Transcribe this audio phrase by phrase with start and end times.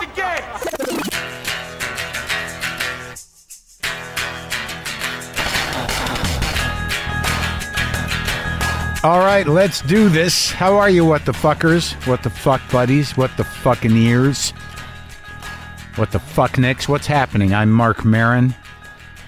[0.00, 0.44] the game.
[9.02, 10.50] All right, let's do this.
[10.50, 11.92] How are you, what the fuckers?
[12.06, 13.16] What the fuck buddies?
[13.16, 14.50] What the fucking ears?
[15.96, 16.86] What the fuck nicks?
[16.86, 17.54] What's happening?
[17.54, 18.54] I'm Marc Maron.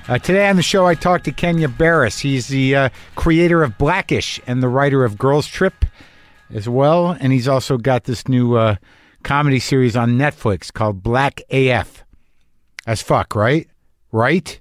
[0.09, 2.19] Uh, today on the show, I talked to Kenya Barris.
[2.19, 5.87] He's the uh, creator of Black-ish and the writer of Girls Trip
[6.53, 7.17] as well.
[7.19, 8.77] And he's also got this new uh,
[9.23, 12.05] comedy series on Netflix called Black AF.
[12.87, 13.69] As fuck, right?
[14.11, 14.61] Right?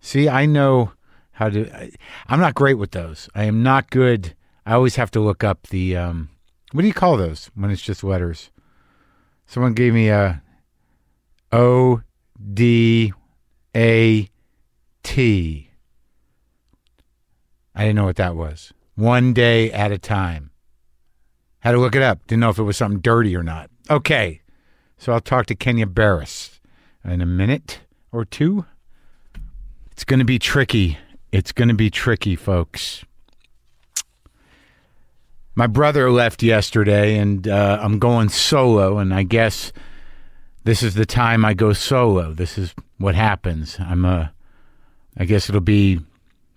[0.00, 0.92] See, I know
[1.32, 1.70] how to.
[1.74, 1.90] I,
[2.26, 3.28] I'm not great with those.
[3.34, 4.34] I am not good.
[4.64, 5.96] I always have to look up the.
[5.96, 6.30] Um,
[6.72, 8.50] what do you call those when it's just letters?
[9.46, 10.42] Someone gave me a
[11.52, 12.02] O
[12.52, 13.12] D
[13.74, 14.28] A
[15.02, 15.70] T.
[17.74, 18.72] I didn't know what that was.
[18.94, 20.50] One day at a time.
[21.60, 22.26] Had to look it up.
[22.26, 23.70] Didn't know if it was something dirty or not.
[23.90, 24.40] Okay.
[24.98, 26.60] So I'll talk to Kenya Barris
[27.04, 27.80] in a minute
[28.12, 28.64] or two.
[29.90, 30.98] It's going to be tricky.
[31.32, 33.04] It's going to be tricky, folks.
[35.54, 39.72] My brother left yesterday, and uh, I'm going solo, and I guess
[40.64, 42.32] this is the time I go solo.
[42.32, 43.76] This is what happens.
[43.80, 44.28] I'm uh,
[45.16, 46.00] I guess it'll be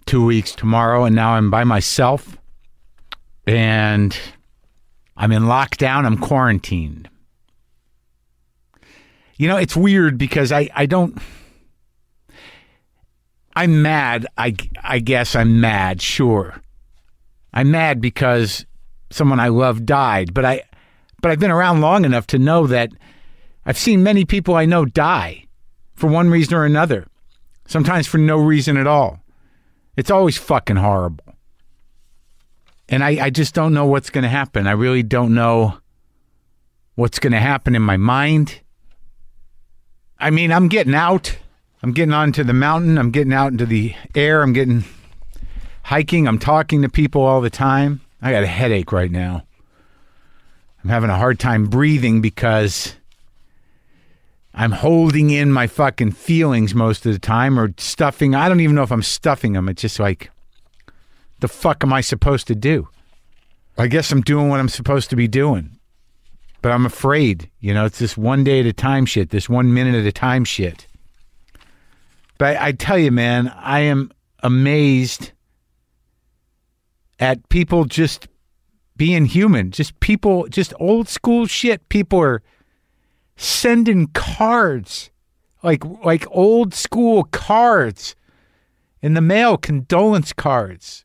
[0.05, 2.37] two weeks tomorrow, and now I'm by myself,
[3.47, 4.17] and
[5.17, 6.05] I'm in lockdown.
[6.05, 7.09] I'm quarantined.
[9.35, 11.17] You know, it's weird because I, I don't.
[13.55, 14.25] I'm mad.
[14.37, 16.61] I, I guess I'm mad, sure.
[17.53, 18.65] I'm mad because
[19.11, 20.63] someone I love died, but I
[21.21, 22.91] but I've been around long enough to know that
[23.65, 25.45] I've seen many people I know die
[25.93, 27.07] for one reason or another.
[27.65, 29.19] Sometimes for no reason at all.
[29.95, 31.35] It's always fucking horrible.
[32.89, 34.67] And I, I just don't know what's going to happen.
[34.67, 35.77] I really don't know
[36.95, 38.59] what's going to happen in my mind.
[40.23, 41.37] I mean, I'm getting out.
[41.81, 42.97] I'm getting onto the mountain.
[42.97, 44.41] I'm getting out into the air.
[44.41, 44.85] I'm getting
[45.83, 46.29] hiking.
[46.29, 47.99] I'm talking to people all the time.
[48.21, 49.43] I got a headache right now.
[50.81, 52.95] I'm having a hard time breathing because
[54.53, 58.33] I'm holding in my fucking feelings most of the time or stuffing.
[58.33, 59.67] I don't even know if I'm stuffing them.
[59.67, 60.31] It's just like,
[61.41, 62.87] the fuck am I supposed to do?
[63.77, 65.77] I guess I'm doing what I'm supposed to be doing.
[66.63, 69.73] But I'm afraid, you know, it's this one day at a time shit, this one
[69.73, 70.87] minute at a time shit.
[72.37, 75.33] But I, I tell you, man, I am amazed
[77.19, 78.29] at people just
[78.95, 81.89] being human, just people, just old school shit.
[81.89, 82.41] People are
[83.35, 85.11] sending cards,
[85.63, 88.15] like like old school cards
[89.01, 91.03] in the mail, condolence cards.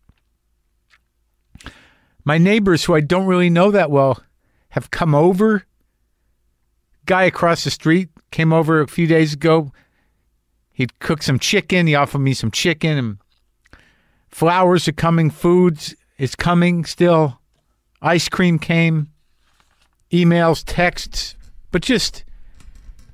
[2.25, 4.23] My neighbors, who I don't really know that well,
[4.71, 5.65] have come over.
[7.07, 9.73] Guy across the street came over a few days ago.
[10.73, 11.87] He'd cooked some chicken.
[11.87, 13.19] He offered me some chicken and
[14.29, 15.31] flowers are coming.
[15.31, 17.41] Foods is coming still.
[18.03, 19.09] Ice cream came.
[20.13, 21.35] Emails, texts,
[21.71, 22.25] but just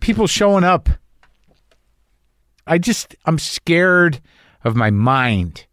[0.00, 0.88] people showing up.
[2.66, 4.20] I just, I'm scared
[4.62, 5.66] of my mind.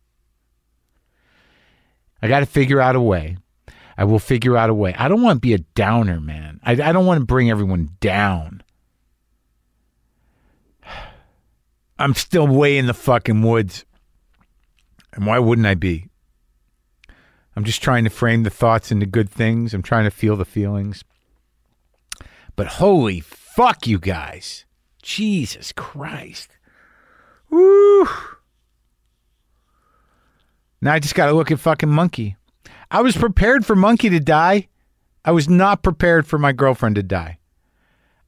[2.22, 3.38] I got to figure out a way.
[3.98, 4.94] I will figure out a way.
[4.98, 6.60] I don't want to be a downer, man.
[6.64, 8.64] I, I don't want to bring everyone down.
[12.00, 13.86] I'm still way in the fucking woods.
[15.14, 16.08] And why wouldn't I be?
[17.56, 19.74] I'm just trying to frame the thoughts into good things.
[19.74, 21.04] I'm trying to feel the feelings.
[22.56, 24.66] But holy fuck, you guys.
[25.02, 26.58] Jesus Christ.
[27.50, 28.08] Woo.
[30.82, 32.38] Now I just got to look at fucking Monkey.
[32.92, 34.68] I was prepared for Monkey to die.
[35.24, 37.40] I was not prepared for my girlfriend to die.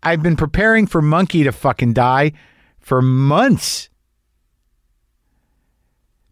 [0.01, 2.31] I've been preparing for Monkey to fucking die
[2.79, 3.89] for months.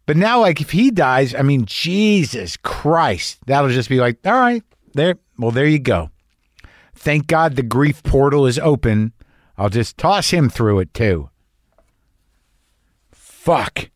[0.05, 4.33] But now, like, if he dies, I mean, Jesus Christ, that'll just be like, all
[4.33, 4.63] right,
[4.93, 5.17] there.
[5.37, 6.09] Well, there you go.
[6.95, 9.13] Thank God the grief portal is open.
[9.57, 11.29] I'll just toss him through it too.
[13.11, 13.89] Fuck.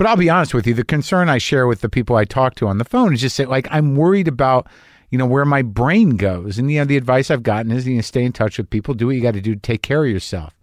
[0.00, 2.54] But I'll be honest with you, the concern I share with the people I talk
[2.54, 4.66] to on the phone is just that, like, I'm worried about,
[5.10, 6.58] you know, where my brain goes.
[6.58, 8.94] And, you know, the advice I've gotten is, you know, stay in touch with people,
[8.94, 10.56] do what you got to do to take care of yourself.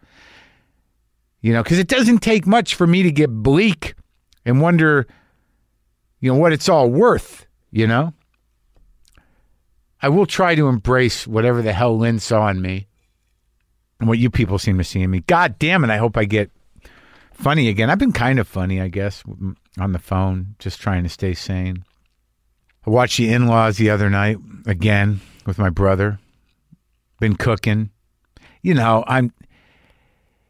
[1.41, 3.93] You know, because it doesn't take much for me to get bleak
[4.43, 5.05] and wonder,
[6.19, 8.15] you know, what it's all worth, you know?
[10.01, 12.87] I will try to embrace whatever the hell Lynn saw in me
[13.99, 15.19] and what you people seem to see in me.
[15.19, 16.49] God damn it, I hope I get
[17.37, 17.89] funny again.
[17.89, 19.23] I've been kind of funny, I guess,
[19.79, 21.85] on the phone, just trying to stay sane.
[22.85, 26.19] I watched the in laws the other night again with my brother.
[27.19, 27.91] been cooking.
[28.61, 29.33] You know, I'm.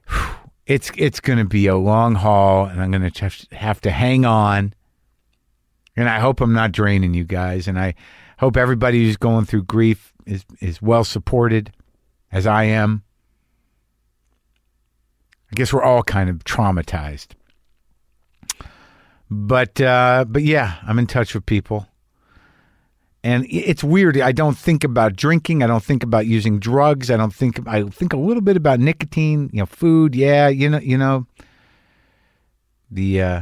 [0.67, 4.25] It's it's going to be a long haul, and I'm going to have to hang
[4.25, 4.73] on.
[5.95, 7.95] And I hope I'm not draining you guys, and I
[8.37, 11.71] hope everybody who's going through grief is is well supported,
[12.33, 13.03] as I am.
[15.51, 17.29] I guess we're all kind of traumatized.
[19.29, 21.87] But uh, but yeah, I'm in touch with people.
[23.23, 24.17] And it's weird.
[24.21, 25.61] I don't think about drinking.
[25.61, 27.11] I don't think about using drugs.
[27.11, 30.15] I don't think I think a little bit about nicotine, you know, food.
[30.15, 31.27] Yeah, you know, you know,
[32.89, 33.41] the uh,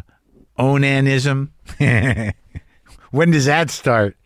[0.58, 1.50] onanism.
[3.12, 4.18] when does that start?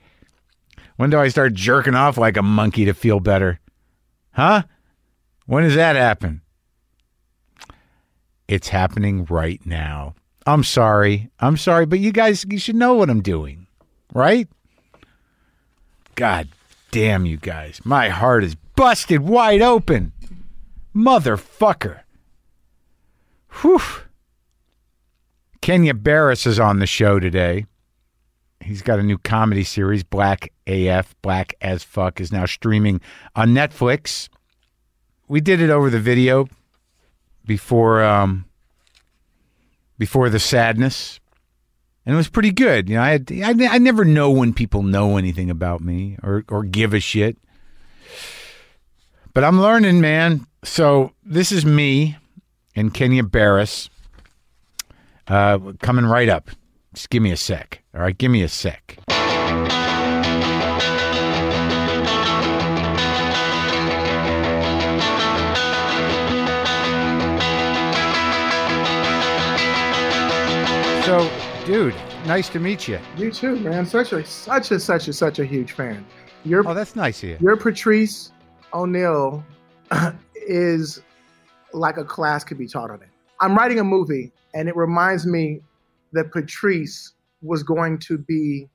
[0.96, 3.60] When do I start jerking off like a monkey to feel better?
[4.32, 4.64] Huh?
[5.46, 6.42] When does that happen?
[8.50, 10.16] It's happening right now.
[10.48, 11.30] I'm sorry.
[11.40, 13.68] I'm sorry, but you guys, you should know what I'm doing,
[14.12, 14.48] right?
[16.16, 16.48] God
[16.90, 17.80] damn you guys.
[17.86, 20.14] My heart is busted wide open.
[20.96, 22.00] Motherfucker.
[23.62, 23.82] Whew.
[25.62, 27.68] Kenya Barris is on the show today.
[28.62, 33.00] He's got a new comedy series, Black AF, Black as Fuck, is now streaming
[33.36, 34.28] on Netflix.
[35.28, 36.48] We did it over the video
[37.50, 38.46] before um,
[39.98, 41.20] before the sadness,
[42.06, 42.88] and it was pretty good.
[42.88, 46.46] You know, I, had, I I never know when people know anything about me or
[46.48, 47.38] or give a shit,
[49.34, 50.46] but I'm learning, man.
[50.64, 52.18] So this is me
[52.76, 53.90] and Kenya Barris
[55.28, 56.52] uh, coming right up.
[56.94, 57.82] Just give me a sec.
[57.96, 59.00] All right, give me a sec.
[71.10, 71.28] So,
[71.66, 71.96] dude,
[72.28, 73.00] nice to meet you.
[73.18, 73.84] You too, man.
[73.84, 76.06] Such a such a such a such a huge fan.
[76.46, 77.38] Your oh, that's nice of you.
[77.42, 78.32] Your Patrice
[78.76, 79.44] O'Neal
[80.36, 81.02] is
[81.74, 83.10] like a class could be taught on it.
[83.42, 85.62] I'm writing a movie, and it reminds me
[86.14, 88.70] that Patrice was going to be,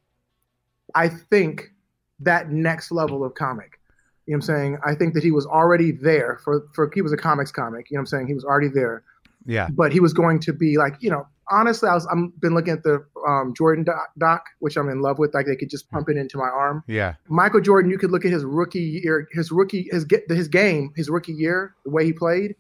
[0.97, 1.71] I think,
[2.19, 3.79] that next level of comic.
[4.27, 4.79] You know what I'm saying?
[4.85, 7.93] I think that he was already there for for he was a comics comic.
[7.93, 8.27] You know what I'm saying?
[8.27, 9.05] He was already there.
[9.47, 9.69] Yeah.
[9.73, 12.73] But he was going to be like, you know, honestly, I was I'm been looking
[12.73, 15.35] at the um, Jordan doc, doc, which I'm in love with.
[15.35, 16.83] Like they could just pump it into my arm.
[16.87, 17.15] Yeah.
[17.29, 21.09] Michael Jordan, you could look at his rookie year, his rookie his his game, his
[21.09, 22.55] rookie year, the way he played,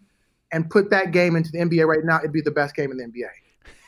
[0.53, 2.19] and put that game into the NBA right now.
[2.19, 3.29] It'd be the best game in the NBA.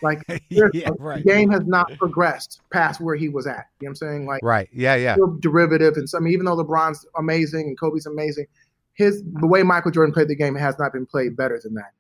[0.03, 1.25] Like yeah, right.
[1.25, 3.67] the game has not progressed past where he was at.
[3.81, 4.27] You know what I'm saying?
[4.27, 5.17] Like right, yeah, yeah.
[5.41, 8.47] Derivative and some even though LeBron's amazing and Kobe's amazing,
[8.95, 11.93] his the way Michael Jordan played the game has not been played better than that.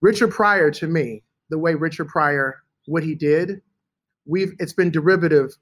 [0.00, 3.62] Richard Pryor to me the way Richard Pryor, what he did,
[4.26, 5.56] we've it's been derivative.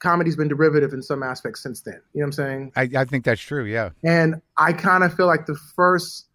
[0.00, 2.00] Comedy's been derivative in some aspects since then.
[2.14, 2.72] You know what I'm saying?
[2.76, 3.64] I, I think that's true.
[3.64, 3.90] Yeah.
[4.02, 6.26] And I kind of feel like the first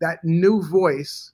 [0.00, 1.32] that new voice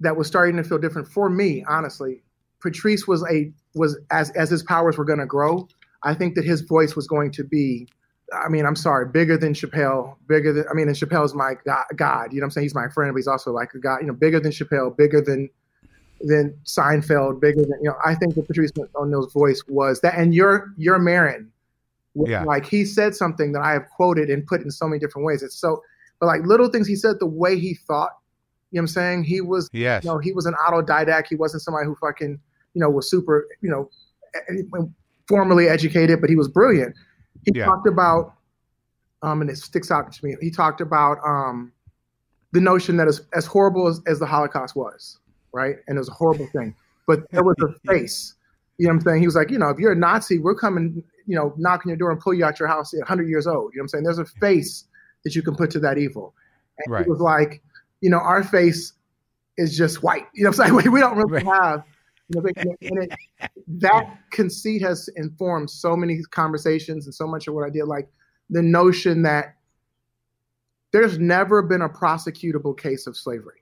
[0.00, 2.22] that was starting to feel different for me, honestly.
[2.60, 5.66] Patrice was a was as as his powers were going to grow.
[6.04, 7.88] I think that his voice was going to be
[8.32, 11.84] I mean, I'm sorry, bigger than Chappelle, bigger than, I mean, and Chappelle's my God,
[11.96, 12.64] God, you know what I'm saying?
[12.64, 15.20] He's my friend, but he's also like a God, you know, bigger than Chappelle, bigger
[15.20, 15.48] than
[16.22, 17.96] than Seinfeld, bigger than you know.
[18.04, 21.50] I think that Patrice O'Neal's voice was that, and your your Maron,
[22.14, 22.44] yeah.
[22.44, 25.42] like he said something that I have quoted and put in so many different ways.
[25.42, 25.82] It's so,
[26.20, 28.10] but like little things he said, the way he thought.
[28.70, 29.24] You know what I'm saying?
[29.24, 30.02] He was, yes.
[30.02, 31.26] you know, he was an autodidact.
[31.28, 32.40] He wasn't somebody who fucking,
[32.72, 33.90] you know, was super, you know,
[35.28, 36.96] formally educated, but he was brilliant.
[37.44, 37.66] He yeah.
[37.66, 38.32] talked about,
[39.20, 40.36] um, and it sticks out to me.
[40.40, 41.70] He talked about um,
[42.52, 45.18] the notion that as, as horrible as, as the Holocaust was,
[45.52, 45.76] right?
[45.86, 46.74] And it was a horrible thing.
[47.06, 48.34] But there was a face.
[48.78, 49.20] You know what I'm saying?
[49.20, 51.96] He was like, you know, if you're a Nazi, we're coming, you know, knocking your
[51.96, 53.72] door and pull you out your house at 100 years old.
[53.72, 54.04] You know what I'm saying?
[54.04, 54.84] There's a face
[55.24, 56.34] that you can put to that evil.
[56.78, 57.04] And right.
[57.04, 57.62] he was like,
[58.00, 58.94] you know, our face
[59.58, 60.26] is just white.
[60.34, 60.92] You know what I'm saying?
[60.92, 61.62] We, don't really right.
[61.62, 61.84] have,
[62.28, 63.12] you know, and it,
[63.68, 67.84] that conceit has informed so many conversations and so much of what I did.
[67.84, 68.08] Like
[68.50, 69.56] the notion that
[70.92, 73.61] there's never been a prosecutable case of slavery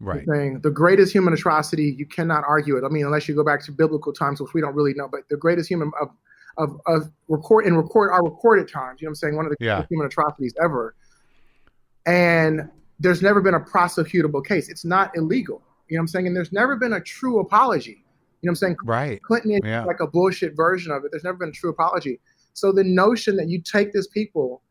[0.00, 0.24] right.
[0.28, 2.84] saying the greatest human atrocity you cannot argue it.
[2.84, 5.28] I mean unless you go back to biblical times which we don't really know but
[5.28, 6.10] the greatest human of
[6.56, 9.36] of, of record and record our recorded times you know what i'm saying?
[9.36, 9.86] One of the yeah.
[9.88, 10.94] human atrocities ever.
[12.06, 12.68] And
[13.00, 14.68] there's never been a prosecutable case.
[14.68, 15.62] It's not illegal.
[15.88, 16.26] You know what i'm saying?
[16.26, 18.04] And there's never been a true apology.
[18.40, 18.76] You know what i'm saying?
[18.84, 19.22] Right.
[19.22, 19.84] Clinton is yeah.
[19.84, 21.10] like a bullshit version of it.
[21.10, 22.20] There's never been a true apology.
[22.54, 24.62] So the notion that you take this people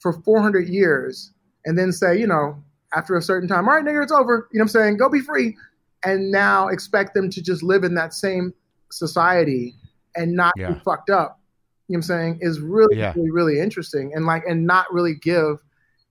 [0.00, 1.32] for 400 years
[1.64, 2.62] and then say you know
[2.94, 4.48] after a certain time, all right, nigga, it's over.
[4.52, 4.96] You know what I'm saying?
[4.98, 5.56] Go be free.
[6.04, 8.54] And now expect them to just live in that same
[8.92, 9.74] society
[10.14, 10.72] and not yeah.
[10.72, 11.40] be fucked up.
[11.88, 12.38] You know what I'm saying?
[12.42, 13.12] Is really, yeah.
[13.16, 14.12] really, really interesting.
[14.14, 15.62] And like, and not really give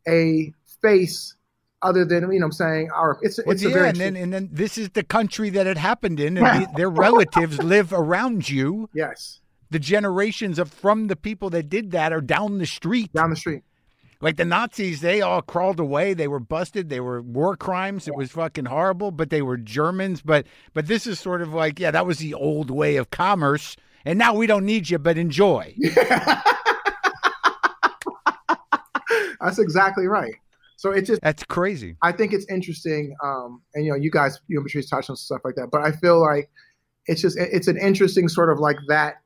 [0.08, 1.36] a face
[1.82, 4.50] other than you know I'm saying our it's it's well, yeah, and then and then
[4.51, 8.89] this is the country that it happened in and the, their relatives live around you.
[8.94, 9.39] Yes.
[9.70, 13.12] The generations of from the people that did that are down the street.
[13.13, 13.63] Down the street.
[14.25, 16.15] Like the Nazis, they all crawled away.
[16.15, 16.89] They were busted.
[16.89, 18.08] They were war crimes.
[18.08, 20.24] It was fucking horrible, but they were Germans.
[20.24, 23.75] But but this is sort of like, yeah, that was the old way of commerce.
[24.03, 25.75] And now we don't need you, but enjoy.
[29.39, 30.34] That's exactly right.
[30.77, 31.96] So it's just that's crazy.
[32.01, 35.17] I think it's interesting, um, and you know, you guys, you and Patrice touched on
[35.17, 36.50] stuff like that, but I feel like
[37.05, 39.17] it's just it's an interesting sort of like that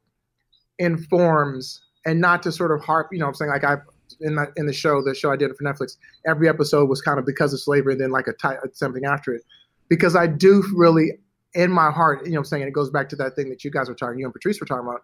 [0.78, 3.08] informs and not to sort of harp.
[3.14, 3.78] You know, I'm saying like I
[4.22, 5.98] in the in the show, the show I did for Netflix,
[6.28, 9.34] every episode was kind of because of slavery, and then like a type something after
[9.34, 9.44] it,
[9.88, 11.20] because I do really
[11.54, 13.72] in my heart, you know, I'm saying it goes back to that thing that you
[13.72, 15.04] guys were talking, you and Patrice were talking about.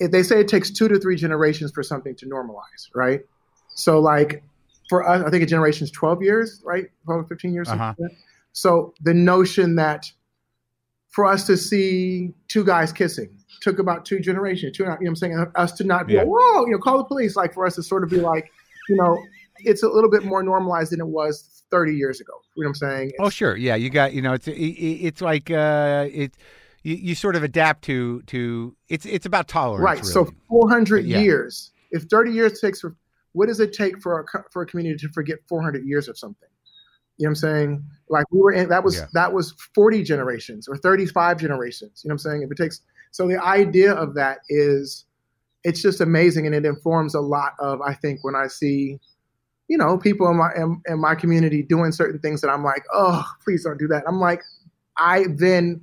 [0.00, 3.20] If they say it takes two to three generations for something to normalize, right?
[3.74, 4.44] So like
[4.88, 6.86] for us, I think a generation is 12 years, right?
[7.04, 7.68] 12, 15 years.
[7.68, 7.94] Uh-huh.
[8.52, 10.10] So the notion that
[11.08, 15.06] for us to see two guys kissing took about two generations, two, you know what
[15.06, 15.46] I'm saying?
[15.54, 16.24] Us to not be, yeah.
[16.24, 18.50] whoa, you know, call the police, like for us to sort of be like,
[18.88, 19.22] you know,
[19.58, 22.32] it's a little bit more normalized than it was 30 years ago.
[22.56, 23.12] You know what I'm saying?
[23.20, 23.56] Oh, it's, oh, sure.
[23.56, 23.74] Yeah.
[23.74, 26.34] You got, you know, it's, it, it's like, uh, it,
[26.82, 29.84] you, you sort of adapt to, to, it's, it's about tolerance.
[29.84, 29.98] Right.
[29.98, 30.12] Really.
[30.12, 31.18] So 400 yeah.
[31.18, 32.94] years, if 30 years takes for
[33.32, 36.48] what does it take for a for a community to forget 400 years of something?
[37.16, 37.84] You know what I'm saying?
[38.08, 39.06] Like we were in that was yeah.
[39.12, 42.02] that was 40 generations or 35 generations.
[42.02, 42.42] You know what I'm saying?
[42.42, 45.04] If it takes so the idea of that is
[45.64, 48.98] it's just amazing and it informs a lot of I think when I see
[49.68, 52.82] you know people in my in, in my community doing certain things that I'm like,
[52.92, 54.42] "Oh, please don't do that." I'm like
[54.96, 55.80] I then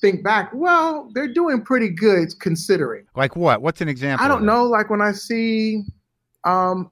[0.00, 3.06] think back, well, they're doing pretty good considering.
[3.14, 3.62] Like what?
[3.62, 4.24] What's an example?
[4.24, 4.64] I don't know.
[4.64, 5.84] Like when I see
[6.44, 6.90] um,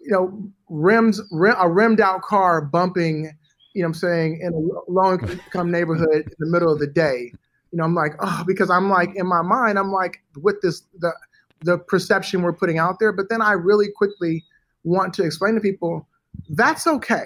[0.00, 3.32] you know, rims, rim, a rimmed out car bumping,
[3.74, 7.32] you know I'm saying, in a low income neighborhood in the middle of the day.
[7.76, 10.84] You know, I'm like, oh, because I'm like, in my mind, I'm like, with this,
[10.98, 11.12] the,
[11.60, 13.12] the perception we're putting out there.
[13.12, 14.44] But then I really quickly
[14.84, 16.08] want to explain to people
[16.48, 17.24] that's okay.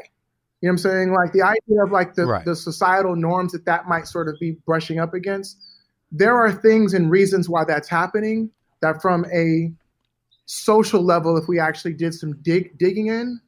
[0.60, 1.12] You know what I'm saying?
[1.12, 2.44] Like the idea of like the, right.
[2.44, 5.56] the societal norms that that might sort of be brushing up against.
[6.10, 8.50] There are things and reasons why that's happening
[8.82, 9.72] that from a
[10.46, 13.40] social level, if we actually did some dig digging in,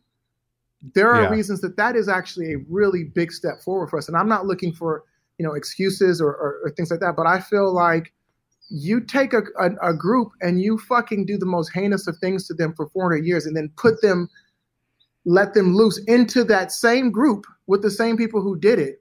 [0.94, 1.30] there are yeah.
[1.30, 4.06] reasons that that is actually a really big step forward for us.
[4.06, 5.02] And I'm not looking for
[5.42, 8.12] you know excuses or, or, or things like that, but I feel like
[8.68, 12.46] you take a, a, a, group and you fucking do the most heinous of things
[12.46, 14.30] to them for 400 years and then put them
[15.26, 19.00] let them loose into that same group with the same people who did it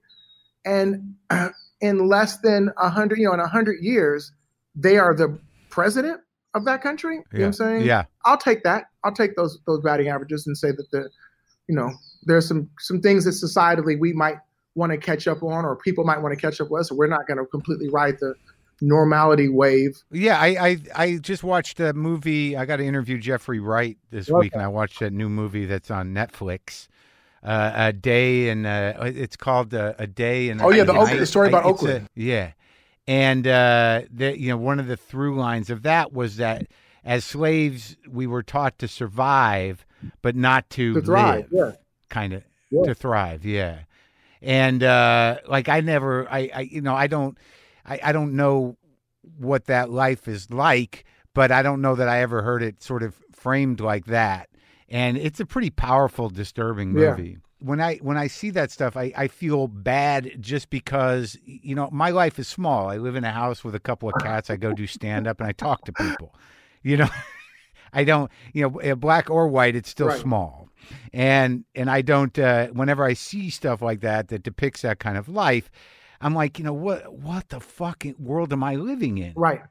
[0.65, 1.15] and
[1.81, 4.33] in less than 100 you know in 100 years
[4.75, 6.19] they are the president
[6.53, 7.17] of that country.
[7.17, 7.37] You yeah.
[7.39, 7.85] know what I'm saying?
[7.85, 8.03] Yeah.
[8.25, 8.85] I'll take that.
[9.03, 11.09] I'll take those those batting averages and say that the,
[11.67, 11.91] you know,
[12.23, 14.37] there's some some things that societally we might
[14.75, 16.87] want to catch up on, or people might want to catch up with.
[16.87, 18.35] So we're not going to completely ride the
[18.81, 20.01] normality wave.
[20.11, 22.57] Yeah, I, I I just watched a movie.
[22.57, 24.39] I got to interview Jeffrey Wright this okay.
[24.39, 26.87] week, and I watched that new movie that's on Netflix.
[27.43, 31.25] Uh, a day and uh, it's called uh, a day and oh yeah, the, the
[31.25, 32.05] story about Oakland.
[32.05, 32.51] A, yeah,
[33.07, 36.67] and uh, the, you know, one of the through lines of that was that
[37.03, 39.85] as slaves, we were taught to survive,
[40.21, 41.47] but not to, to thrive.
[41.51, 41.77] Live, yeah.
[42.09, 42.83] kind of yeah.
[42.83, 43.43] to thrive.
[43.43, 43.79] Yeah.
[44.41, 47.37] And uh, like I never, I, I, you know, I don't,
[47.85, 48.77] I, I don't know
[49.37, 53.03] what that life is like, but I don't know that I ever heard it sort
[53.03, 54.49] of framed like that.
[54.89, 57.29] And it's a pretty powerful, disturbing movie.
[57.29, 61.75] Yeah when I when I see that stuff, I, I feel bad just because you
[61.75, 62.89] know my life is small.
[62.89, 64.49] I live in a house with a couple of cats.
[64.49, 66.35] I go do stand up and I talk to people.
[66.81, 67.09] You know,
[67.93, 69.75] I don't you know eh, black or white.
[69.75, 70.19] It's still right.
[70.19, 70.69] small,
[71.13, 72.37] and and I don't.
[72.37, 75.71] Uh, whenever I see stuff like that that depicts that kind of life,
[76.19, 79.33] I'm like, you know what what the fucking world am I living in?
[79.35, 79.61] Right.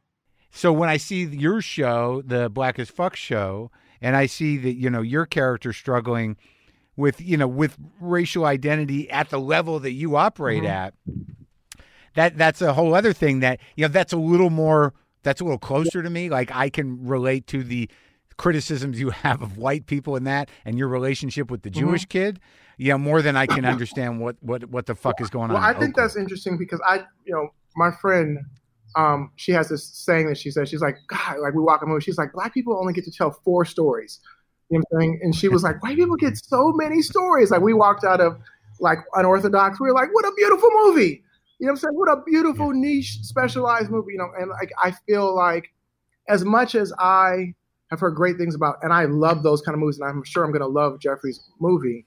[0.52, 4.75] So when I see your show, the Black as Fuck show, and I see that
[4.75, 6.37] you know your character struggling
[6.97, 10.73] with you know with racial identity at the level that you operate mm-hmm.
[10.73, 10.95] at
[12.14, 15.45] that that's a whole other thing that you know that's a little more that's a
[15.45, 17.88] little closer to me like i can relate to the
[18.40, 21.88] criticisms you have of white people in that and your relationship with the mm-hmm.
[21.88, 22.40] jewish kid
[22.78, 25.62] yeah more than i can understand what what what the fuck is going well, on
[25.62, 25.94] i think Oakland.
[25.97, 28.38] that's interesting because i you know my friend
[28.97, 31.87] um, she has this saying that she says she's like god like we walk a
[31.87, 34.18] movie she's like black people only get to tell four stories
[34.70, 35.20] you know what I'm saying?
[35.23, 37.50] And she was like, white people get so many stories.
[37.50, 38.38] Like we walked out of
[38.78, 39.80] like unorthodox.
[39.80, 41.25] We were like, what a beautiful movie.
[41.59, 41.94] You know what I'm saying?
[41.94, 44.12] What a beautiful niche specialized movie.
[44.12, 45.73] You know, and like I feel like
[46.28, 47.54] as much as I
[47.90, 50.44] have heard great things about, and I love those kind of movies, and I'm sure
[50.44, 52.06] I'm going to love Jeffrey's movie.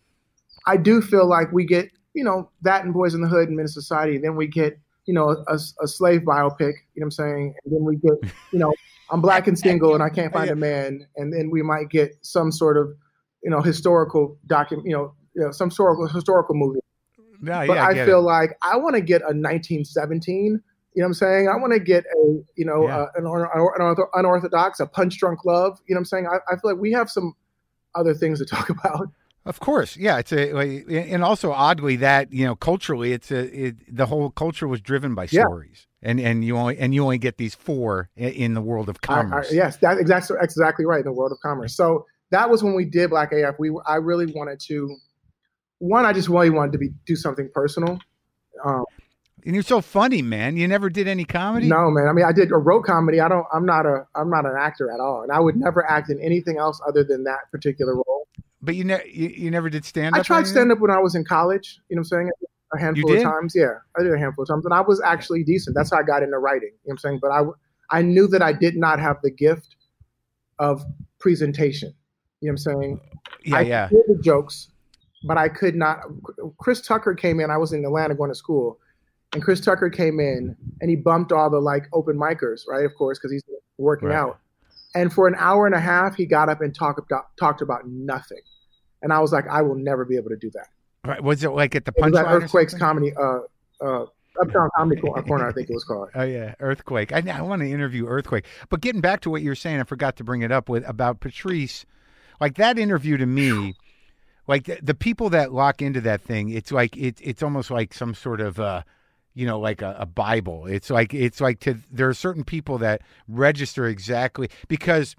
[0.65, 3.57] I do feel like we get, you know, that and Boys in the Hood and
[3.57, 7.05] Menace Society, and then we get, you know, a, a, slave biopic, you know what
[7.05, 7.55] I'm saying?
[7.65, 8.73] And then we get, you know,
[9.11, 12.15] I'm black and single and I can't find a man, and then we might get
[12.21, 12.95] some sort of,
[13.43, 16.79] you know, historical document, you know, you know, some sort of historical movie.
[17.41, 18.23] No, but yeah, I, I feel it.
[18.23, 20.61] like I want to get a 1917.
[20.95, 21.47] You know what I'm saying?
[21.49, 22.17] I want to get a,
[22.55, 22.97] you know, Yeah.
[22.99, 25.79] uh, an, an unorthodox, a punch drunk love.
[25.87, 26.27] You know what I'm saying?
[26.27, 27.33] I, I feel like we have some
[27.95, 29.09] other things to talk about.
[29.45, 30.19] Of course, yeah.
[30.19, 30.53] It's a,
[31.11, 35.15] and also oddly that you know culturally, it's a it, the whole culture was driven
[35.15, 35.41] by Yeah.
[35.43, 38.97] stories, and and you only and you only get these four in the world of
[39.09, 39.51] I- I- commerce.
[39.51, 41.75] yes, that's exactly exactly right in the world of commerce.
[41.75, 43.55] So that was when we did Black AF.
[43.59, 44.95] We I really wanted to.
[45.79, 47.99] One, I just really wanted to be do something personal.
[48.63, 48.85] Um,
[49.45, 50.55] And you're so funny, man.
[50.55, 51.67] You never did any comedy.
[51.67, 52.07] no, man.
[52.07, 53.19] I mean, I did a road comedy.
[53.19, 53.45] I don't.
[53.53, 54.05] I'm not a.
[54.15, 57.03] I'm not an actor at all, and I would never act in anything else other
[57.03, 58.27] than that particular role.
[58.61, 60.21] but you, ne- you you never did stand up.
[60.21, 61.79] I tried stand up when I was in college.
[61.89, 62.31] You know what I'm saying?
[62.73, 63.53] A handful of times.
[63.55, 65.75] Yeah, I did a handful of times, and I was actually decent.
[65.75, 66.69] That's how I got into writing.
[66.69, 67.19] You know what I'm saying?
[67.21, 67.41] But I,
[67.97, 69.75] I knew that I did not have the gift
[70.57, 70.83] of
[71.19, 71.93] presentation.
[72.41, 72.99] You know what I'm saying?
[73.45, 73.89] Yeah, I yeah.
[73.89, 74.69] hear the jokes,
[75.23, 75.99] but I could not.
[76.57, 77.51] Chris Tucker came in.
[77.51, 78.79] I was in Atlanta going to school,
[79.33, 82.85] and Chris Tucker came in and he bumped all the like open micers, right?
[82.85, 83.43] Of course, because he's
[83.77, 84.17] working Right.
[84.17, 84.39] out.
[84.95, 87.87] And for an hour and a half, he got up and talked about talked about
[87.87, 88.41] nothing.
[89.01, 90.67] And I was like, I will never be able to do that.
[91.05, 91.21] Right.
[91.21, 92.23] Was it like at the It punchline?
[92.25, 92.73] or Earthquakes?
[92.75, 93.39] Comedy, uh,
[93.81, 94.05] uh,
[94.41, 96.09] Uptown Comedy Corner, I think it was called.
[96.15, 97.11] Oh yeah, Earthquake.
[97.11, 99.83] I, I want to interview Earthquake, but getting back to what you were saying, I
[99.83, 101.85] forgot to bring it up with about Patrice.
[102.39, 103.75] Like that interview to me,
[104.47, 107.93] like the, the people that lock into that thing, it's like it's it's almost like
[107.93, 108.83] some sort of uh,
[109.33, 110.65] you know, like a, a Bible.
[110.65, 115.15] It's like it's like to there are certain people that register exactly because.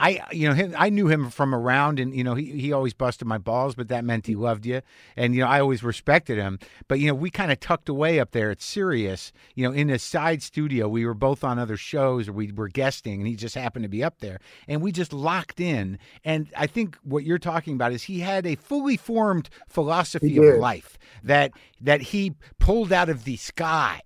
[0.00, 2.94] I you know him, I knew him from around and you know he, he always
[2.94, 4.42] busted my balls but that meant he mm-hmm.
[4.42, 4.82] loved you.
[5.16, 6.58] And you know I always respected him.
[6.86, 9.90] But you know we kind of tucked away up there at Sirius you know in
[9.90, 10.88] a side studio.
[10.88, 13.88] We were both on other shows or we were guesting and he just happened to
[13.88, 14.38] be up there.
[14.68, 15.98] And we just locked in.
[16.24, 20.58] And I think what you're talking about is he had a fully formed philosophy of
[20.58, 24.00] life that that he pulled out of the sky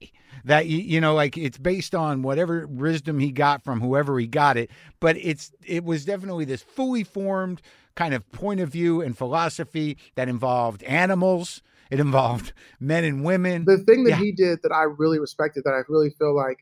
[0.45, 4.27] that you, you know like it's based on whatever wisdom he got from whoever he
[4.27, 7.61] got it but it's it was definitely this fully formed
[7.95, 13.65] kind of point of view and philosophy that involved animals it involved men and women
[13.65, 14.19] The thing that Yeah.
[14.19, 16.59] he did that I really respected, that I really feel like,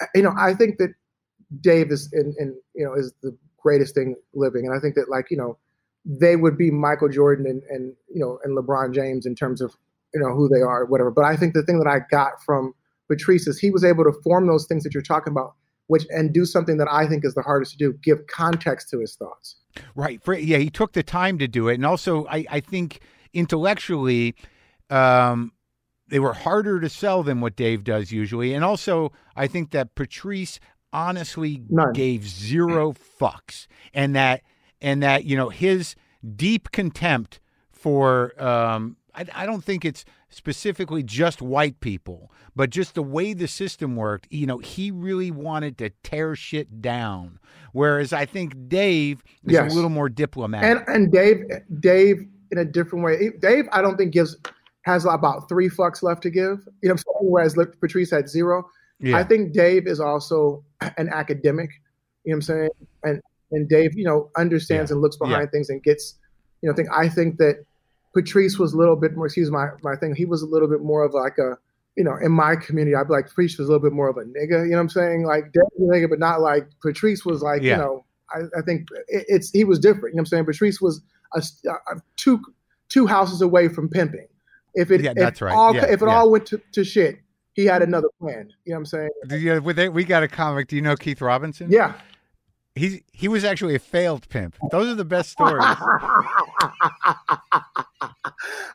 [0.00, 0.90] uh, you know, I think that
[1.60, 5.08] Dave is, in, in you know, is the greatest thing living, and I think that
[5.10, 5.58] like you know,
[6.04, 9.74] they would be Michael Jordan and and you know and LeBron James in terms of
[10.14, 11.10] you know who they are, whatever.
[11.10, 12.74] But I think the thing that I got from
[13.10, 15.54] Patrice is he was able to form those things that you're talking about,
[15.88, 19.00] which and do something that I think is the hardest to do: give context to
[19.00, 19.56] his thoughts.
[19.94, 20.22] Right.
[20.22, 21.74] For, yeah, he took the time to do it.
[21.74, 23.00] And also, I, I think
[23.32, 24.34] intellectually,
[24.90, 25.52] um,
[26.08, 28.52] they were harder to sell than what Dave does usually.
[28.52, 30.58] And also, I think that Patrice
[30.92, 31.92] honestly None.
[31.92, 33.68] gave zero fucks.
[33.94, 34.42] And that,
[34.80, 35.94] and that, you know, his
[36.34, 37.38] deep contempt
[37.70, 43.32] for, um, I, I don't think it's specifically just white people, but just the way
[43.32, 44.28] the system worked.
[44.30, 47.38] You know, he really wanted to tear shit down.
[47.72, 49.72] Whereas I think Dave is Yes.
[49.72, 50.78] a little more diplomatic.
[50.86, 51.44] And and Dave
[51.80, 53.30] Dave in a different way.
[53.40, 54.36] Dave, I don't think gives
[54.82, 56.66] has about three fucks left to give.
[56.82, 58.68] You know, what whereas Patrice had zero.
[58.98, 59.16] yeah.
[59.16, 60.64] I think Dave is also
[60.96, 61.70] an academic.
[62.24, 62.70] You know what I'm saying?
[63.04, 63.20] And
[63.52, 64.94] and Dave, you know, understands Yeah.
[64.94, 65.50] and looks behind Yeah.
[65.50, 66.16] things and gets,
[66.62, 67.64] you know, think I think that
[68.14, 69.26] Patrice was a little bit more.
[69.26, 70.14] Excuse my my thing.
[70.14, 71.56] He was a little bit more of like a,
[71.96, 74.16] you know, in my community, I'd be like Patrice was a little bit more of
[74.16, 74.64] a nigga.
[74.64, 75.24] You know what I'm saying?
[75.24, 77.76] Like Dave was a nigga, but not like Patrice was like, Yeah.
[77.76, 80.14] you know, I, I think it, it's he was different.
[80.14, 80.44] You know what I'm saying?
[80.46, 81.00] Patrice was
[81.34, 82.40] a, a two
[82.88, 84.26] two houses away from pimping.
[84.74, 85.54] If it Yeah, if that's right.
[85.54, 86.14] all Yeah, if it yeah.
[86.16, 87.18] all went to, to shit,
[87.54, 88.50] he had another plan.
[88.64, 89.10] You know what I'm saying?
[89.28, 90.68] Do you- with it- we got a comic.
[90.68, 91.70] Do you know Keith Robinson?
[91.70, 91.94] Yeah.
[92.76, 94.56] He's he was actually a failed pimp.
[94.70, 95.64] Those are the best stories.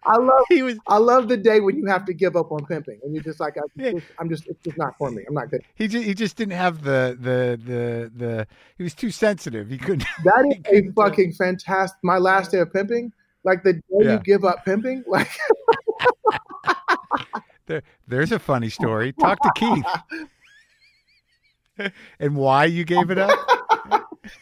[0.07, 2.65] I love he was I love the day when you have to give up on
[2.65, 3.93] pimping and you're just like I, Yeah.
[4.19, 5.23] I'm just it's just not for me.
[5.27, 5.63] I'm not good.
[5.75, 9.69] he just he just didn't have the the the the he was too sensitive.
[9.69, 10.03] He couldn't.
[10.23, 10.95] That He is a couldn't do it.
[10.95, 11.97] fucking fantastic.
[12.03, 13.11] My last day of pimping,
[13.43, 14.11] like the day Yeah.
[14.13, 15.29] you give up pimping, like
[17.67, 19.11] There, there's a funny story.
[19.13, 20.27] Talk to Keith.
[22.19, 23.29] and why you gave it up?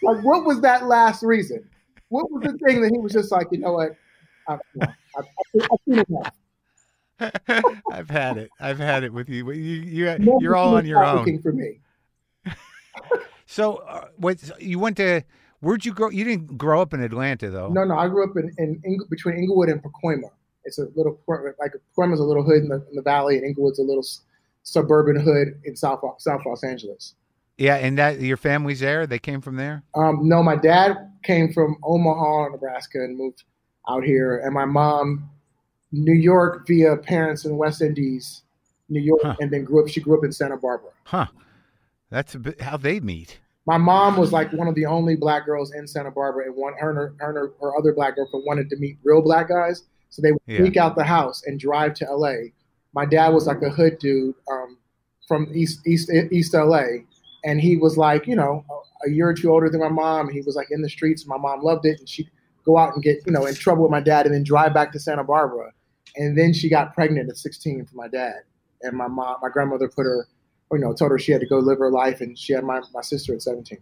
[0.02, 1.68] like what was that last reason?
[2.10, 3.96] What was the thing that he was just like, you know what?
[4.48, 5.24] I, no, I, I,
[5.56, 6.34] I've seen enough.
[7.92, 8.52] I've had it.
[8.60, 9.50] I've had it with you.
[9.52, 11.42] You you No you're all on your own.
[11.42, 11.80] For me,
[13.46, 15.22] So, uh, what you went to?
[15.60, 16.10] Where'd you grow?
[16.10, 17.70] You didn't grow up in Atlanta, though.
[17.70, 20.30] No, no, I grew up in, in, in between Inglewood and Pacoima.
[20.66, 23.80] It's a little like Pacoima's a little hood in the, in the valley, and Inglewood's
[23.80, 24.06] a little
[24.64, 27.16] suburban hood in South South Los Angeles.
[27.58, 29.06] Yeah, and that your family's there.
[29.06, 29.84] They came from there.
[29.96, 33.44] Um, no, my dad came from Omaha, Nebraska, and moved
[33.88, 35.30] out here, and my mom,
[35.92, 38.44] New York via parents in West Indies,
[38.90, 39.36] New York, huh.
[39.40, 39.90] and then grew up.
[39.90, 40.90] She grew up in Santa Barbara.
[41.04, 41.28] Huh.
[42.10, 43.40] That's a bit how they meet.
[43.66, 46.74] My mom was like one of the only black girls in Santa Barbara, and one
[46.80, 50.24] her and her, her, her other black girlfriend wanted to meet real black guys, so
[50.24, 50.58] they would yeah.
[50.58, 52.52] sneak out the house and drive to L.A.
[52.94, 54.78] My dad was like a hood dude um,
[55.28, 57.06] from East East East L.A
[57.44, 58.66] and he was like, you know,
[59.06, 60.30] a year or two older than my mom.
[60.30, 61.26] He was like in the streets.
[61.28, 62.30] My mom loved it, and she'd
[62.66, 64.92] go out and get, you know, in trouble with my dad, and then drive back
[64.94, 65.72] to Santa Barbara.
[66.16, 68.42] And then she got pregnant at 16 for my dad,
[68.82, 70.28] and my mom, my grandmother put her,
[70.72, 72.82] you know, told her she had to go live her life, and she had my
[72.94, 73.78] my sister at 17.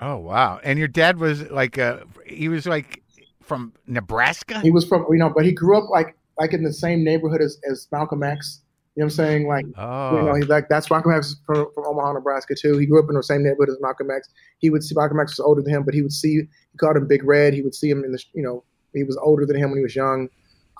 [0.00, 0.60] Oh wow!
[0.62, 3.02] And your dad was like, uh, he was like
[3.42, 4.60] from Nebraska.
[4.60, 7.40] He was from, you know, but he grew up like like in the same neighborhood
[7.40, 8.60] as, as Malcolm X.
[8.96, 9.48] You know what I'm saying?
[9.48, 10.16] Like, oh.
[10.16, 12.78] you know, he's like that's Malcolm X from, from Omaha, Nebraska too.
[12.78, 14.28] He grew up in the same neighborhood as Malcolm X.
[14.58, 16.96] He would see Malcolm X was older than him, but he would see he called
[16.96, 17.54] him Big Red.
[17.54, 19.82] He would see him in the you know he was older than him when he
[19.82, 20.28] was young.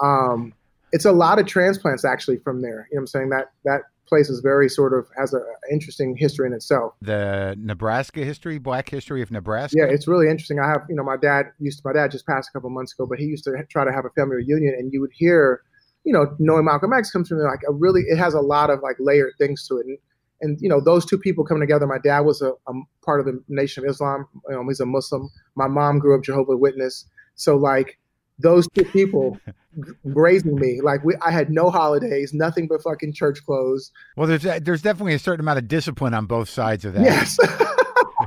[0.00, 0.52] Um,
[0.92, 2.88] it's a lot of transplants actually from there.
[2.90, 3.30] You know what I'm saying?
[3.30, 6.94] That that place is very sort of has an interesting history in itself.
[7.02, 9.76] The Nebraska history, Black history of Nebraska.
[9.78, 10.60] Yeah, it's really interesting.
[10.60, 12.92] I have you know my dad used to, my dad just passed a couple months
[12.92, 15.62] ago, but he used to try to have a family reunion, and you would hear
[16.04, 18.80] you know, knowing Malcolm X comes from like a really, it has a lot of
[18.82, 19.86] like layered things to it.
[19.86, 19.98] And,
[20.40, 23.26] and you know, those two people coming together, my dad was a, a part of
[23.26, 24.26] the Nation of Islam.
[24.48, 25.30] You know, he's a Muslim.
[25.54, 27.06] My mom grew up Jehovah's Witness.
[27.36, 27.98] So like
[28.38, 29.38] those two people
[30.04, 33.90] raising me, like we, I had no holidays, nothing but fucking church clothes.
[34.16, 37.02] Well, there's, uh, there's definitely a certain amount of discipline on both sides of that.
[37.02, 37.38] Yes.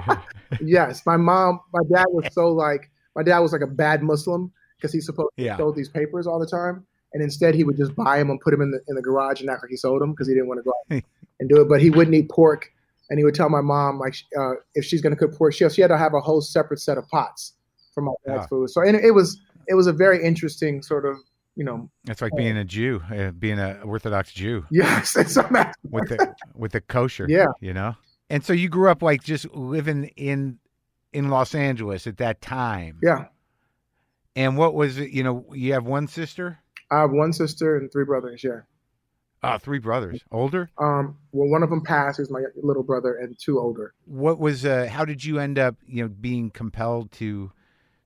[0.62, 1.06] yes.
[1.06, 4.92] My mom, my dad was so like, my dad was like a bad Muslim because
[4.92, 5.58] he's supposed to yeah.
[5.76, 6.86] these papers all the time
[7.18, 9.42] and instead he would just buy them and put them in the in the garage
[9.42, 11.04] and act like he sold them because he didn't want to go out
[11.40, 11.68] and do it.
[11.68, 12.72] But he wouldn't eat pork,
[13.10, 15.68] and he would tell my mom like uh, if she's going to cook pork, she
[15.70, 17.54] she had to have a whole separate set of pots
[17.96, 18.48] for my dad's yeah.
[18.48, 18.70] food.
[18.70, 21.18] So and it was it was a very interesting sort of
[21.56, 21.90] you know.
[22.08, 24.64] It's like uh, being a Jew, uh, being an Orthodox Jew.
[24.72, 27.26] Yes, it's a with the with the kosher.
[27.28, 27.96] Yeah, you know.
[28.30, 30.60] And so you grew up like just living in
[31.14, 33.00] in Los Angeles at that time.
[33.02, 33.26] Yeah.
[34.36, 35.10] And what was it?
[35.10, 36.60] You know, you have one sister.
[36.92, 38.44] I have one sister and three brothers.
[38.44, 38.62] Yeah.
[39.44, 40.20] Uh, three brothers.
[40.32, 40.70] Older?
[40.80, 42.18] Um, well, one of them passed.
[42.18, 43.94] He's my little brother, and two older.
[44.06, 44.66] What was?
[44.66, 45.76] Uh, how did you end up?
[45.88, 47.52] You know, being compelled to,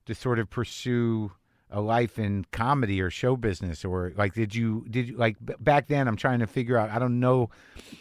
[0.06, 1.32] to sort of pursue
[1.70, 5.88] a life in comedy or show business, or like, did you did you like back
[5.88, 6.06] then?
[6.06, 6.90] I'm trying to figure out.
[6.90, 7.48] I don't know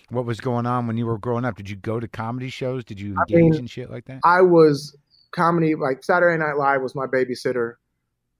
[0.09, 1.55] what was going on when you were growing up.
[1.55, 2.83] Did you go to comedy shows?
[2.83, 4.19] Did you engage I mean, in shit like that?
[4.25, 4.97] I was
[5.31, 5.75] comedy.
[5.75, 7.75] Like Saturday Night Live was my babysitter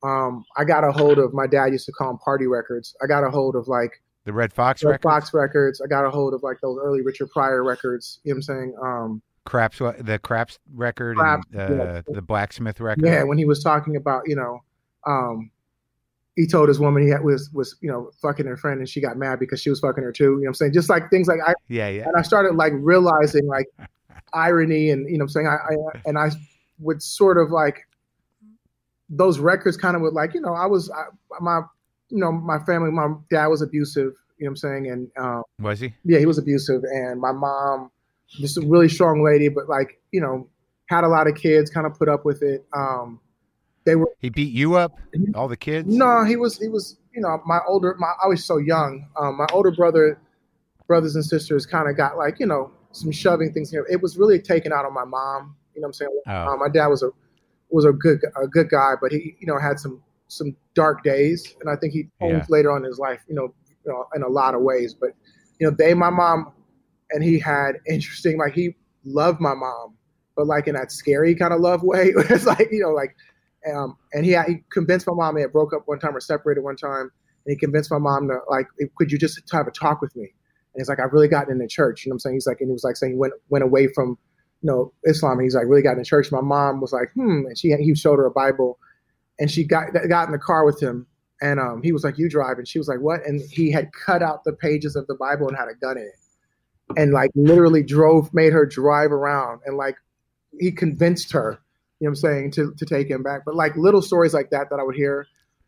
[0.04, 2.96] um, I got a hold of my dad used to call them party records.
[3.04, 5.04] I got a hold of like the Redd Foxx Red records?
[5.04, 5.82] Fox records.
[5.82, 8.20] I got a hold of like those early Richard Pryor records.
[8.24, 8.76] You know what I'm saying?
[8.82, 12.02] Um, Craps, the Craps record, Craps, and, uh, yeah.
[12.08, 13.06] the Blacksmith record.
[13.06, 14.62] Yeah, when he was talking about you know,
[15.08, 15.50] um,
[16.36, 19.02] he told his woman he had, was was you know fucking her friend and she
[19.02, 20.24] got mad because she was fucking her too.
[20.24, 20.74] You know what I'm saying?
[20.74, 22.04] Just like things like I yeah yeah.
[22.06, 23.68] And I started like realizing like
[24.34, 26.30] irony and you know what I'm saying I, I and I
[26.80, 27.88] would sort of like
[29.12, 31.04] those records kind of were like, you know, I was I,
[31.40, 31.62] my,
[32.10, 34.14] you know, my family, my dad was abusive.
[34.38, 34.92] You know what I'm saying?
[34.92, 35.94] And um, was he?
[36.04, 36.84] Yeah, he was abusive.
[36.84, 37.92] And my mom,
[38.28, 40.48] just a really strong lady, but like, you know,
[40.88, 42.66] had a lot of kids, kind of put up with it.
[42.74, 43.20] Um,
[43.86, 44.12] they were.
[44.20, 44.98] He beat you up,
[45.36, 45.88] all the kids.
[45.88, 46.58] No, he was.
[46.58, 46.98] He was.
[47.14, 47.96] You know, my older.
[48.00, 49.08] My I was so young.
[49.20, 50.20] Um, my older brother,
[50.88, 53.86] brothers and sisters, kind of got like you know some shoving things here.
[53.90, 55.56] It was really taken out on my mom.
[55.76, 56.22] You know what I'm saying?
[56.28, 56.54] Oh.
[56.54, 57.10] Um, my dad was a
[57.72, 61.56] was a good a good guy, but he you know had some some dark days,
[61.60, 62.46] and I think he yeah.
[62.50, 63.54] later on in his life, you know,
[63.86, 64.94] you know, in a lot of ways.
[64.94, 65.12] But
[65.60, 66.54] you know, they, my mom,
[67.12, 69.96] and he had interesting like he loved my mom,
[70.36, 72.14] but like in that scary kind of love way.
[72.30, 73.16] it's like you know, like,
[73.74, 76.62] um, and he he convinced my mom they had broke up one time or separated
[76.62, 77.12] one time,
[77.46, 80.34] and he convinced my mom to like, could you just have a talk with me?
[80.74, 82.06] And he's like, I've really gotten into church.
[82.06, 82.36] You know what I'm saying?
[82.36, 84.18] He's like, and he was like saying he went went away from
[84.62, 85.34] you know, Islam.
[85.34, 86.32] And he's like really got in church.
[86.32, 88.80] My mom was like, hmm, and she he showed her a Bible,
[89.40, 91.08] and she got got in the car with him,
[91.42, 93.26] and um, he was like, you drive, and she was like, what?
[93.26, 96.04] And he had cut out the pages of the Bible and had a gun in
[96.04, 99.96] it, and like literally drove, made her drive around, and like
[100.60, 101.60] he convinced her,
[102.00, 103.42] you know, what I'm saying, to to take him back.
[103.46, 105.28] But like little stories like that that I would hear.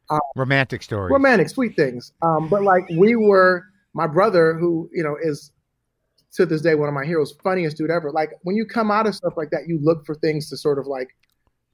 [0.10, 1.12] Um, romantic stories.
[1.12, 2.12] Romantic, sweet things.
[2.22, 5.52] Um, but like we were, my brother, who you know is
[6.34, 8.12] to this day one of my heroes, funniest dude ever.
[8.12, 10.80] Like when you come out of stuff like that, you look for things to sort
[10.80, 11.16] of like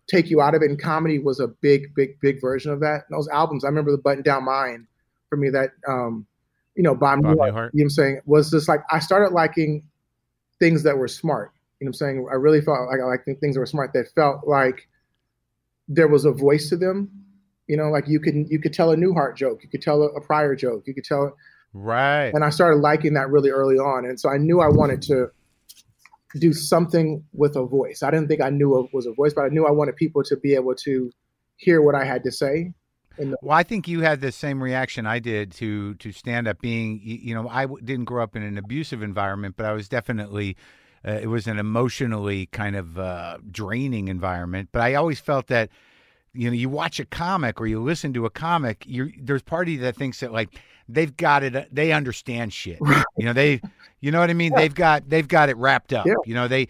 [0.07, 0.69] take you out of it.
[0.69, 3.05] And comedy was a big, big, big version of that.
[3.07, 4.85] And those albums, I remember the Button Down Mind
[5.29, 6.25] for me that um,
[6.75, 9.33] you know, Bob, Bob Newhart, you know what I'm saying, was just like I started
[9.33, 9.83] liking
[10.59, 11.51] things that were smart.
[11.79, 12.27] You know what I'm saying?
[12.31, 14.87] I really felt like I liked things that were smart that felt like
[15.87, 17.09] there was a voice to them.
[17.67, 20.07] You know, like you could you could tell a Newhart joke, you could tell a,
[20.07, 21.35] a Pryor joke, you could tell
[21.73, 22.31] Right.
[22.33, 24.05] And I started liking that really early on.
[24.05, 25.27] And so I knew I wanted to
[26.37, 28.03] do something with a voice.
[28.03, 30.23] I didn't think I knew it was a voice, but I knew I wanted people
[30.23, 31.11] to be able to
[31.57, 32.73] hear what I had to say.
[33.17, 36.61] The- well, I think you had the same reaction I did to to stand up.
[36.61, 40.55] Being, you know, I didn't grow up in an abusive environment, but I was definitely.
[41.05, 45.69] Uh, it was an emotionally kind of uh, draining environment, but I always felt that,
[46.33, 49.77] you know, you watch a comic or you listen to a comic, you there's party
[49.77, 52.79] that thinks that like they've got it, they understand shit.
[53.17, 53.61] You know, they,
[53.99, 54.51] you know what I mean?
[54.53, 54.59] Yeah.
[54.59, 56.05] They've got they've got it wrapped up.
[56.05, 56.15] Yeah.
[56.25, 56.67] You know, they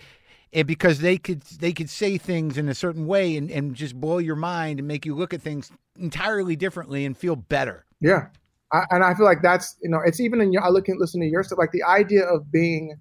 [0.53, 3.99] and because they could they could say things in a certain way and, and just
[3.99, 7.85] blow your mind and make you look at things entirely differently and feel better.
[8.01, 8.27] Yeah.
[8.71, 10.99] I, and I feel like that's you know it's even in your I look and
[10.99, 12.95] listen to your stuff like the idea of being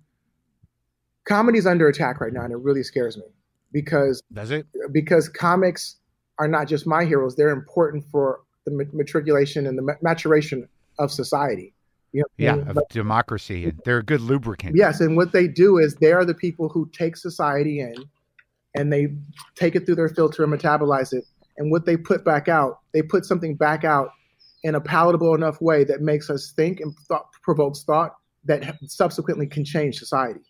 [1.25, 3.25] comedy's under attack right now and it really scares me
[3.73, 5.97] because does it because comics
[6.38, 11.72] are not just my heroes they're important for the matriculation and the maturation of society
[12.12, 13.72] you know, yeah, of democracy.
[13.85, 14.77] They're a good lubricant.
[14.77, 17.94] Yes, and what they do is they are the people who take society in,
[18.74, 19.09] and they
[19.55, 21.24] take it through their filter and metabolize it.
[21.59, 24.11] And what they put back out, they put something back out
[24.62, 29.46] in a palatable enough way that makes us think and thought, provokes thought that subsequently
[29.46, 30.40] can change society.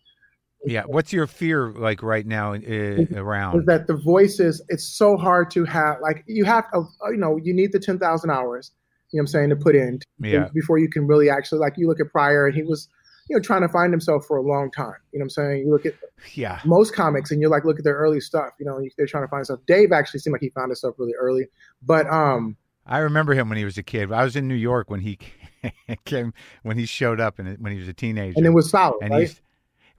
[0.65, 0.85] Yeah.
[0.87, 3.61] What's your fear like right now uh, around?
[3.61, 7.39] Is that the voices, it's so hard to have, like, you have to, you know,
[7.43, 8.73] you need the 10,000 hours,
[9.11, 10.49] you know what I'm saying, to put in yeah.
[10.53, 12.89] before you can really actually, like, you look at Pryor and he was,
[13.29, 14.95] you know, trying to find himself for a long time.
[15.13, 15.67] You know what I'm saying?
[15.67, 15.95] You look at
[16.35, 19.25] yeah most comics and you're like, look at their early stuff, you know, they're trying
[19.25, 19.61] to find stuff.
[19.67, 21.47] Dave actually seemed like he found himself really early,
[21.83, 22.57] but, um,
[22.89, 24.11] I remember him when he was a kid.
[24.11, 25.19] I was in New York when he
[26.07, 28.99] came when he showed up and when he was a teenager, and it was solid.
[29.03, 29.21] And right?
[29.21, 29.41] he's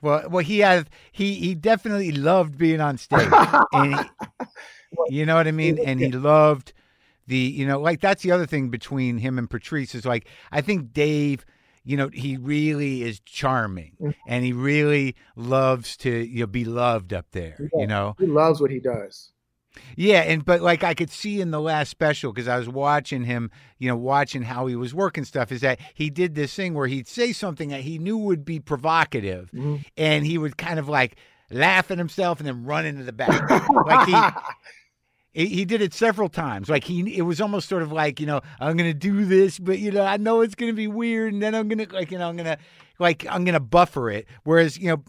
[0.01, 3.27] well, well, he has he he definitely loved being on stage,
[3.73, 4.05] and he,
[5.09, 5.79] you know what I mean.
[5.79, 6.73] And he loved
[7.27, 10.62] the you know like that's the other thing between him and Patrice is like I
[10.62, 11.45] think Dave.
[11.85, 14.12] You know, he really is charming, mm-hmm.
[14.27, 17.55] and he really loves to you know, be loved up there.
[17.59, 19.31] Yeah, you know, he loves what he does.
[19.95, 23.23] Yeah, and but like I could see in the last special because I was watching
[23.23, 25.51] him, you know, watching how he was working stuff.
[25.51, 28.60] Is that he did this thing where he'd say something that he knew would be
[28.60, 29.77] provocative, mm-hmm.
[29.97, 31.17] and he would kind of like
[31.51, 33.49] laugh at himself and then run into the back,
[33.86, 34.15] like he.
[35.32, 36.69] he did it several times.
[36.69, 39.79] Like he, it was almost sort of like you know, I'm gonna do this, but
[39.79, 42.27] you know, I know it's gonna be weird, and then I'm gonna like you know,
[42.27, 42.58] I'm gonna
[42.97, 44.27] like I'm gonna buffer it.
[44.43, 45.03] Whereas you know,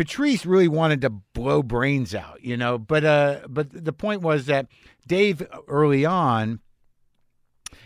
[0.00, 2.78] Patrice really wanted to blow brains out, you know.
[2.78, 4.66] But uh, but the point was that
[5.06, 6.60] Dave early on,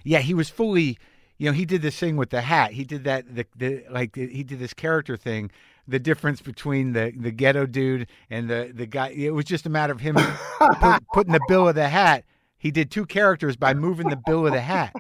[0.05, 0.97] yeah, he was fully,
[1.39, 2.71] you know, he did this thing with the hat.
[2.71, 5.51] He did that, the, the like he did this character thing.
[5.89, 9.69] The difference between the the ghetto dude and the the guy, it was just a
[9.69, 12.25] matter of him put, putting the bill of the hat.
[12.57, 14.95] He did two characters by moving the bill of the hat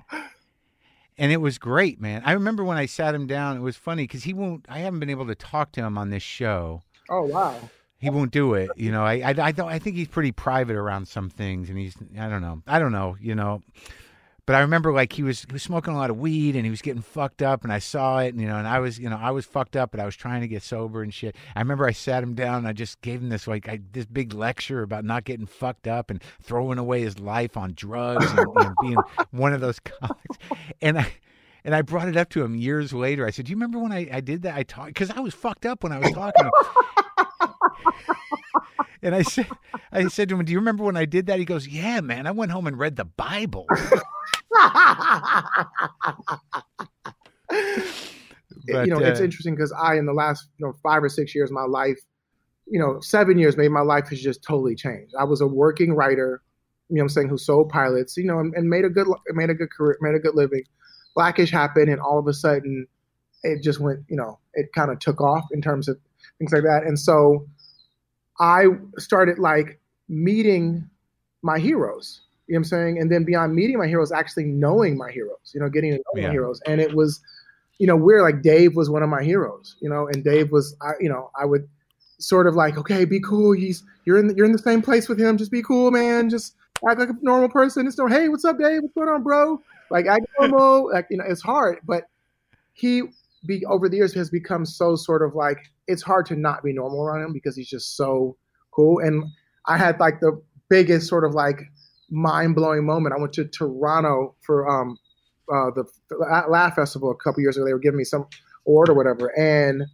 [1.16, 2.22] and it was great, man.
[2.24, 3.56] I remember when I sat him down.
[3.56, 4.66] It was funny because he won't.
[4.68, 7.70] I haven't been able to talk to him on this show Oh wow.
[7.98, 8.70] He won't do it.
[8.76, 9.68] You know, I, I, I don't.
[9.68, 11.96] I think he's pretty private around some things, and he's.
[12.18, 12.62] I don't know.
[12.66, 13.16] I don't know.
[13.20, 13.62] You know.
[14.46, 16.70] But I remember like he was he was smoking a lot of weed and he
[16.70, 19.08] was getting fucked up and I saw it and you know and I was you
[19.08, 21.34] know I was fucked up but I was trying to get sober and shit.
[21.56, 24.04] I remember I sat him down and I just gave him this like I, this
[24.04, 28.46] big lecture about not getting fucked up and throwing away his life on drugs and,
[28.54, 28.98] and being
[29.30, 30.36] one of those comics.
[30.82, 31.10] And I
[31.64, 33.26] and I brought it up to him years later.
[33.26, 34.54] I said, "Do you remember when I, I did that?
[34.54, 36.50] I talked because I was fucked up when I was talking."
[39.02, 39.48] and I said,
[39.90, 42.26] I said to him, "Do you remember when I did that?" He goes, "Yeah, man.
[42.26, 43.66] I went home and read the Bible."
[48.66, 51.08] But, you know, uh, it's interesting because I, in the last you know five or
[51.08, 51.98] six years, my life,
[52.66, 55.14] you know, seven years, maybe my life has just totally changed.
[55.18, 56.42] I was a working writer,
[56.88, 59.50] you know, I'm saying, who sold pilots, you know, and, and made a good, made
[59.50, 60.62] a good career, made a good living.
[61.14, 62.86] Black-ish happened, and all of a sudden,
[63.42, 65.98] it just went, you know, it kind of took off in terms of
[66.38, 66.82] things like that.
[66.84, 67.46] And so,
[68.40, 68.66] I
[68.98, 70.88] started like meeting
[71.42, 72.22] my heroes.
[72.46, 72.98] You know what I'm saying?
[72.98, 75.52] And then beyond meeting my heroes, actually knowing my heroes.
[75.54, 76.26] You know, getting to know yeah.
[76.26, 77.20] my heroes, and it was,
[77.78, 79.76] you know, we're like Dave was one of my heroes.
[79.80, 81.68] You know, and Dave was, I, you know, I would
[82.18, 83.52] sort of like, okay, be cool.
[83.52, 85.38] He's you're in the, you're in the same place with him.
[85.38, 86.28] Just be cool, man.
[86.28, 86.54] Just
[86.88, 87.86] act like a normal person.
[87.86, 88.82] It's no, hey, what's up, Dave?
[88.82, 89.62] What's going on, bro?
[89.94, 92.08] Like I normal, like you know, it's hard, but
[92.72, 93.02] he
[93.46, 96.72] be over the years has become so sort of like it's hard to not be
[96.72, 98.36] normal around him because he's just so
[98.72, 98.98] cool.
[98.98, 99.22] And
[99.68, 101.60] I had like the biggest sort of like
[102.10, 103.14] mind blowing moment.
[103.16, 104.98] I went to Toronto for um
[105.48, 106.16] uh, the, the
[106.48, 107.64] Laugh Festival a couple years ago.
[107.64, 108.26] They were giving me some
[108.66, 109.84] award or whatever, and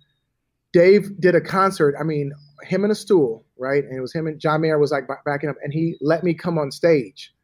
[0.73, 1.95] Dave did a concert.
[2.01, 2.33] I mean,
[2.63, 3.85] him in a stool, right?
[3.85, 6.33] And it was him and John Mayer was like backing up, and he let me
[6.33, 7.35] come on stage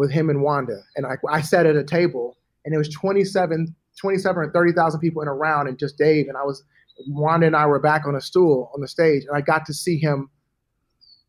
[0.00, 3.76] with him and Wanda, and I, I sat at a table, and it was 27,
[4.00, 6.64] 27 or 30,000 people in a round, and just Dave, and I was
[7.06, 9.74] Wanda and I were back on a stool on the stage, and I got to
[9.74, 10.30] see him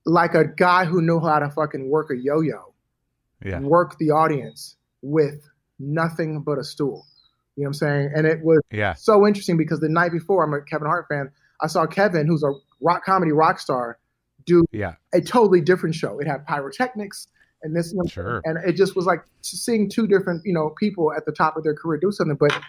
[0.05, 2.73] like a guy who knew how to fucking work a yo-yo,
[3.43, 3.59] yeah.
[3.59, 7.05] work the audience with nothing but a stool.
[7.57, 8.11] You know what I'm saying?
[8.15, 8.93] And it was yeah.
[8.93, 11.29] so interesting because the night before, I'm a Kevin Hart fan.
[11.59, 13.99] I saw Kevin, who's a rock comedy rock star,
[14.45, 14.93] do yeah.
[15.13, 16.19] a totally different show.
[16.19, 17.27] It had pyrotechnics
[17.63, 18.41] and this, sure.
[18.43, 21.63] and it just was like seeing two different, you know, people at the top of
[21.63, 22.37] their career do something.
[22.39, 22.59] But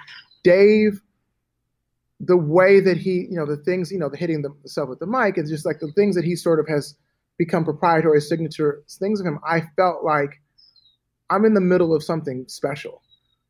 [0.44, 1.00] Dave,
[2.20, 5.06] the way that he, you know, the things, you know, the hitting himself with the
[5.06, 6.94] mic, and just like the things that he sort of has
[7.38, 9.38] become proprietary signature things of him.
[9.46, 10.40] I felt like
[11.30, 13.02] I'm in the middle of something special,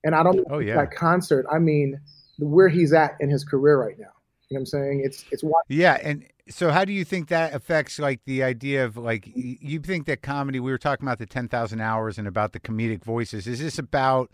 [0.04, 0.76] and I don't oh, yeah.
[0.76, 1.46] that concert.
[1.52, 2.00] I mean,
[2.38, 4.06] where he's at in his career right now.
[4.48, 5.02] You know what I'm saying?
[5.04, 8.96] It's it's yeah, and so how do you think that affects like the idea of
[8.96, 10.60] like you think that comedy?
[10.60, 13.46] We were talking about the ten thousand hours and about the comedic voices.
[13.46, 14.30] Is this about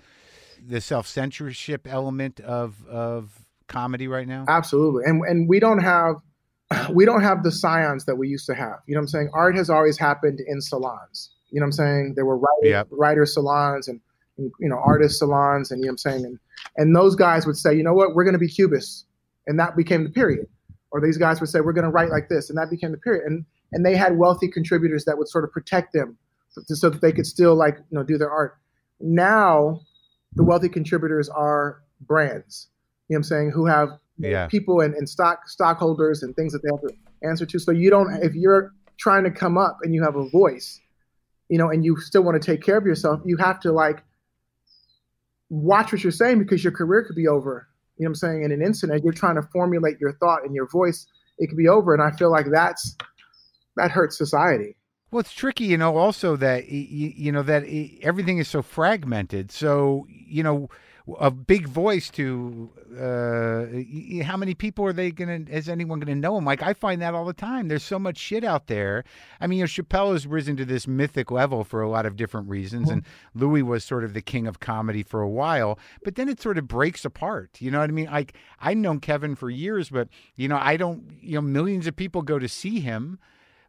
[0.66, 4.46] the self censorship element of of comedy right now?
[4.48, 6.16] Absolutely, and and we don't have
[6.90, 8.78] we don't have the scions that we used to have.
[8.86, 9.30] You know what I'm saying?
[9.34, 11.30] Art has always happened in salons.
[11.50, 12.12] You know what I'm saying?
[12.16, 12.88] There were writer, yep.
[12.90, 14.00] writer salons and,
[14.36, 16.24] and, you know artist salons, and you know what I'm saying.
[16.24, 16.38] And
[16.76, 19.04] and those guys would say, you know what, we're going to be cubists,
[19.46, 20.46] and that became the period.
[20.90, 22.98] Or these guys would say, we're going to write like this, and that became the
[22.98, 23.24] period.
[23.26, 26.16] And and they had wealthy contributors that would sort of protect them,
[26.48, 28.56] so, so that they could still like you know do their art.
[29.00, 29.80] Now,
[30.34, 32.68] the wealthy contributors are brands.
[33.08, 33.50] You know what I'm saying?
[33.50, 34.46] Who have yeah.
[34.46, 37.58] people and, and stock stockholders and things that they have to answer to.
[37.58, 40.80] So you don't if you're trying to come up and you have a voice,
[41.48, 44.02] you know, and you still want to take care of yourself, you have to like
[45.48, 47.68] watch what you're saying because your career could be over.
[47.98, 48.44] You know what I'm saying?
[48.44, 51.06] In an instant, as you're trying to formulate your thought and your voice,
[51.38, 51.92] it could be over.
[51.92, 52.96] And I feel like that's
[53.76, 54.76] that hurts society.
[55.10, 57.64] Well, it's tricky, you know, also that, you, you know, that
[58.02, 59.50] everything is so fragmented.
[59.50, 60.68] So, you know,
[61.18, 66.36] a big voice to uh, how many people are they gonna is anyone gonna know
[66.36, 66.44] him?
[66.44, 67.68] Like i find that all the time.
[67.68, 69.04] There's so much shit out there.
[69.40, 72.16] I mean you know chappelle has risen to this mythic level for a lot of
[72.16, 72.98] different reasons mm-hmm.
[72.98, 76.40] and louis was sort of the king of comedy for a while but then it
[76.40, 77.60] sort of breaks apart.
[77.60, 78.06] You know what i mean?
[78.06, 81.96] Like i've known kevin for years but you know i don't you know millions of
[81.96, 83.18] people go to see him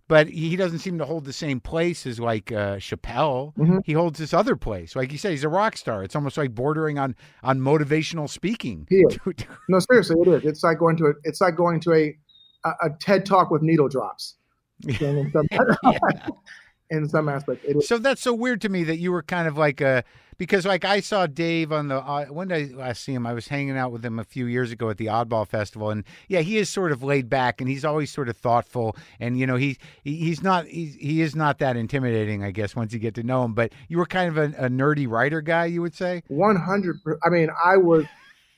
[0.09, 3.55] but he doesn't seem to hold the same place as like uh, Chappelle.
[3.55, 3.77] Mm-hmm.
[3.85, 4.95] He holds this other place.
[4.95, 6.03] Like you said, he's a rock star.
[6.03, 8.87] It's almost like bordering on on motivational speaking.
[9.69, 10.43] no, seriously, it is.
[10.43, 12.17] It's like going to a, it's like going to a
[12.65, 14.35] a, a TED talk with needle drops.
[14.87, 15.47] in, some,
[16.89, 17.65] in some aspect.
[17.83, 20.03] So that's so weird to me that you were kind of like a
[20.39, 23.27] because like I saw Dave on the uh, when did I last see him?
[23.27, 26.03] I was hanging out with him a few years ago at the Oddball Festival, and
[26.29, 29.45] yeah, he is sort of laid back, and he's always sort of thoughtful, and you
[29.45, 32.99] know he, he he's not he's, he is not that intimidating, I guess, once you
[32.99, 33.53] get to know him.
[33.53, 36.23] But you were kind of a, a nerdy writer guy, you would say.
[36.29, 36.97] One hundred.
[37.23, 38.05] I mean, I was,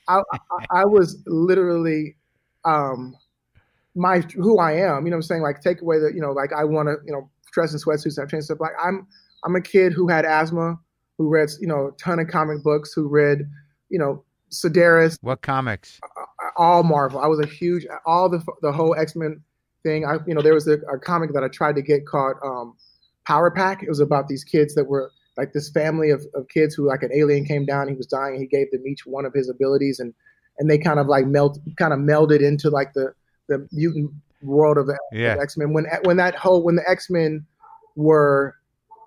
[0.08, 0.22] I,
[0.70, 2.14] I was literally,
[2.64, 3.16] um,
[3.96, 5.04] my who I am.
[5.04, 7.12] You know, I'm saying like take away the you know like I want to you
[7.12, 8.60] know dress in sweatsuits and change stuff.
[8.60, 9.04] Like I'm
[9.44, 10.78] I'm a kid who had asthma
[11.22, 13.48] who read, you know, a ton of comic books, who read,
[13.90, 15.16] you know, Sedaris.
[15.20, 16.00] What comics?
[16.56, 17.20] All Marvel.
[17.20, 19.40] I was a huge, all the the whole X Men
[19.84, 20.04] thing.
[20.04, 22.74] I, you know, there was a, a, comic that I tried to get called um,
[23.26, 23.82] Power Pack.
[23.82, 27.02] It was about these kids that were like this family of, of kids who like
[27.02, 30.00] an alien came down, he was dying, he gave them each one of his abilities,
[30.00, 30.12] and
[30.58, 33.14] and they kind of like melt, kind of melded into like the
[33.48, 34.10] the mutant
[34.42, 35.36] world of the yeah.
[35.40, 35.72] X Men.
[35.72, 37.46] When when that whole when the X Men
[37.94, 38.56] were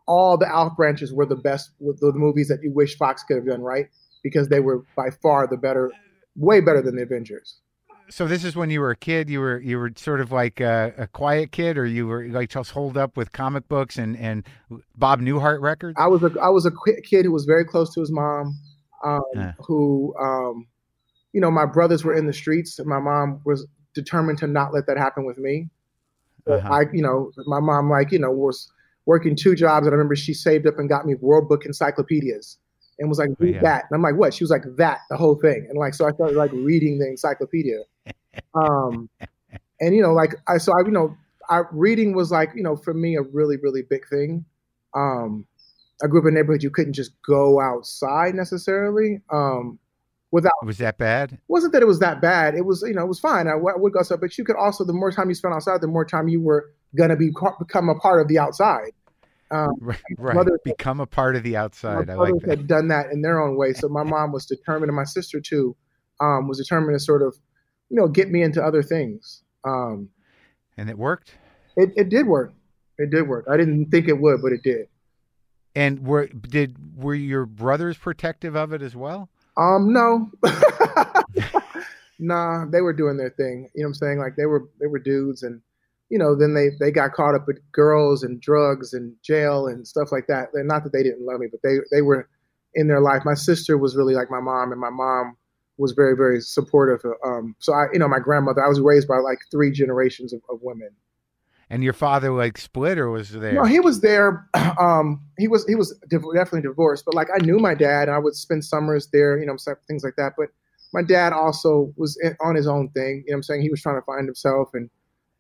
[0.08, 3.38] all the Alf branches were the best, with the movies that you wish Fox could
[3.38, 3.88] have done right
[4.24, 5.92] because they were by far the better,
[6.36, 7.60] way better than the Avengers.
[8.10, 9.30] So this is when you were a kid.
[9.30, 12.50] You were you were sort of like a, a quiet kid, or you were like
[12.50, 14.46] just holed up with comic books and and
[14.96, 15.96] Bob Newhart records.
[16.00, 16.72] I was a I was a
[17.04, 18.56] kid who was very close to his mom,
[19.04, 19.54] um, yeah.
[19.60, 20.68] who um,
[21.34, 22.78] you know my brothers were in the streets.
[22.78, 25.70] And my mom was determined to not let that happen with me.
[26.48, 26.70] Uh-huh.
[26.72, 28.72] I you know my mom like you know was
[29.06, 29.86] working two jobs.
[29.86, 32.58] And I remember she saved up and got me World Book encyclopedias
[33.00, 33.62] and was like, read oh, yeah.
[33.62, 33.86] that.
[33.90, 34.34] And I'm like, what?
[34.34, 35.66] She was like, that, the whole thing.
[35.70, 37.80] And like, so I started like reading the encyclopedia.
[38.54, 39.10] Um,
[39.80, 41.16] and you know, like I, so I, you know,
[41.50, 44.44] I, reading was like, you know, for me, a really, really big thing.
[44.94, 45.46] Um,
[46.04, 49.22] I grew up in a neighborhood you couldn't just go outside necessarily.
[49.32, 49.80] Um,
[50.32, 51.38] without was that bad?
[51.48, 52.56] Wasn't that it was that bad.
[52.56, 53.48] It was you know it was fine.
[53.48, 55.82] I, I would go outside, but you could also the more time you spent outside,
[55.82, 58.92] the more time you were gonna be become a part of the outside.
[59.52, 60.48] Um, right, right.
[60.64, 62.10] become a part of the outside.
[62.10, 62.50] I like that.
[62.50, 63.74] had done that in their own way.
[63.74, 65.76] So my mom was determined, and my sister too,
[66.20, 67.36] um, was determined to sort of,
[67.90, 69.44] you know, get me into other things.
[69.64, 70.10] Um,
[70.78, 71.36] and it worked.
[71.78, 72.54] It it did work.
[72.98, 73.46] It did work.
[73.50, 74.88] I didn't think it would, but it did.
[75.76, 79.30] And were did were your brothers protective of it as well?
[79.58, 80.30] Um, no.
[82.20, 83.70] nah, they were doing their thing.
[83.74, 84.20] You know what I'm saying?
[84.20, 85.62] Like they were they were dudes and
[86.10, 89.88] you know, then they they got caught up with girls and drugs and jail and
[89.88, 90.50] stuff like that.
[90.54, 92.30] And not that they didn't love me, but they they were
[92.74, 93.24] in their life.
[93.26, 95.36] My sister was really like my mom, and my mom
[95.78, 97.02] was very very supportive.
[97.26, 98.64] Um, so I, you know, my grandmother.
[98.64, 100.90] I was raised by like three generations of, of women.
[101.68, 103.54] And your father like split or was there?
[103.54, 104.48] No, he was there.
[104.78, 108.10] Um, he was he was definitely divorced, but like I knew my dad.
[108.10, 109.56] And I would spend summers there, you know,
[109.88, 110.34] things like that.
[110.38, 110.50] But
[110.94, 113.24] my dad also was on his own thing.
[113.26, 114.90] You know, I'm saying he was trying to find himself and,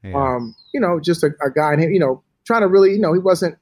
[0.05, 0.15] yeah.
[0.15, 3.13] um, you know, just a, a guy, and you know, trying to really, you know,
[3.13, 3.57] he wasn't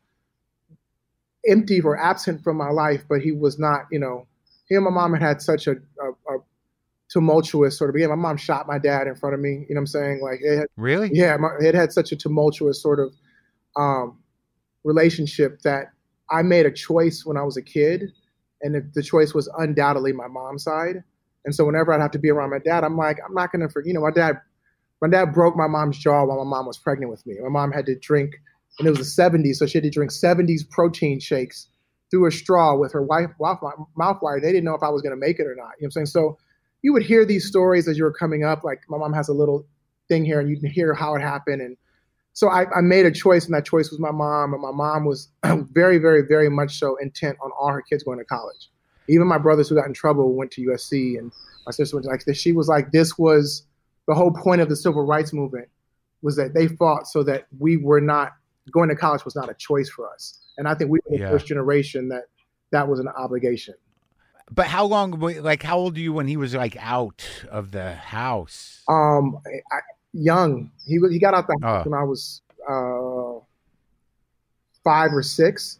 [1.48, 4.28] empty or absent from my life, but he was not, you know,
[4.68, 6.40] he and my mom had had such a, a, a
[7.10, 8.18] tumultuous sort of beginning.
[8.18, 9.66] My mom shot my dad in front of me.
[9.68, 10.22] You know what I'm saying?
[10.22, 11.10] Like it had, really?
[11.12, 13.14] Yeah, my, it had such a tumultuous sort of
[13.76, 14.20] um,
[14.84, 15.88] relationship that
[16.32, 18.12] I made a choice when I was a kid,
[18.62, 21.04] and the, the choice was undoubtedly my mom's side.
[21.46, 23.70] And so whenever I'd have to be around my dad, I'm like, I'm not gonna
[23.70, 23.88] forget.
[23.88, 24.40] You know, my dad,
[25.04, 27.36] my dad broke my mom's jaw while my mom was pregnant with me.
[27.44, 28.36] My mom had to drink,
[28.80, 31.68] and it was the 70s, so she had to drink 70s protein shakes
[32.10, 33.30] through a straw with her wife,
[33.98, 34.40] mouth wire.
[34.40, 35.72] They didn't know if I was gonna make it or not.
[35.78, 36.06] You know what I'm saying?
[36.06, 36.38] So
[36.84, 38.64] you would hear these stories as you were coming up.
[38.64, 39.66] Like my mom has a little
[40.08, 41.62] thing here, and you can hear how it happened.
[41.62, 41.76] And
[42.32, 44.54] so I, I made a choice, and that choice was my mom.
[44.54, 45.28] And my mom was
[45.74, 48.70] very, very, very much so intent on all her kids going to college.
[49.10, 51.34] Even my brothers who got in trouble went to USC, and
[51.66, 52.38] my sister went to like this.
[52.38, 53.64] She was like, this was
[54.08, 55.68] the whole point of the civil rights movement
[56.22, 58.34] was that they fought so that we were not
[58.72, 60.40] going to college was not a choice for us.
[60.58, 61.30] And I think we were the yeah.
[61.30, 62.24] first generation that
[62.72, 63.76] that was an obligation.
[64.52, 65.20] But how long?
[65.20, 68.84] Like, how old were you when he was like out of the house?
[68.88, 69.40] Um,
[69.72, 69.80] I,
[70.14, 70.72] young.
[70.86, 71.90] He he got out the house oh.
[71.90, 73.40] when I was uh,
[74.84, 75.80] five or 6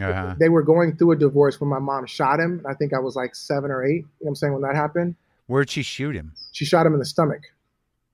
[0.00, 0.34] uh-huh.
[0.38, 2.64] They were going through a divorce when my mom shot him.
[2.68, 3.96] I think I was like seven or eight.
[3.96, 5.14] You know what I'm saying when that happened.
[5.46, 6.32] Where'd she shoot him?
[6.52, 7.42] She shot him in the stomach.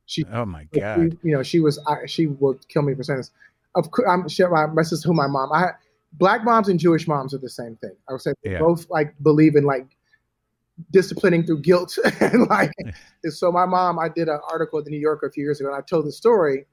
[0.06, 0.24] She.
[0.32, 1.12] Oh my god.
[1.12, 1.78] She, you know, she was.
[1.86, 3.30] I, she will kill me for saying this.
[3.74, 4.22] Of course, I'm.
[4.50, 5.52] My, this is who my mom.
[5.52, 5.70] I
[6.14, 7.96] black moms and Jewish moms are the same thing.
[8.08, 8.58] I would say yeah.
[8.58, 9.96] both like believe in like
[10.90, 12.72] disciplining through guilt and like
[13.26, 15.68] so my mom i did an article at the new yorker a few years ago
[15.68, 16.64] and i told the story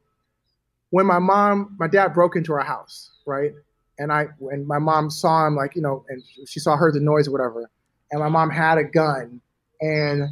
[0.89, 3.51] when my mom my dad broke into our house right
[3.99, 6.99] and i when my mom saw him like you know and she saw heard the
[6.99, 7.69] noise or whatever
[8.11, 9.41] and my mom had a gun
[9.81, 10.29] and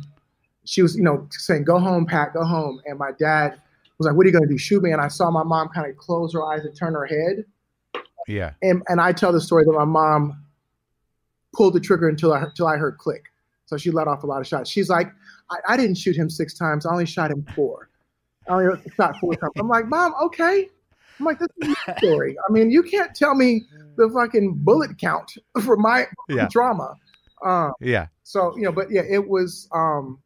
[0.68, 3.60] she was you know saying go home pat go home and my dad
[3.98, 5.70] was like what are you going to do shoot me and i saw my mom
[5.70, 7.46] kind of close her eyes and turn her head
[8.28, 8.52] yeah.
[8.62, 10.44] And and I tell the story that my mom
[11.54, 13.26] pulled the trigger until I until I heard click.
[13.66, 14.70] So she let off a lot of shots.
[14.70, 15.12] She's like,
[15.50, 16.86] I, I didn't shoot him six times.
[16.86, 17.90] I only shot him four.
[18.48, 19.52] I only shot four times.
[19.58, 20.70] I'm like, Mom, okay.
[21.20, 22.38] I'm like, this is a story.
[22.48, 23.66] I mean, you can't tell me
[23.98, 26.48] the fucking bullet count for my yeah.
[26.50, 26.94] drama.
[27.44, 28.08] Um, yeah.
[28.24, 30.20] So you know, but yeah, it was um,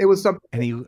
[0.00, 0.40] it was something.
[0.52, 0.82] And he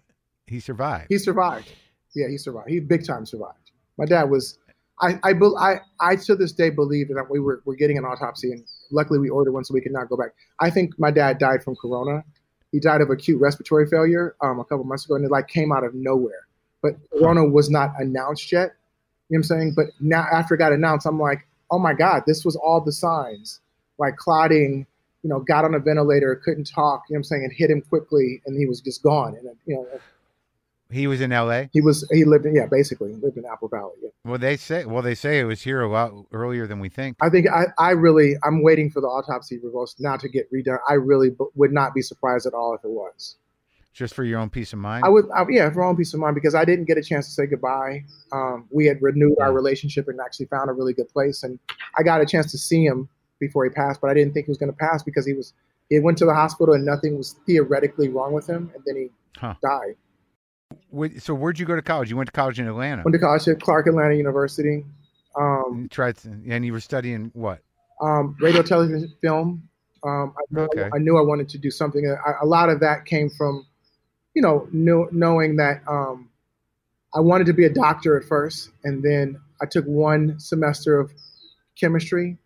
[0.48, 1.06] he survived.
[1.08, 1.72] He survived.
[2.14, 2.68] Yeah, he survived.
[2.68, 3.70] He big time survived.
[3.96, 4.58] My dad was
[5.00, 8.52] I, I, I, I to this day believe that we were, we're getting an autopsy,
[8.52, 10.30] and luckily we ordered one so we could not go back.
[10.60, 12.24] I think my dad died from corona.
[12.70, 15.72] He died of acute respiratory failure um, a couple months ago, and it like came
[15.72, 16.46] out of nowhere.
[16.82, 18.72] But corona was not announced yet.
[19.28, 19.74] You know what I'm saying?
[19.74, 22.92] But now after it got announced, I'm like, oh my god, this was all the
[22.92, 23.60] signs,
[23.98, 24.86] like clotting.
[25.22, 27.04] You know, got on a ventilator, couldn't talk.
[27.08, 27.44] You know what I'm saying?
[27.44, 29.36] And hit him quickly, and he was just gone.
[29.36, 29.86] And you know,
[30.92, 31.70] he was in L.A.
[31.72, 32.08] He was.
[32.12, 33.92] He lived in yeah, basically lived in Apple Valley.
[34.02, 34.10] Yeah.
[34.24, 34.84] Well, they say.
[34.84, 37.16] Well, they say it was here a lot earlier than we think.
[37.20, 37.46] I think.
[37.48, 37.66] I.
[37.78, 38.34] I really.
[38.44, 40.78] I'm waiting for the autopsy results now to get redone.
[40.88, 43.36] I really b- would not be surprised at all if it was.
[43.94, 45.04] Just for your own peace of mind.
[45.04, 45.26] I would.
[45.34, 47.32] I, yeah, for my own peace of mind because I didn't get a chance to
[47.32, 48.04] say goodbye.
[48.32, 51.58] Um, we had renewed our relationship and actually found a really good place, and
[51.98, 53.08] I got a chance to see him
[53.46, 55.52] before he passed, but I didn't think he was going to pass because he was.
[55.90, 59.10] He went to the hospital and nothing was theoretically wrong with him, and then he
[59.36, 59.54] huh.
[59.62, 59.96] died
[61.18, 62.10] so where'd you go to college?
[62.10, 63.02] You went to college in Atlanta.
[63.04, 64.84] Went to college at Clark Atlanta University.
[65.38, 67.60] Um, you tried, to, and you were studying what?
[68.00, 69.68] Um, radio, television, film.
[70.04, 70.84] Um, I, okay.
[70.84, 72.04] I, I, knew I wanted to do something.
[72.26, 73.66] I, a lot of that came from,
[74.34, 76.28] you know, know, knowing that um,
[77.14, 81.12] I wanted to be a doctor at first, and then I took one semester of
[81.78, 82.36] chemistry,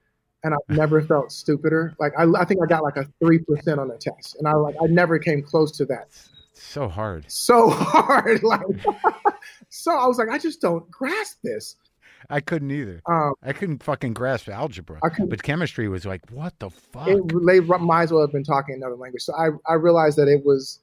[0.47, 1.95] and I never felt stupider.
[1.99, 4.55] Like I, I think I got like a three percent on the test, and I
[4.55, 6.09] like I never came close to that.
[6.53, 7.25] So hard.
[7.29, 8.43] So hard.
[8.43, 8.67] Like
[9.69, 11.77] so, I was like, I just don't grasp this.
[12.31, 13.03] I couldn't either.
[13.07, 14.99] Um, I couldn't fucking grasp algebra.
[15.05, 17.09] I But chemistry was like, what the fuck?
[17.09, 19.23] it, they might as well have been talking another language.
[19.23, 20.81] So I, I realized that it was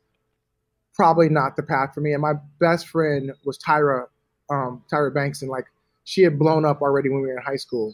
[0.93, 2.13] probably not the path for me.
[2.13, 4.05] And my best friend was Tyra,
[4.49, 5.65] um, Tyra Banks, and like
[6.05, 7.93] she had blown up already when we were in high school.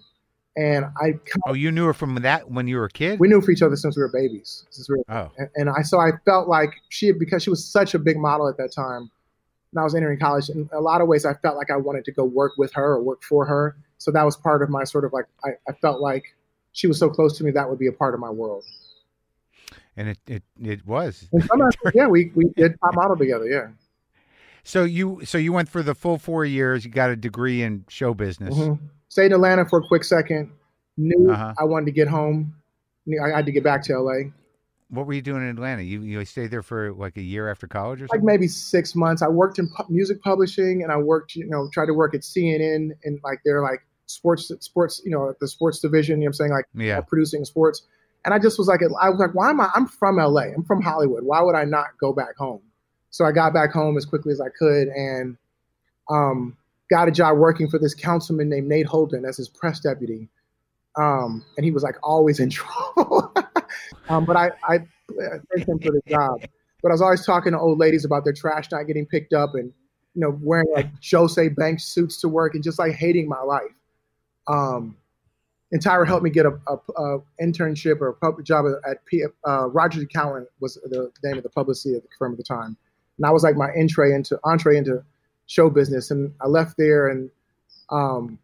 [0.59, 1.13] And I,
[1.47, 3.17] oh, you knew her from that when you were a kid?
[3.17, 4.65] we knew for each other since we were babies.
[4.71, 7.63] Since we were, oh, and, and I, so I felt like she, because she was
[7.63, 9.09] such a big model at that time.
[9.71, 10.49] And I was entering college.
[10.49, 12.95] In a lot of ways, I felt like I wanted to go work with her
[12.95, 13.77] or work for her.
[13.99, 16.35] So that was part of my sort of like, I, I felt like
[16.73, 18.65] she was so close to me that would be a part of my world.
[19.95, 21.29] and it, it, it was.
[21.31, 23.47] And some aspects, yeah, we, we did top model together.
[23.47, 23.67] Yeah.
[24.63, 26.83] So you so you went for the full four years.
[26.83, 28.55] You got a degree in show business.
[28.57, 28.73] hmm
[29.09, 30.51] Stayed in Atlanta for a quick second.
[30.97, 31.53] Knew Uh-huh.
[31.59, 32.55] I wanted to get home.
[33.05, 34.31] Knew I had to get back to LA.
[34.89, 35.83] What were you doing in Atlanta?
[35.83, 39.21] You you stayed there for like a year after college or Like maybe six months.
[39.21, 42.21] I worked in pu- music publishing, and I worked, you know, tried to work at
[42.21, 46.21] CNN and like they're like sports, sports, you know, the sports division.
[46.21, 46.99] You know, what I'm saying like yeah.
[46.99, 47.83] uh, producing sports.
[48.25, 49.69] And I just was like, I was like, why am I?
[49.75, 50.51] I'm from LA.
[50.55, 51.23] I'm from Hollywood.
[51.23, 52.61] Why would I not go back home?
[53.11, 55.37] So I got back home as quickly as I could and
[56.09, 56.57] um,
[56.89, 60.27] got a job working for this councilman named Nate Holden as his press deputy.
[60.97, 63.33] Um, and he was like always in trouble.
[64.09, 64.79] um, but I, I
[65.53, 66.41] thanked him for the job.
[66.81, 69.53] But I was always talking to old ladies about their trash not getting picked up
[69.53, 69.73] and,
[70.15, 73.73] you know, wearing like Jose Banks suits to work and just like hating my life.
[74.47, 74.95] Um,
[75.71, 79.67] and Tyra helped me get a, a, a internship or a job at P, uh,
[79.67, 82.75] Rogers Cowan was the name of the publicity of the firm at the time,
[83.17, 85.03] and I was like my entree into entree into
[85.49, 86.11] show business.
[86.11, 87.29] And I left there and
[87.89, 88.37] um,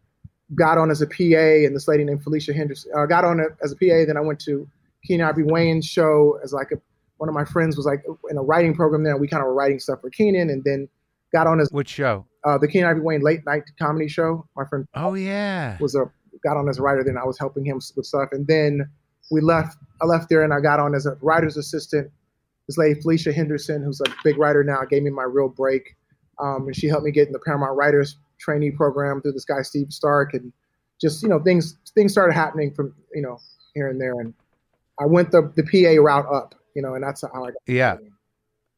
[0.54, 2.90] got on as a PA, and this lady named Felicia Henderson.
[2.96, 4.04] uh, got on as a PA.
[4.06, 4.68] Then I went to
[5.04, 6.76] Keenen Ivory Wayans' show as like a,
[7.18, 9.16] one of my friends was like in a writing program there.
[9.16, 10.88] We kind of were writing stuff for Keenen, and then
[11.32, 12.26] got on as Which show?
[12.44, 14.46] uh, the Keenen Ivory Wayans late night comedy show.
[14.56, 15.76] My friend Oh yeah.
[15.80, 16.10] was a
[16.44, 17.02] got on as a writer.
[17.04, 18.88] Then I was helping him with stuff, and then
[19.30, 19.78] we left.
[20.02, 22.10] I left there, and I got on as a writer's assistant.
[22.68, 25.95] This lady Felicia Henderson, who's a big writer now, gave me my real break,
[26.40, 29.62] um, and she helped me get in the Paramount Writers Trainee Program through this guy
[29.62, 30.52] Steve Stark, and
[31.00, 33.38] just you know things things started happening from you know
[33.74, 34.34] here and there, and
[34.98, 37.62] I went the the PA route up, you know, and that's how I got.
[37.66, 37.96] Yeah.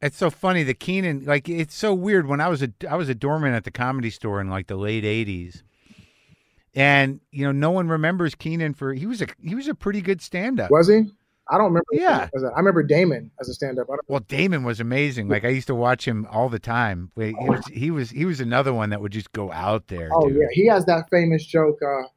[0.01, 0.63] It's so funny.
[0.63, 2.29] The Keenen, like, it's so weird.
[2.29, 4.77] When I was a, I was a doorman at the comedy store in like the
[4.77, 5.63] late '80s,
[6.73, 10.01] and you know, no one remembers Keenen for he was a he was a pretty
[10.01, 10.71] good stand-up.
[10.71, 11.11] Was he?
[11.51, 11.87] I don't remember.
[11.93, 12.29] Yeah.
[12.35, 13.89] I remember Damon as a stand-up.
[14.07, 15.29] Well, Damon was amazing.
[15.29, 17.11] Like I used to watch him all the time.
[17.17, 20.11] He was, he was he was another one that would just go out there.
[20.13, 20.39] Oh dude.
[20.39, 21.79] yeah, he has that famous joke.
[21.83, 22.09] Uh,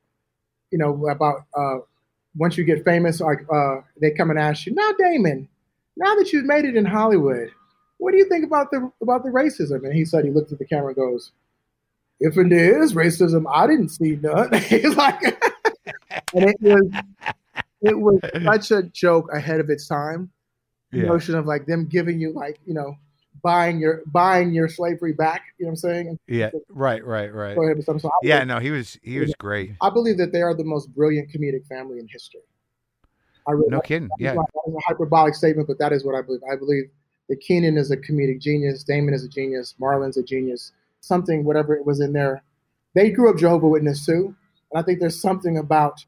[0.71, 1.77] you know about uh,
[2.35, 5.47] once you get famous, like uh, they come and ask you, now Damon,
[5.95, 7.51] now that you've made it in Hollywood,
[7.97, 9.83] what do you think about the about the racism?
[9.83, 11.31] And he said he looked at the camera and goes,
[12.19, 15.21] "If it is racism, I didn't see none." He's like,
[16.33, 16.83] and it was
[17.81, 20.31] it was such a joke ahead of its time.
[20.91, 21.05] The Yeah.
[21.05, 22.95] notion of like them giving you like you know
[23.43, 25.41] buying your buying your slavery back.
[25.57, 26.19] You know what I'm saying?
[26.27, 26.49] Yeah.
[26.69, 27.03] Right.
[27.05, 27.33] Right.
[27.33, 27.55] Right.
[27.85, 28.43] So Yeah.
[28.43, 29.71] No, he was he was great.
[29.81, 32.41] I believe that they are the most brilliant comedic family in history.
[33.47, 34.09] I really No kidding.
[34.19, 34.33] Yeah.
[34.35, 36.41] that is a hyperbolic statement, but that is what I believe.
[36.51, 36.85] I believe
[37.29, 40.73] that Keenen is a comedic genius, Damon is a genius, Marlon's a genius.
[40.99, 42.43] Something, whatever it was in there.
[42.93, 44.35] They grew up Jehovah Witness too,
[44.71, 46.05] and I think there's something about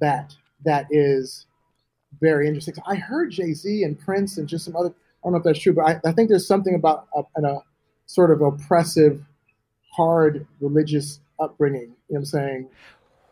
[0.00, 0.34] that
[0.66, 1.46] that is
[2.20, 2.74] very interesting.
[2.86, 4.90] I heard Jay Z and Prince and just some other.
[4.90, 4.92] I
[5.24, 7.62] don't know if that's true, but I, I think there's something about a, an, a
[8.06, 9.24] sort of oppressive,
[9.96, 11.80] hard religious upbringing.
[11.82, 12.68] You know what I'm saying?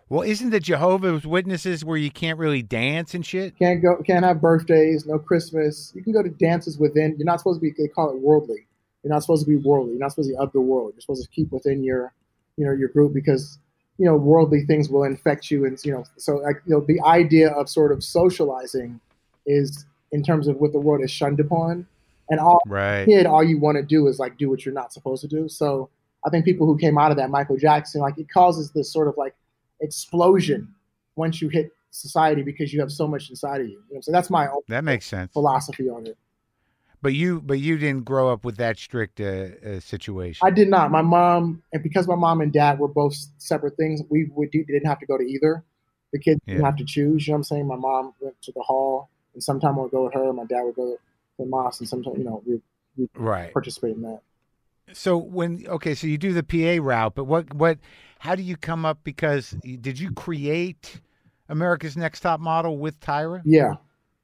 [0.09, 3.59] Well, isn't the Jehovah's Witnesses where you can't really dance and shit?
[3.59, 3.97] Can't go.
[4.07, 5.07] Can't have birthdays.
[5.07, 5.93] No Christmas.
[5.95, 7.17] You can go to dances within.
[7.17, 7.75] You're not supposed to be.
[7.77, 8.67] They call it worldly.
[9.03, 9.93] You're not supposed to be worldly.
[9.93, 10.93] You're not supposed to be of the world.
[10.95, 12.13] You're supposed to keep within your,
[12.57, 13.59] you know, your group because,
[13.99, 15.65] you know, worldly things will infect you.
[15.65, 19.01] And you know, so like you know, the idea of sort of socializing
[19.47, 21.87] is in terms of what the world is shunned upon,
[22.31, 23.05] and all Right.
[23.05, 25.49] kid, all you want to do is like do what you're not supposed to do.
[25.49, 25.91] So
[26.27, 29.09] I think people who came out of that, Michael Jackson, like it causes this sort
[29.09, 29.35] of like
[29.81, 30.75] explosion
[31.17, 33.83] once you hit society because you have so much inside of you.
[33.89, 34.01] you know?
[34.01, 35.33] So that's my That makes sense.
[35.33, 36.17] philosophy on it.
[37.05, 40.41] But you, but you didn't grow up with that strict uh, uh, situation.
[40.43, 40.91] I did not.
[40.91, 44.65] My mom, and because my mom and dad were both separate things, we would do,
[44.65, 45.63] didn't have to go to either.
[46.15, 47.27] The kids didn't have to choose.
[47.27, 47.67] You know what I'm saying?
[47.67, 50.33] My mom went to the hall, and sometime I would go with her.
[50.33, 50.99] My dad would go to
[51.39, 52.63] the mosque, and sometimes you know we
[53.15, 53.53] right.
[53.53, 54.21] participate in that.
[54.95, 57.81] So when okay, so you do the PA route, but what what?
[58.19, 59.01] How do you come up?
[59.05, 61.03] Because did you create
[61.51, 63.43] America's Next Top Model with Tyra?
[63.45, 63.75] Yeah,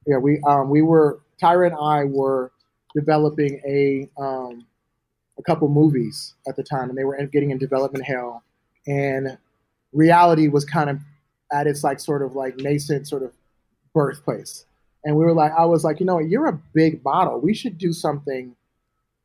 [0.07, 0.17] yeah.
[0.17, 2.51] We um we were Tyra and I were
[2.95, 4.65] developing a um
[5.39, 8.43] a couple movies at the time, and they were getting in development hell,
[8.87, 9.37] and
[9.93, 10.99] reality was kind of
[11.51, 13.31] at its like sort of like nascent sort of
[13.93, 14.65] birthplace.
[15.03, 17.39] And we were like, I was like, you know you're a big model.
[17.39, 18.55] We should do something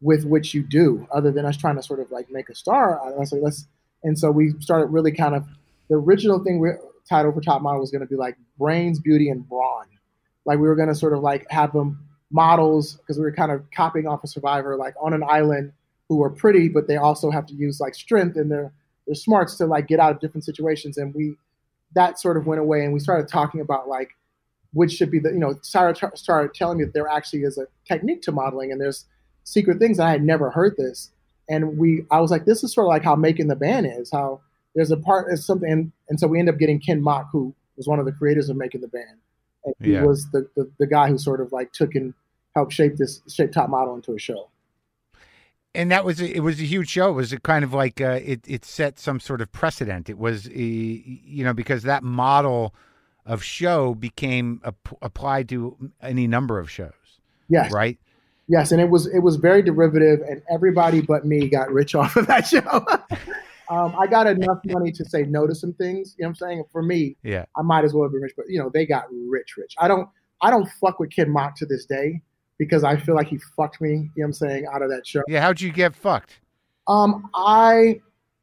[0.00, 3.00] with what you do, other than us trying to sort of like make a star.
[3.00, 3.66] I was like, let's.
[4.02, 5.44] And so we started really kind of
[5.88, 6.70] the original thing we
[7.08, 9.86] title for top model was going to be like brains, beauty, and brawn.
[10.44, 13.52] Like we were going to sort of like have them models because we were kind
[13.52, 15.72] of copying off a survivor, like on an island
[16.08, 18.72] who are pretty, but they also have to use like strength and their
[19.06, 20.98] their smarts to like get out of different situations.
[20.98, 21.36] And we
[21.94, 24.10] that sort of went away, and we started talking about like
[24.72, 27.58] which should be the you know Sarah t- started telling me that there actually is
[27.58, 29.06] a technique to modeling, and there's
[29.44, 29.98] secret things.
[29.98, 31.10] I had never heard this,
[31.48, 34.10] and we I was like, this is sort of like how making the band is.
[34.10, 34.40] How
[34.74, 37.54] there's a part is something, and, and so we end up getting Ken Mok, who
[37.76, 39.18] was one of the creators of making the band.
[39.66, 40.04] And he yeah.
[40.04, 42.14] was the, the the guy who sort of like took and
[42.54, 44.48] helped shape this shape Top Model into a show
[45.76, 47.10] and that was it was a huge show.
[47.10, 50.08] It was a kind of like uh, it it set some sort of precedent.
[50.08, 52.74] It was you know because that model
[53.26, 56.92] of show became ap- applied to any number of shows.
[57.48, 57.72] Yes.
[57.72, 57.98] Right.
[58.48, 62.16] Yes, and it was it was very derivative, and everybody but me got rich off
[62.16, 62.84] of that show.
[63.68, 66.14] um, I got enough money to say no to some things.
[66.18, 66.64] You know what I'm saying?
[66.70, 69.04] For me, yeah, I might as well have been rich, but you know they got
[69.10, 69.74] rich, rich.
[69.78, 70.08] I don't
[70.40, 72.20] I don't fuck with Ken Mok to this day
[72.58, 75.06] because I feel like he fucked me, you know what I'm saying, out of that
[75.06, 75.22] show.
[75.28, 76.40] Yeah, how'd you get fucked?
[76.88, 78.00] Um, I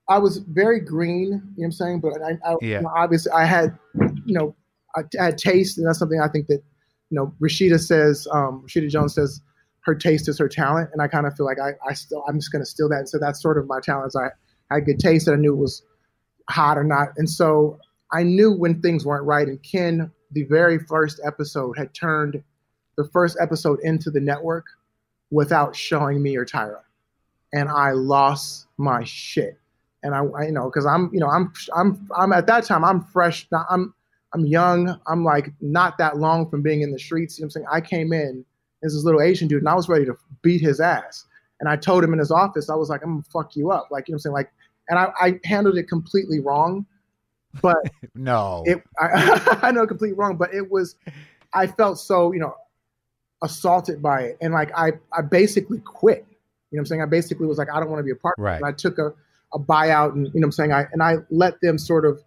[0.09, 2.77] I was very green, you know what I'm saying, but I, I yeah.
[2.77, 3.77] You know, obviously I had,
[4.25, 4.55] you know,
[4.95, 6.61] I, I, had taste, and that's something I think that,
[7.09, 9.41] you know, Rashida says, um, Rashida Jones says,
[9.85, 12.37] her taste is her talent, and I kind of feel like I, I still, I'm
[12.37, 14.13] just going to steal that, and so that's sort of my talent.
[14.15, 14.29] I,
[14.73, 15.83] I could taste, and I knew it was
[16.49, 17.79] hot or not, and so
[18.11, 19.47] I knew when things weren't right.
[19.47, 22.43] And Ken, the very first episode, had turned
[22.97, 24.65] the first episode into the network
[25.31, 26.81] without showing me or Tyra,
[27.53, 29.57] and I lost my shit.
[30.03, 32.83] And I, I you know, because I'm, you know, I'm, I'm, I'm at that time,
[32.83, 33.47] I'm fresh.
[33.69, 33.93] I'm,
[34.33, 34.99] I'm young.
[35.07, 37.37] I'm like not that long from being in the streets.
[37.37, 37.65] You know I'm saying?
[37.71, 38.43] I came in
[38.83, 41.25] as this little Asian dude, and I was ready to beat his ass.
[41.59, 43.87] And I told him in his office, I was like, I'm gonna fuck you up.
[43.91, 44.33] Like, you know what I'm saying?
[44.33, 44.51] Like,
[44.89, 46.85] and I, I handled it completely wrong.
[47.61, 47.77] But
[48.15, 50.95] no, it, I, I know completely wrong, but it was,
[51.53, 52.55] I felt so, you know,
[53.43, 54.37] assaulted by it.
[54.41, 56.25] And like I, I basically quit.
[56.71, 57.01] You know what I'm saying?
[57.03, 58.63] I basically was like, I don't want to be a part right.
[58.63, 59.13] I took a,
[59.53, 60.71] a buyout and you know what I'm saying?
[60.73, 62.23] I and I let them sort of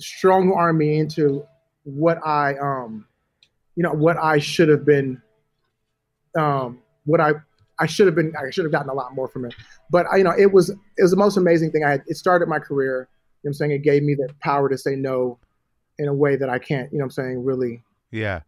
[0.00, 1.46] strong arm me into
[1.84, 3.06] what I um
[3.76, 5.20] you know what I should have been
[6.38, 7.32] um what I
[7.78, 9.54] I should have been I should have gotten a lot more from it.
[9.90, 12.02] But I, you know, it was it was the most amazing thing I had.
[12.06, 13.08] It started my career.
[13.42, 13.70] You know I'm saying?
[13.72, 15.38] It gave me the power to say no
[15.98, 18.40] in a way that I can't, you know I'm saying, really Yeah.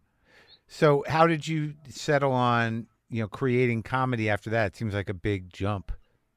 [0.67, 4.67] So, how did you settle on you know creating comedy after that?
[4.67, 5.91] It seems like a big jump.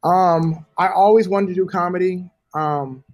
[0.05, 2.31] Um, I always wanted to do comedy.
[2.55, 3.05] Um,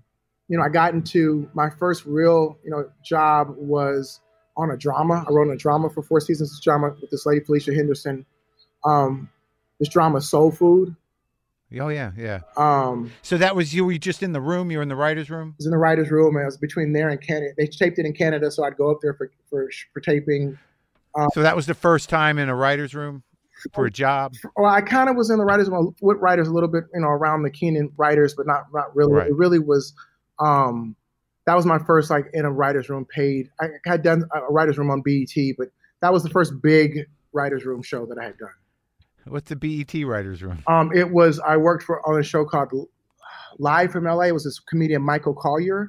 [0.49, 4.21] you know, I got into my first real you know job was
[4.57, 5.25] on a drama.
[5.29, 8.25] I wrote a drama for four seasons of drama with this lady Felicia Henderson.
[8.85, 9.29] Um,
[9.79, 10.95] this drama Soul Food.
[11.79, 12.41] Oh yeah, yeah.
[12.57, 13.85] Um, so that was you.
[13.85, 14.71] Were you just in the room?
[14.71, 15.51] You were in the writers' room.
[15.55, 17.53] I was in the writers' room, and I was between there and Canada.
[17.59, 20.59] They taped it in Canada, so I'd go up there for for, for taping.
[21.15, 23.23] Um, so that was the first time in a writer's room
[23.75, 24.35] for a job.
[24.57, 27.01] Well, I kind of was in the writers room with writers a little bit, you
[27.01, 29.13] know, around the Keenen writers, but not not really.
[29.13, 29.29] Right.
[29.29, 29.93] It really was.
[30.39, 30.97] Um,
[31.47, 33.51] that was my first like in a writers room paid.
[33.61, 35.69] I had done a writers room on BET, but
[36.01, 38.51] that was the first big writers room show that I had done.
[39.29, 40.63] What's the BET writers room?
[40.67, 42.73] Um, it was I worked for on a show called
[43.59, 44.23] Live from LA.
[44.23, 45.89] It was this comedian Michael Colyar.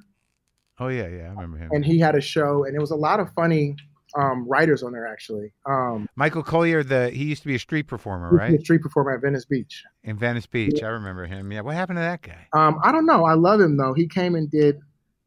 [0.79, 1.69] Oh yeah, yeah, I remember him.
[1.73, 3.75] And he had a show, and it was a lot of funny
[4.15, 5.51] um, writers on there actually.
[5.65, 8.59] Um, Michael Colyar, the he used to be a street performer, right?
[8.59, 9.83] A street performer at Venice Beach.
[10.03, 10.87] In Venice Beach, yeah.
[10.87, 11.51] I remember him.
[11.51, 12.47] Yeah, what happened to that guy?
[12.53, 13.25] Um, I don't know.
[13.25, 13.93] I love him though.
[13.93, 14.79] He came and did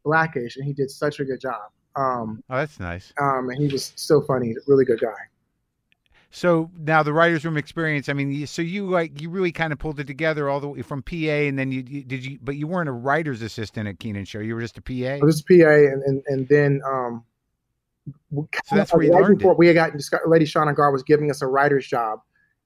[0.03, 1.61] Black-ish, and he did such a good job.
[1.95, 3.13] Um, oh, that's nice.
[3.21, 5.13] Um, and he was so funny, really good guy.
[6.35, 8.09] So now the writers' room experience.
[8.09, 10.81] I mean, so you like you really kind of pulled it together all the way
[10.81, 13.99] from PA, and then you, you did you, but you weren't a writer's assistant at
[13.99, 14.39] Keenen Show.
[14.39, 14.93] You were just a PA.
[14.93, 17.23] I was a PA, and and, and then um,
[18.33, 19.59] so that's where you learned before, it.
[19.59, 22.17] We had gotten Lady Shauna Gar was giving us a writer's job,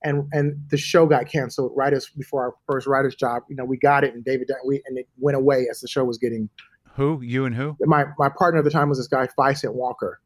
[0.01, 3.43] and and the show got canceled right as before our first writer's job.
[3.49, 6.05] You know, we got it, and David we and it went away as the show
[6.05, 6.49] was getting.
[6.93, 7.75] Who you and who?
[7.81, 10.21] My my partner at the time was this guy Vicent Walker.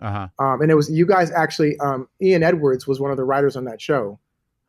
[0.00, 0.44] Uh huh.
[0.44, 1.78] Um, and it was you guys actually.
[1.78, 4.18] Um, Ian Edwards was one of the writers on that show,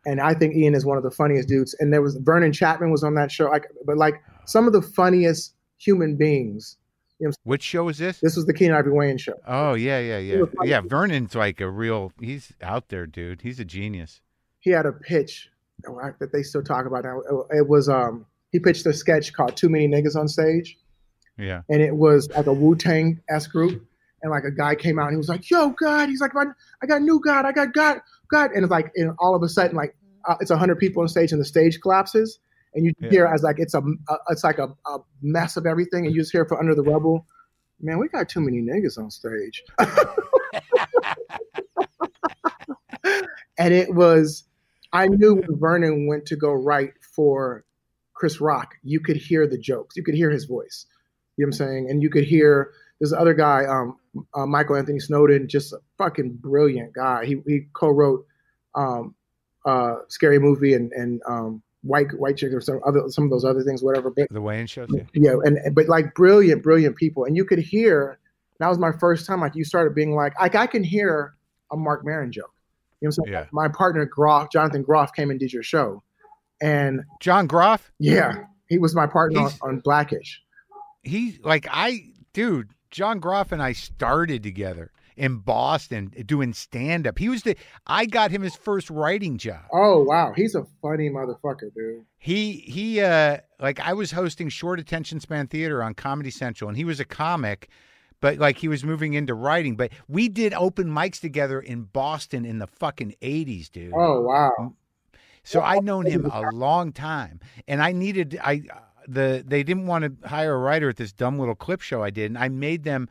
[0.05, 1.75] and I think Ian is one of the funniest dudes.
[1.79, 3.45] And there was Vernon Chatman was on that show.
[3.45, 6.77] Like, but like some of the funniest human beings
[7.19, 8.19] You know Which show is this?
[8.19, 9.35] This was the Keenen Ivory Wayans show.
[9.47, 10.81] Oh yeah, yeah, yeah, yeah.
[10.81, 12.11] Vernon's like a real.
[12.19, 13.41] He's out there, dude.
[13.41, 14.21] He's a genius.
[14.59, 15.49] He had a pitch
[15.83, 17.21] that they still talk about now.
[17.51, 20.77] It was um he pitched a sketch called Too Many Niggas on Stage.
[21.37, 21.61] Yeah.
[21.69, 23.83] And it was like a Wu Tang s group,
[24.21, 26.85] and like a guy came out and he was like, "Yo, God," he's like, "I
[26.85, 27.99] got new God, I got God,
[28.29, 29.95] God," and it's like, and all of a sudden, like
[30.27, 32.39] uh, it's hundred people on stage, and the stage collapses,
[32.73, 33.09] and you yeah.
[33.09, 36.21] hear as like it's a, a it's like a, a, mess of everything, and you
[36.21, 37.25] just hear from under the rubble,
[37.81, 39.63] man, we got too many niggas on stage.
[43.57, 44.43] and it was,
[44.93, 47.65] I knew when Vernon went to go write for
[48.13, 50.85] Chris Rock, you could hear the jokes, you could hear his voice.
[51.37, 51.89] You know what I'm saying?
[51.89, 53.97] And you could hear this other guy, um,
[54.33, 57.25] uh, Michael Anthony Snowden, just a fucking brilliant guy.
[57.25, 58.25] He he co-wrote
[58.75, 59.15] um,
[59.65, 63.45] uh, Scary Movie and and um, White White Chick or some other some of those
[63.45, 64.09] other things, whatever.
[64.09, 65.03] But the Wayans shows, yeah.
[65.13, 68.17] yeah, and but like brilliant, brilliant people, and you could hear.
[68.59, 69.41] That was my first time.
[69.41, 71.33] Like you started being like, like I can hear
[71.71, 72.53] a Marc Maron joke.
[72.99, 73.33] You know what I'm saying?
[73.33, 73.45] Yeah.
[73.51, 76.03] My partner Groff, Jonathan Groff, came and did your show,
[76.61, 77.91] and John Groff.
[77.97, 80.43] Yeah, he was my partner on, on Black-ish.
[81.01, 82.69] He like I, dude.
[82.91, 87.19] John Groff and I started together in Boston doing stand up.
[87.19, 87.55] He was the
[87.87, 89.63] I got him his first writing job.
[89.71, 92.05] Oh wow, he's a funny motherfucker, dude.
[92.17, 96.77] He he uh like I was hosting short attention span theater on Comedy Central and
[96.77, 97.69] he was a comic
[98.19, 102.45] but like he was moving into writing, but we did open mics together in Boston
[102.45, 103.93] in the fucking 80s, dude.
[103.95, 104.73] Oh wow.
[105.43, 108.63] So well, I'd known him a long time and I needed I
[109.07, 112.09] the they didn't want to hire a writer at this dumb little clip show I
[112.09, 113.09] did and I made them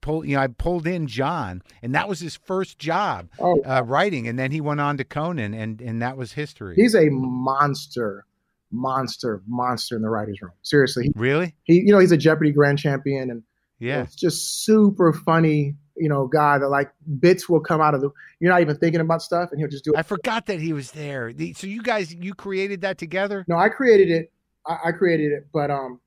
[0.00, 3.60] pull you know I pulled in John and that was his first job oh.
[3.64, 6.74] uh, writing and then he went on to Conan and and that was history.
[6.76, 8.26] He's a monster
[8.70, 10.52] monster monster in the writers room.
[10.62, 11.04] Seriously.
[11.04, 11.54] He, really?
[11.64, 13.42] He you know he's a Jeopardy grand champion and
[13.82, 14.02] yeah.
[14.02, 18.10] It's just super funny, you know, guy that like bits will come out of the
[18.38, 19.98] you're not even thinking about stuff and he'll just do it.
[19.98, 21.32] I forgot that he was there.
[21.32, 23.44] The, so you guys you created that together?
[23.48, 24.32] No, I created it.
[24.66, 26.00] I, I created it, but um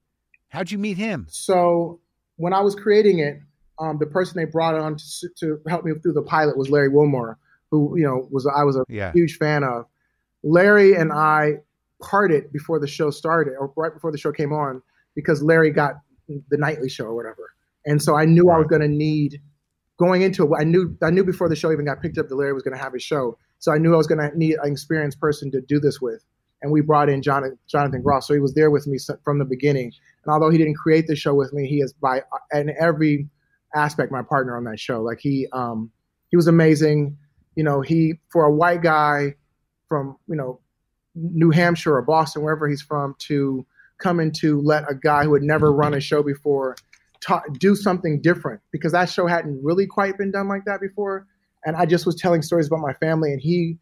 [0.50, 1.28] How'd you meet him?
[1.30, 2.00] So
[2.38, 3.40] when I was creating it,
[3.80, 6.90] um, the person they brought on to, to help me through the pilot was Larry
[6.90, 7.38] Wilmore,
[7.72, 9.12] who you know was I was a yeah.
[9.12, 9.86] huge fan of.
[10.44, 11.56] Larry and I
[12.02, 14.82] parted before the show started, or right before the show came on,
[15.16, 15.96] because Larry got
[16.28, 17.54] the nightly show or whatever,
[17.86, 18.56] and so I knew right.
[18.56, 19.42] I was going to need
[19.98, 20.50] going into it.
[20.58, 22.78] I knew I knew before the show even got picked up that Larry was going
[22.78, 25.52] to have his show, so I knew I was going to need an experienced person
[25.52, 26.24] to do this with.
[26.66, 29.46] And we brought in Jonathan, Jonathan Groff, so he was there with me from the
[29.46, 29.94] beginning.
[30.24, 33.30] And although he didn't create the show with me, he is by in every
[33.76, 35.04] aspect my partner on that show.
[35.04, 35.92] Like he um
[36.30, 37.18] he was amazing.
[37.56, 39.36] You know, he for a white guy
[39.88, 40.60] from, you know,
[41.14, 43.64] New Hampshire or Boston, wherever he's from, to
[44.00, 46.78] come in to let a guy who had never run a show before
[47.22, 51.28] ta- do something different because that show hadn't really quite been done like that before.
[51.64, 53.78] And I just was telling stories about my family, and he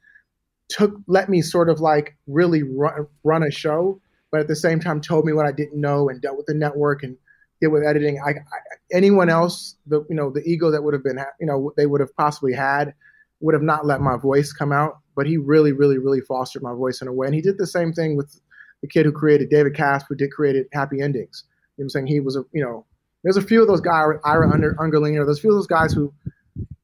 [0.73, 4.01] took let me sort of like really run, run a show,
[4.31, 6.55] but at the same time told me what I didn't know and dealt with the
[6.55, 7.15] network and
[7.61, 8.19] did with editing.
[8.25, 8.57] I, I,
[8.91, 12.01] anyone else, the you know the ego that would have been you know they would
[12.01, 12.95] have possibly had
[13.39, 14.97] would have not let my voice come out.
[15.15, 17.67] But he really, really, really fostered my voice in a way, and he did the
[17.67, 18.41] same thing with
[18.81, 21.43] the kid who created David Caspe, who did created Happy Endings.
[21.77, 22.07] You know I'm saying?
[22.07, 22.87] He was a you know
[23.23, 25.93] there's a few of those guys, Ira Under Ungolino, there's a few of those guys
[25.93, 26.11] who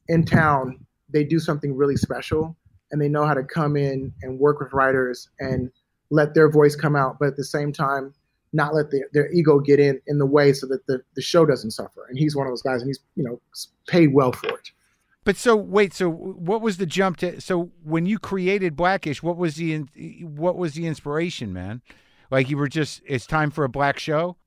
[0.07, 2.55] in town they do something really special
[2.91, 5.71] and they know how to come in and work with writers and
[6.09, 8.13] let their voice come out, but at the same time
[8.51, 11.45] not let the, their ego get in in the way so that the, the show
[11.45, 12.05] doesn't suffer.
[12.09, 13.39] And he's one of those guys, and he's you know
[13.87, 14.71] paid well for it.
[15.23, 17.39] But so wait, so what was the jump to?
[17.41, 19.79] So when you created Black-ish, what was the
[20.23, 21.81] what was the inspiration, man?
[22.31, 24.37] Like you were just it's time for a black show.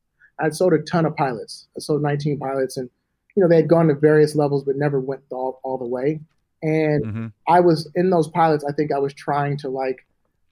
[0.40, 1.68] I'd sold a ton of pilots.
[1.76, 2.90] I sold 19 pilots, and
[3.36, 6.20] you know they had gone to various levels, but never went all, all the way.
[6.63, 7.27] And mm-hmm.
[7.49, 8.65] I was in those pilots.
[8.65, 10.07] I think I was trying to like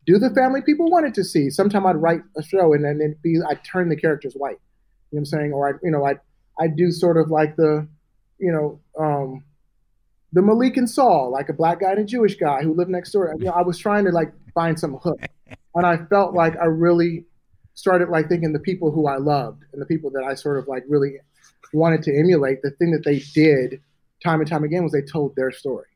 [0.06, 1.50] do the family people wanted to see.
[1.50, 4.58] Sometimes I'd write a show and then it'd be I'd turn the characters white.
[5.10, 5.52] You know what I'm saying?
[5.52, 6.14] Or I you know, I
[6.58, 7.86] I do sort of like the,
[8.38, 9.44] you know, um
[10.32, 13.12] the Malik and Saul, like a black guy and a Jewish guy who lived next
[13.12, 13.34] door.
[13.38, 15.20] You know, I was trying to like find some hook.
[15.72, 17.26] And I felt like I really
[17.74, 20.66] started like thinking the people who I loved and the people that I sort of
[20.66, 21.12] like really
[21.72, 23.80] wanted to emulate, the thing that they did
[24.22, 25.86] time and time again was they told their story.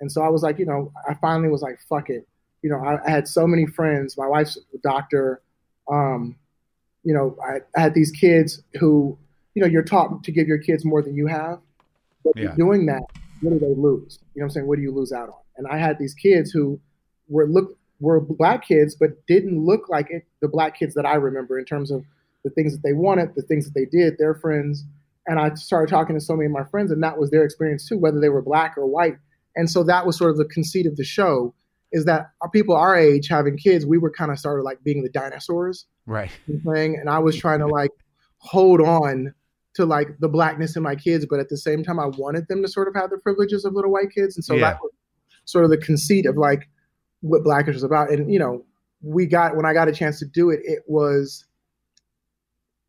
[0.00, 2.26] And so I was like, you know, I finally was like, fuck it
[2.64, 4.16] you know, I, I, had so many friends.
[4.16, 5.42] My wife's a doctor.
[5.86, 6.34] Um,
[7.04, 9.18] you know, I, I, had these kids who,
[9.54, 11.60] you know, you're taught to give your kids more than you have.
[12.24, 12.54] But yeah.
[12.56, 13.02] doing that,
[13.42, 14.18] what do they lose?
[14.34, 14.66] You know what I'm saying?
[14.66, 15.34] What do you lose out on?
[15.58, 16.80] And I had these kids who
[17.28, 21.16] were look were black kids, but didn't look like it, the black kids that I
[21.16, 22.02] remember in terms of
[22.44, 24.84] the things that they wanted, the things that they did, their friends.
[25.26, 27.86] and I started talking to so many of my friends, and that was their experience
[27.86, 29.18] too, whether they were black or white.
[29.56, 31.54] And so that was sort of the conceit of the show
[31.92, 35.02] is that our people our age having kids, we were kind of started like being
[35.02, 36.30] the dinosaurs, right?
[36.64, 37.92] Playing, and I was trying to like
[38.38, 39.32] hold on
[39.74, 42.62] to like the blackness in my kids, but at the same time, I wanted them
[42.62, 44.72] to sort of have the privileges of little white kids, and so yeah.
[44.72, 44.90] that was
[45.44, 46.68] sort of the conceit of like
[47.20, 48.10] what Black-ish was about.
[48.10, 48.64] And you know,
[49.00, 51.44] we got when I got a chance to do it, it was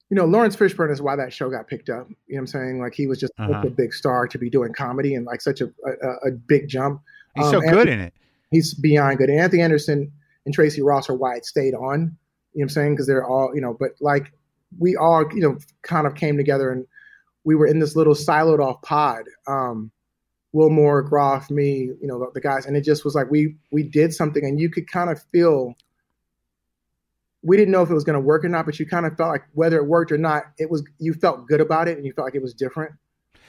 [0.10, 2.08] you know, Laurence Fishburne is why that show got picked up.
[2.28, 2.80] You know what I'm saying?
[2.80, 3.64] Like he was just uh-huh.
[3.66, 7.01] a big star to be doing comedy and like such a a, a big jump.
[7.36, 8.14] He's um, so good in it.
[8.51, 9.30] He's beyond good.
[9.30, 10.12] And Anthony Anderson
[10.45, 11.82] and Tracee Ross are why it stayed on.
[11.82, 12.12] You know
[12.53, 12.93] what I'm saying?
[12.93, 14.32] Because they're all, you know, but like
[14.80, 16.86] we all, you know, kind of came together and
[17.43, 19.24] we were in this little siloed off pod.
[19.47, 19.91] Um,
[20.53, 23.84] Wilmore, Groff, me, you know, the, the guys, and it just was like we we
[23.84, 25.76] did something, and you could kind of feel
[27.45, 29.15] we didn't know if it was going to work or not, but you kind of
[29.15, 32.05] felt like whether it worked or not, it was you felt good about it and
[32.05, 32.93] you felt like it was different.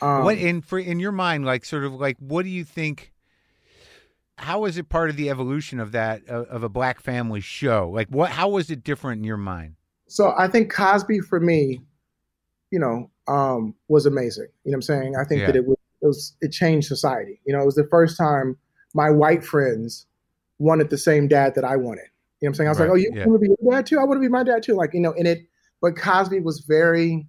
[0.03, 3.12] Um, what in for in your mind, like sort of like what do you think?
[4.36, 7.90] How is it part of the evolution of that of a black family show?
[7.92, 8.30] Like what?
[8.30, 9.76] How was it different in your mind?
[10.09, 11.80] So I think Cosby for me,
[12.70, 14.49] you know, um, was amazing.
[14.64, 15.16] You know what I'm saying?
[15.16, 15.47] I think yeah.
[15.47, 17.40] that it was, it was it changed society.
[17.47, 18.59] You know, it was the first time
[18.94, 20.05] my white friends
[20.59, 22.09] wanted the same dad that I wanted.
[22.41, 22.68] You know what I'm saying?
[22.68, 22.84] I was right.
[22.87, 23.26] like, oh, you yeah.
[23.26, 23.99] want to be your dad too?
[23.99, 24.74] I want to be my dad too.
[24.74, 25.49] Like, you know, in it,
[25.80, 27.26] but Cosby was very,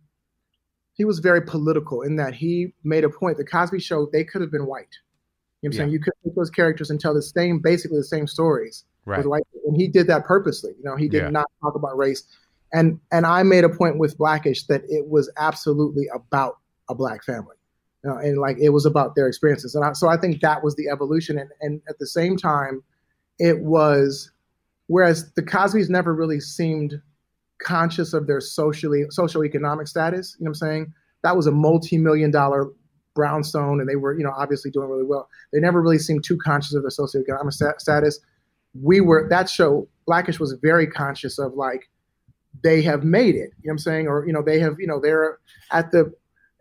[0.94, 3.38] he was very political in that he made a point.
[3.38, 4.88] The Cosby show, they could have been white.
[5.62, 5.78] You know what I'm yeah.
[5.78, 5.92] saying?
[5.92, 9.18] You could take those characters and tell the same, basically the same stories right.
[9.18, 9.44] with white.
[9.66, 10.72] And he did that purposely.
[10.78, 11.30] You know, he did yeah.
[11.30, 12.24] not talk about race.
[12.74, 16.58] And and I made a point with Black-ish that it was absolutely about
[16.90, 17.56] a black family.
[18.04, 19.74] You know, and like it was about their experiences.
[19.74, 21.38] And I, so I think that was the evolution.
[21.38, 22.84] And, and at the same time,
[23.40, 24.32] it was
[24.88, 27.02] Whereas the Cosbys never really seemed
[27.62, 30.36] conscious of their socially socioeconomic status.
[30.40, 30.94] You know what I'm saying?
[31.24, 32.70] That was a multi-million dollar
[33.16, 35.28] brownstone, and they were, you know, obviously doing really well.
[35.52, 38.20] They never really seemed too conscious of their socioeconomic st- status.
[38.82, 39.88] We were that show.
[40.06, 41.90] Black-ish was very conscious of like
[42.64, 43.52] they have made it.
[43.62, 44.08] You know what I'm saying?
[44.08, 45.40] Or you know they have, you know, they're
[45.72, 46.14] at the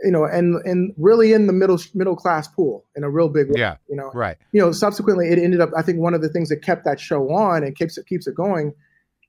[0.02, 3.48] you know, and and really in the middle middle class pool in a real big
[3.48, 3.60] way.
[3.60, 3.76] Yeah.
[3.88, 4.36] You know, right.
[4.52, 5.70] You know, subsequently it ended up.
[5.76, 8.26] I think one of the things that kept that show on and keeps it keeps
[8.26, 8.72] it going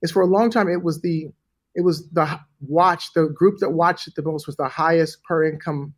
[0.01, 1.30] is for a long time it was the
[1.76, 5.45] it was the watch the group that watched it the most was the highest per
[5.45, 5.93] income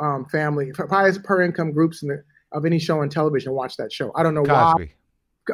[0.00, 2.22] um, family highest per income groups in the,
[2.52, 4.12] of any show on television watched that show.
[4.14, 4.84] I don't know Cosby.
[4.84, 4.90] why.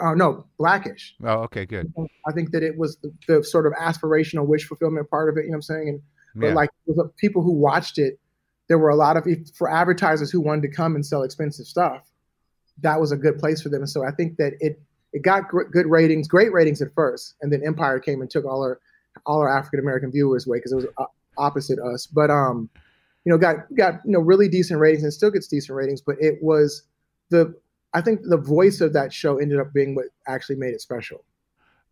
[0.00, 1.16] Uh, no, Black-ish.
[1.24, 1.92] Oh, okay, good.
[2.24, 5.46] I think that it was the, the, sort of aspirational wish fulfillment part of it.
[5.46, 5.88] You know what I'm saying?
[5.88, 6.00] And
[6.36, 6.54] but yeah.
[6.54, 6.70] like
[7.16, 8.20] people who watched it
[8.70, 12.08] there were a lot of for advertisers who wanted to come and sell expensive stuff.
[12.78, 13.80] That was a good place for them.
[13.80, 14.80] And so I think that it
[15.12, 18.44] it got gr- good ratings, great ratings at first, and then Empire came and took
[18.44, 18.78] all our
[19.26, 21.06] all our African American viewers away because it was uh,
[21.36, 22.06] opposite us.
[22.06, 22.70] But um,
[23.24, 26.00] you know, got got you know really decent ratings and still gets decent ratings.
[26.00, 26.84] But it was
[27.30, 27.52] the
[27.92, 31.24] I think the voice of that show ended up being what actually made it special.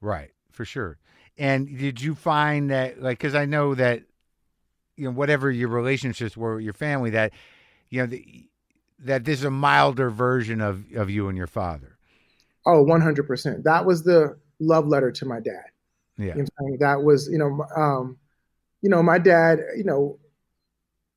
[0.01, 0.97] Right, for sure.
[1.37, 4.05] And did you find that like because I know that
[4.99, 7.33] you know whatever your relationships were with your family that
[7.89, 8.47] you know the,
[8.99, 11.97] that this is a milder version of of you and your father.
[12.67, 15.65] Oh 100% that was the love letter to my dad.
[16.19, 16.35] Yeah.
[16.37, 18.19] You know that was you know um
[18.83, 20.19] you know my dad you know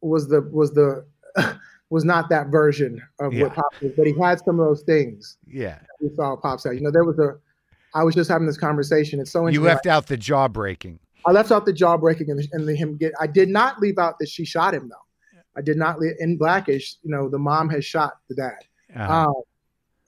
[0.01, 1.05] was the was the
[1.89, 3.43] was not that version of yeah.
[3.43, 5.79] what pops was but he had some of those things yeah.
[5.99, 7.35] we saw pops out you know there was a
[7.93, 9.19] i was just having this conversation.
[9.19, 12.39] It's so you left out the jaw breaking I left out the jaw breaking and,
[12.39, 13.13] the, and the him get.
[13.19, 14.95] I did not leave out that she shot him though.
[15.55, 16.95] I did not leave in Black-ish.
[17.03, 18.59] You know, the mom has shot the dad.
[18.95, 19.27] Uh-huh.
[19.27, 19.33] Um,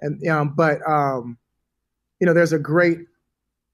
[0.02, 1.38] and um, but um,
[2.20, 3.00] you know, there's a great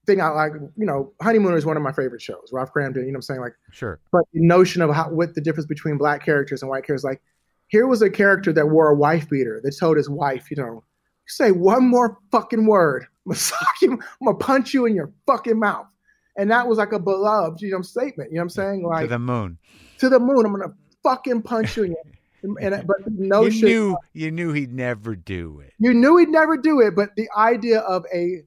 [0.06, 0.52] thing I like.
[0.54, 2.50] You know, Honeymooner is one of my favorite shows.
[2.52, 2.96] Ralph Kramden.
[2.96, 4.00] You know, what I'm saying like sure.
[4.12, 7.20] But the notion of how what the difference between black characters and white characters, like
[7.68, 10.84] here was a character that wore a wife beater that told his wife, you know,
[11.26, 15.86] say one more fucking word, I'm gonna, I'm gonna punch you in your fucking mouth
[16.40, 18.30] and that was like a beloved, you know, statement.
[18.30, 18.82] You know what I'm saying?
[18.82, 19.58] Like to the moon.
[19.98, 20.46] To the moon.
[20.46, 21.94] I'm gonna fucking punch you.
[22.42, 25.74] and, and but the notion you knew you knew he'd never do it.
[25.78, 28.42] You knew he'd never do it, but the idea of a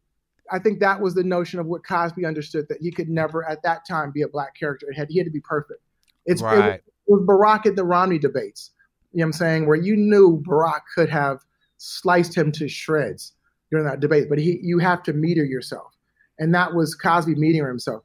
[0.51, 3.61] I think that was the notion of what Cosby understood that he could never at
[3.61, 4.89] that time be a black character.
[4.89, 5.81] It had he had to be perfect.
[6.25, 6.57] It's right.
[6.57, 8.71] it, was, it was Barack at the Romney debates.
[9.11, 9.67] You know what I'm saying?
[9.67, 11.41] Where you knew Barack could have
[11.77, 13.33] sliced him to shreds
[13.69, 15.92] during that debate, but he you have to meter yourself
[16.39, 18.03] and that was Cosby meeting himself.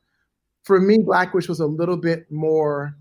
[0.65, 2.95] For me, Black-ish was a little bit more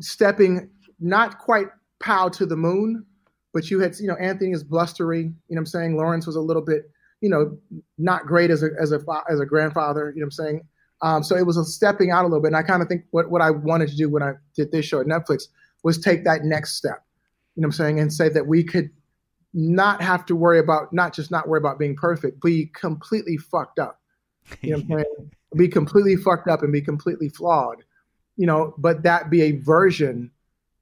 [0.00, 1.68] stepping, not quite
[2.00, 3.04] pow to the moon,
[3.52, 5.22] but you had, you know, Anthony is blustery.
[5.22, 5.96] You know I'm saying?
[5.96, 6.90] Laurence was a little bit,
[7.20, 7.56] you know,
[7.98, 9.00] not great as a as a
[9.30, 10.12] as a grandfather.
[10.14, 10.60] You know I'm saying?
[11.02, 12.48] Um, so it was a stepping out a little bit.
[12.48, 14.86] And I kind of think what, what I wanted to do when I did this
[14.86, 15.44] show at Netflix
[15.82, 17.04] was take that next step,
[17.54, 18.90] you know I'm saying, and say that we could
[19.56, 23.78] not have to worry about, not just not worry about being perfect, be completely fucked
[23.78, 24.00] up.
[24.60, 25.32] You know what I'm saying?
[25.56, 27.82] Be completely fucked up and be completely flawed,
[28.36, 30.30] you know, but that be a version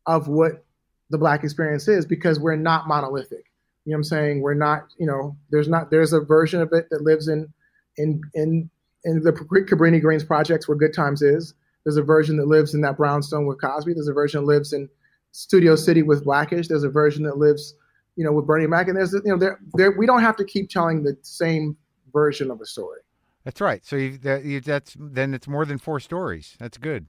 [0.06, 0.64] of what
[1.10, 3.44] the black experience is because we're not monolithic.
[3.84, 4.40] You know what I'm saying?
[4.40, 7.52] We're not, you know, there's not, there's a version of it that lives in,
[7.96, 8.68] in, in,
[9.04, 11.54] in the Cabrini Greens projects where Good Times is.
[11.84, 13.92] There's a version that lives in that brownstone with Cosby.
[13.92, 14.88] There's a version that lives in
[15.32, 16.68] Studio City with Black-ish.
[16.68, 17.74] There's a version that lives,
[18.16, 18.88] you know, with Bernie Mac.
[18.88, 21.76] And there's, you know, there, there, we don't have to keep telling the same
[22.12, 23.00] version of a story.
[23.44, 23.84] That's right.
[23.84, 26.56] So you, that, you, that's then it's more than four stories.
[26.58, 27.06] That's good.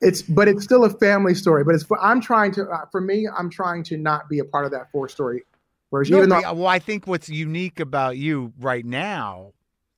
[0.00, 1.64] It's, but it's still a family story.
[1.64, 4.64] But it's, I'm trying to, uh, for me, I'm trying to not be a part
[4.64, 5.44] of that four story
[5.90, 6.16] version.
[6.16, 9.52] No, even though, well, I think what's unique about you right now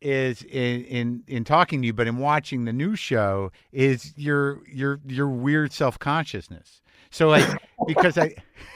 [0.04, 4.60] is in in in talking to you, but in watching the new show is your
[4.68, 6.82] your your weird self consciousness.
[7.10, 7.48] So like
[7.86, 8.34] because I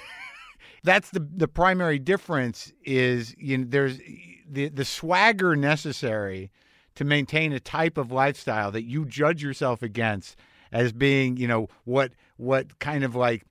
[0.89, 3.99] that's the the primary difference is you know there's
[4.51, 6.51] the the swagger necessary
[6.95, 10.37] to maintain a type of lifestyle that you judge yourself against
[10.73, 13.45] as being you know what what kind of like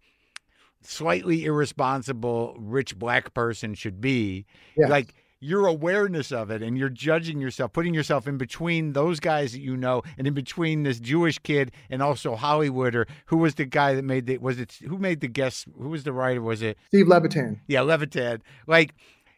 [0.82, 4.90] slightly irresponsible rich black person should be yes.
[4.90, 9.52] like your awareness of it and you're judging yourself, putting yourself in between those guys
[9.52, 13.56] that you know and in between this Jewish kid and also Hollywood or who was
[13.56, 16.42] the guy that made the was it who made the guess who was the writer
[16.42, 17.62] was it Steve Levitan.
[17.68, 18.42] Yeah, Levitan.
[18.66, 18.96] Like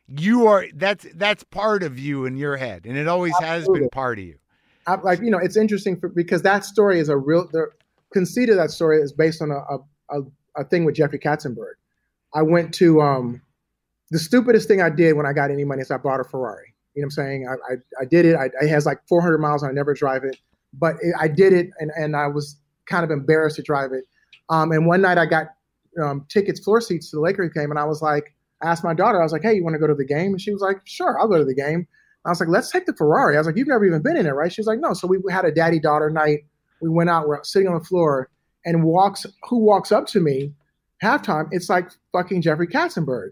[0.07, 3.57] you are that's that's part of you in your head and it always Absolutely.
[3.57, 4.35] has been part of you.
[4.87, 7.67] I, like you know, it's interesting for, because that story is a real the
[8.13, 10.21] conceit of that story is based on a a, a,
[10.61, 11.73] a thing with Jeffrey Katzenberg.
[12.33, 13.41] I went to um
[14.11, 16.73] the stupidest thing I did when I got any money is I bought a Ferrari.
[16.95, 17.47] You know what I'm saying?
[17.47, 18.35] I, I, I did it.
[18.35, 20.37] I, it has like 400 miles and I never drive it,
[20.73, 22.57] but it, I did it and, and I was
[22.87, 24.05] kind of embarrassed to drive it.
[24.49, 25.47] Um, and one night I got
[26.01, 28.93] um, tickets, floor seats to the Lakers game, and I was like, I asked my
[28.93, 30.31] daughter, I was like, hey, you want to go to the game?
[30.31, 31.87] And she was like, sure, I'll go to the game.
[32.25, 33.35] I was like, let's take the Ferrari.
[33.35, 34.51] I was like, you've never even been in it, right?
[34.51, 34.93] She was like, no.
[34.93, 36.39] So we had a daddy daughter night.
[36.81, 38.29] We went out, we're sitting on the floor,
[38.65, 40.53] and walks who walks up to me
[41.03, 41.47] halftime?
[41.51, 43.29] It's like fucking Jeffrey Katzenberg.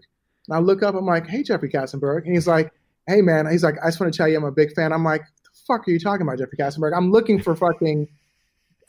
[0.48, 2.24] And I look up, I'm like, hey, Jeffrey Katzenberg.
[2.24, 2.72] And he's like,
[3.06, 3.46] hey, man.
[3.50, 4.92] He's like, I just want to tell you I'm a big fan.
[4.92, 6.96] I'm like, the fuck are you talking about, Jeffrey Katzenberg?
[6.96, 8.08] I'm looking for fucking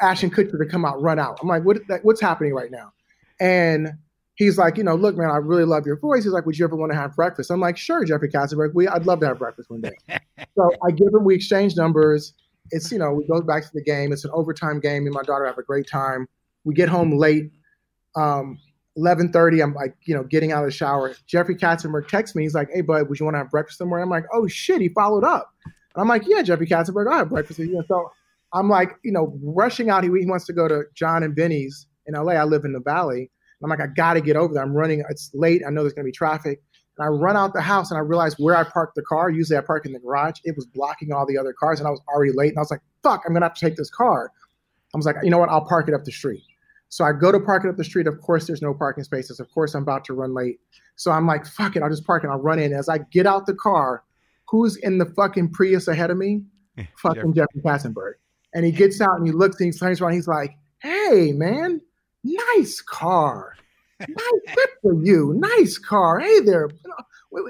[0.01, 1.39] Ashton Kutcher to come out, run out.
[1.41, 2.93] I'm like, what, what's happening right now?
[3.41, 3.89] And
[4.35, 6.23] he's like, you know, look, man, I really love your voice.
[6.23, 7.51] He's like, would you ever want to have breakfast?
[7.51, 8.73] I'm like, sure, Jeffrey Katzenberg.
[8.73, 9.95] We, I'd love to have breakfast one day.
[10.55, 12.33] so I give him, we exchange numbers.
[12.71, 14.13] It's, you know, we go back to the game.
[14.13, 15.03] It's an overtime game.
[15.03, 16.27] Me and my daughter have a great time.
[16.63, 17.51] We get home late.
[18.15, 18.59] Um,
[18.97, 21.13] 11:30, I'm like, you know, getting out of the shower.
[21.27, 22.43] Jeffrey Katzenberg texts me.
[22.43, 24.81] He's like, "Hey, bud, would you want to have breakfast somewhere?" I'm like, "Oh shit!"
[24.81, 25.53] He followed up.
[25.65, 28.11] And I'm like, "Yeah, Jeffrey Katzenberg, I have breakfast with you." So
[28.53, 30.03] I'm like, you know, rushing out.
[30.03, 32.33] He, wants to go to Jon and Vinny's in LA.
[32.33, 33.29] I live in the Valley.
[33.63, 34.63] I'm like, I got to get over there.
[34.63, 35.03] I'm running.
[35.09, 35.61] It's late.
[35.67, 36.61] I know there's going to be traffic.
[36.97, 39.29] And I run out the house and I realize where I parked the car.
[39.29, 40.39] Usually I park in the garage.
[40.45, 42.49] It was blocking all the other cars, and I was already late.
[42.49, 43.23] And I was like, "Fuck!
[43.25, 44.31] I'm gonna have to take this car."
[44.93, 45.49] I was like, "You know what?
[45.49, 46.43] I'll park it up the street."
[46.89, 48.07] So I go to park it up the street.
[48.07, 49.39] Of course, there's no parking spaces.
[49.39, 50.59] Of course, I'm about to run late.
[50.95, 52.27] So I'm like, fuck it, I'll just park it.
[52.27, 52.73] I'll run in.
[52.73, 54.03] As I get out the car,
[54.47, 56.43] who's in the fucking Prius ahead of me?
[56.97, 58.13] fucking Jeffrey Katzenberg.
[58.53, 60.13] And he gets out and he looks and he turns around.
[60.13, 61.81] He's like, hey, man,
[62.23, 63.55] nice car.
[63.99, 65.33] Nice, good for you.
[65.37, 66.19] Nice car.
[66.19, 66.69] Hey there.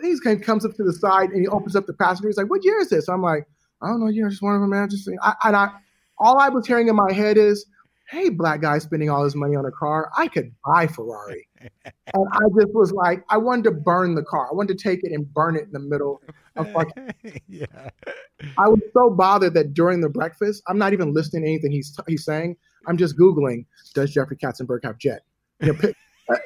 [0.02, 2.28] He kind of comes up to the side and he opens up the passenger.
[2.28, 3.08] He's like, what year is this?
[3.08, 3.48] I'm like,
[3.82, 4.08] I don't know.
[4.08, 4.90] You know, just one of them, man.
[4.90, 5.70] Just, I, and I,
[6.18, 7.66] all I was hearing in my head is,
[8.10, 11.48] hey, black guy spending all his money on a car, I could buy Ferrari.
[11.62, 14.48] and I just was like, I wanted to burn the car.
[14.52, 16.22] I wanted to take it and burn it in the middle
[16.56, 17.14] of fucking.
[17.48, 17.66] yeah.
[18.58, 21.96] I was so bothered that during the breakfast, I'm not even listening to anything he's
[22.08, 22.58] he's saying.
[22.88, 25.22] I'm just googling, does Jeffrey Katzenberg have jet?
[25.62, 25.92] You know,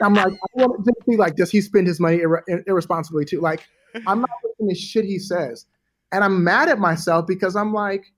[0.01, 3.25] I'm like, I want to just be like, does he spend his money ir- irresponsibly
[3.25, 3.39] too?
[3.39, 3.67] Like,
[4.07, 5.65] I'm not listening to shit he says,
[6.11, 8.12] and I'm mad at myself because I'm like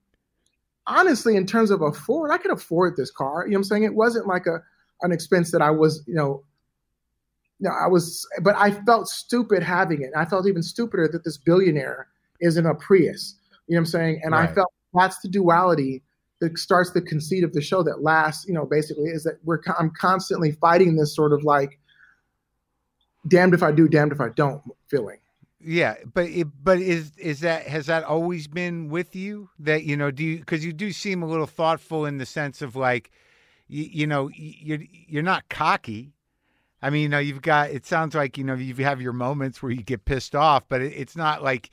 [0.86, 3.44] honestly, in terms of afford, I could afford this car.
[3.44, 3.82] You know what I'm saying?
[3.84, 4.62] It wasn't like a
[5.02, 6.42] an expense that I was, you know,
[7.60, 10.10] no, I was, but I felt stupid having it.
[10.16, 12.08] I felt even stupider that this billionaire
[12.40, 13.34] is in a Prius.
[13.66, 14.20] You know what I'm saying?
[14.22, 14.48] And right.
[14.48, 16.02] I felt that's the duality
[16.40, 19.60] that starts the conceit of the show that lasts, you know, basically is that we're
[19.78, 21.78] I'm constantly fighting this sort of like
[23.28, 25.18] damned if I do, damned if I don't feeling.
[25.68, 29.50] Yeah, but it, but is is that has that always been with you?
[29.58, 32.62] That you know, do you because you do seem a little thoughtful in the sense
[32.62, 33.10] of like,
[33.66, 36.12] you, you know, you're you're not cocky.
[36.80, 37.70] I mean, you know, you've got.
[37.70, 40.82] It sounds like you know you have your moments where you get pissed off, but
[40.82, 41.70] it, it's not like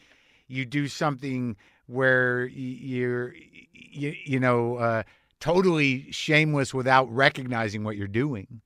[0.48, 3.36] you do something where you're
[3.74, 5.04] you, you know uh,
[5.40, 8.60] totally shameless without recognizing what you're doing.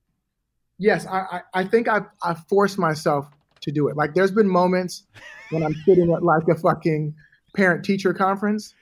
[0.78, 3.28] Yes, I I, I think I've I forced myself
[3.68, 3.96] to do it.
[3.96, 5.04] Like there's been moments
[5.50, 7.14] when I'm sitting at like a fucking
[7.54, 8.74] parent teacher conference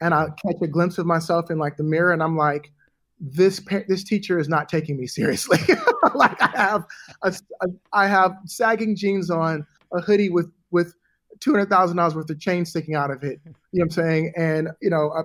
[0.00, 2.72] and I catch a glimpse of myself in like the mirror and I'm like
[3.20, 5.58] this parent, this teacher is not taking me seriously.
[6.14, 6.84] like I have
[7.22, 10.94] a, a, I have sagging jeans on, a hoodie with with
[11.40, 13.40] two hundred thousand dollars worth of chain sticking out of it.
[13.44, 14.32] You know what I'm saying?
[14.36, 15.22] And you know, uh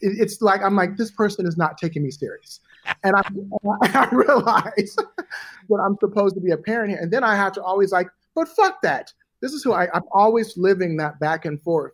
[0.00, 2.60] it, it's like I'm like this person is not taking me serious,
[3.02, 3.22] and I,
[3.82, 4.96] I realize
[5.68, 8.08] that I'm supposed to be a parent here, and then I have to always like,
[8.34, 9.12] but fuck that.
[9.40, 11.92] This is who I, I'm always living that back and forth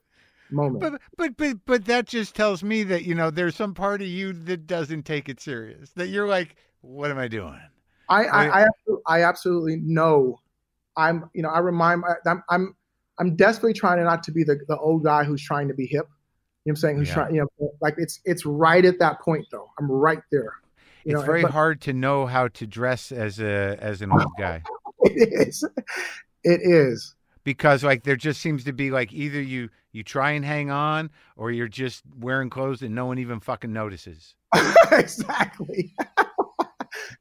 [0.50, 0.80] moment.
[0.80, 4.08] But but but but that just tells me that you know there's some part of
[4.08, 5.90] you that doesn't take it serious.
[5.90, 7.60] That you're like, what am I doing?
[8.08, 8.66] I I, I,
[9.06, 10.40] I absolutely know.
[10.96, 12.76] I'm you know I remind I'm I'm
[13.18, 16.06] I'm desperately trying not to be the the old guy who's trying to be hip.
[16.64, 16.96] You know what I'm saying?
[16.98, 17.14] Who's yeah.
[17.14, 19.70] trying you know like it's it's right at that point though.
[19.78, 20.52] I'm right there.
[21.04, 24.12] You it's know, very but, hard to know how to dress as a as an
[24.12, 24.62] old guy.
[25.02, 25.64] it is.
[26.46, 27.16] It is.
[27.42, 31.10] Because like there just seems to be like either you you try and hang on
[31.36, 34.34] or you're just wearing clothes that no one even fucking notices.
[34.92, 35.92] Exactly.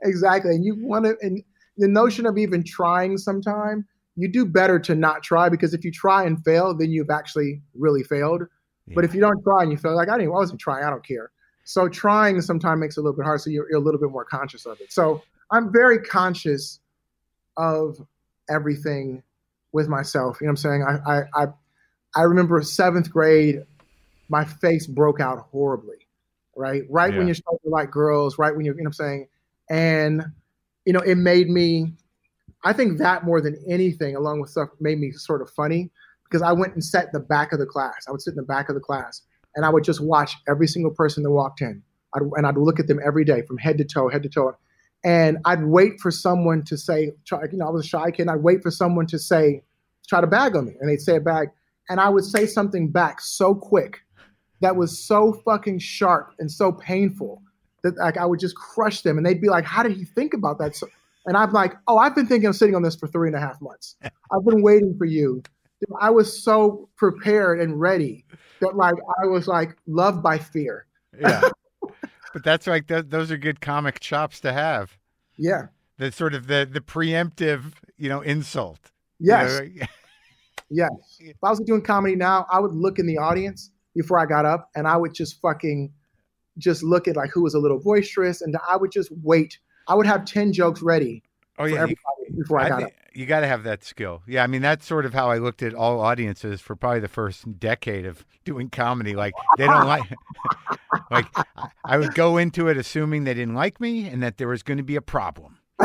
[0.04, 0.52] Exactly.
[0.52, 1.44] And you want to and
[1.78, 5.92] the notion of even trying sometime you do better to not try because if you
[5.92, 8.44] try and fail then you've actually really failed.
[8.88, 8.94] Yeah.
[8.96, 10.90] but if you don't try and you feel like i didn't I wasn't trying i
[10.92, 11.32] don't care.
[11.64, 14.12] So trying sometimes makes it a little bit hard so you're, you're a little bit
[14.12, 14.94] more conscious of it.
[14.94, 16.80] So i'm very conscious
[17.58, 17.98] of
[18.50, 19.24] everything
[19.72, 20.38] with myself.
[20.40, 20.84] You know what I'm saying?
[20.84, 21.48] I I I,
[22.16, 23.64] I remember seventh grade,
[24.30, 25.98] my face broke out horribly.
[26.58, 27.18] Right, right yeah.
[27.18, 29.28] when you're starting to like girls, right when you're, you know what I'm saying,
[29.70, 30.24] and
[30.86, 31.94] you know it made me.
[32.64, 35.92] I think that more than anything, along with stuff, made me sort of funny
[36.24, 38.06] because I went and sat in the back of the class.
[38.08, 39.22] I would sit in the back of the class
[39.56, 41.82] and I would just watch every single person that walked in.
[42.14, 44.56] I'd, and I'd look at them every day from head to toe, head to toe.
[45.06, 48.24] And I'd wait for someone to say, try, you know, I was a shy kid.
[48.24, 49.62] And I'd wait for someone to say,
[50.10, 50.74] try to bag on me.
[50.82, 51.50] And they'd say a bag.
[51.90, 54.02] And I would say something back so quick
[54.62, 57.44] that was so fucking sharp and so painful
[57.84, 59.18] that like I would just crush them.
[59.18, 60.76] And they'd be like, How did he think about that?
[60.76, 60.88] So,
[61.28, 63.40] and I'm like, Oh, I've been thinking of sitting on this for three and a
[63.40, 63.96] half months.
[64.04, 65.44] I've been waiting for you.
[66.02, 68.26] I was so prepared and ready
[68.60, 70.88] that like I was like loved by fear.
[71.20, 71.42] Yeah.
[72.36, 74.98] but that's like th- those are good comic chops to have.
[75.38, 75.68] Yeah.
[75.98, 78.92] The sort of the the preemptive, you know, insult.
[79.22, 79.62] Yes.
[79.74, 79.86] You know?
[80.70, 80.92] yes.
[81.22, 84.46] If I was doing comedy now, I would look in the audience before I got
[84.46, 85.94] up and I would just fucking
[86.58, 89.58] just look at like who was a little boisterous and I would just wait.
[89.88, 91.24] I would have 10 jokes ready.
[91.58, 91.86] Oh yeah.
[91.86, 91.96] You,
[92.38, 92.90] before I, I got up.
[93.14, 94.24] You got to have that skill.
[94.28, 94.44] Yeah.
[94.44, 97.62] I mean, that's sort of how I looked at all audiences for probably the first
[97.62, 99.16] decade of doing comedy.
[99.16, 100.04] Like they don't like,
[101.16, 101.28] like
[101.84, 104.78] I would go into it assuming they didn't like me and that there was going
[104.78, 105.58] to be a problem.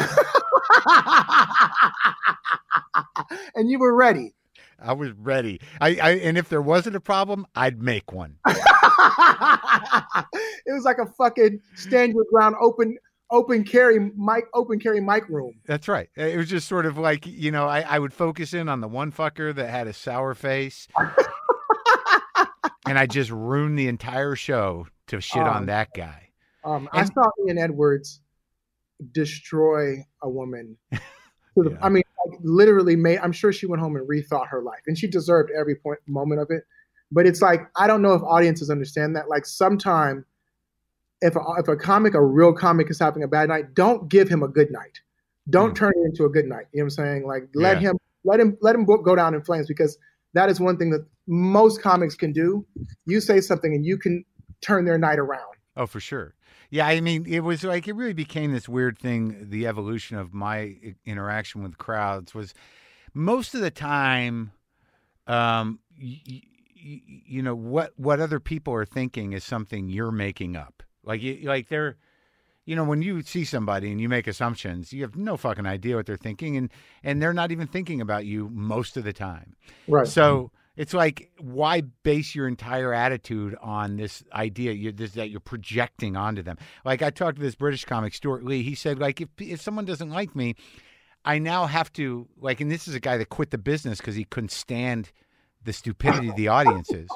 [3.54, 4.34] and you were ready.
[4.82, 5.60] I was ready.
[5.80, 8.36] I, I and if there wasn't a problem, I'd make one.
[8.46, 8.54] it
[10.68, 12.96] was like a fucking stand your ground open
[13.30, 15.54] open carry mic open carry mic room.
[15.66, 16.08] That's right.
[16.16, 18.88] It was just sort of like, you know, I, I would focus in on the
[18.88, 20.88] one fucker that had a sour face.
[22.86, 26.28] and I just ruined the entire show to shit um, on that guy.
[26.64, 28.20] Um, and, I saw Ian Edwards
[29.12, 30.76] destroy a woman.
[31.56, 31.78] The, yeah.
[31.82, 33.18] I mean, like, literally made.
[33.18, 36.40] I'm sure she went home and rethought her life, and she deserved every point moment
[36.40, 36.62] of it.
[37.10, 39.28] But it's like I don't know if audiences understand that.
[39.28, 40.24] Like, sometime
[41.22, 44.28] if a, if a comic, a real comic, is having a bad night, don't give
[44.28, 45.00] him a good night.
[45.50, 45.76] Don't mm.
[45.76, 46.66] turn it into a good night.
[46.72, 47.26] You know what I'm saying?
[47.26, 47.90] Like, let yeah.
[47.90, 49.98] him let him let him go down in flames because
[50.34, 52.64] that is one thing that most comics can do.
[53.06, 54.24] You say something and you can
[54.60, 55.54] turn their night around.
[55.76, 56.34] Oh, for sure.
[56.70, 59.48] Yeah, I mean, it was like it really became this weird thing.
[59.50, 62.54] The evolution of my interaction with crowds was
[63.12, 64.52] most of the time,
[65.26, 66.42] um, y- y-
[67.26, 70.82] you know, what what other people are thinking is something you're making up.
[71.02, 71.96] Like, you, like they're,
[72.64, 75.96] you know, when you see somebody and you make assumptions, you have no fucking idea
[75.96, 76.70] what they're thinking, and
[77.02, 79.56] and they're not even thinking about you most of the time.
[79.88, 80.06] Right.
[80.06, 85.38] So it's like why base your entire attitude on this idea you, this, that you're
[85.38, 86.56] projecting onto them?
[86.86, 88.62] Like i talked to this british comic stewart lee.
[88.62, 90.56] He said like if, if someone doesn't like me
[91.22, 94.14] i now have to like and this is a guy that quit the business because
[94.14, 95.12] he couldn't stand
[95.62, 97.10] the stupidity of the audiences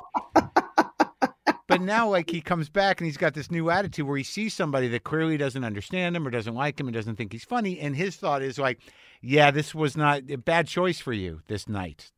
[1.66, 4.54] but now like he comes back and he's got this new attitude where he sees
[4.54, 7.78] somebody that clearly doesn't understand him or doesn't like him and doesn't think he's funny
[7.80, 8.80] and his thought is like
[9.22, 12.12] yeah this was not a bad choice for you this night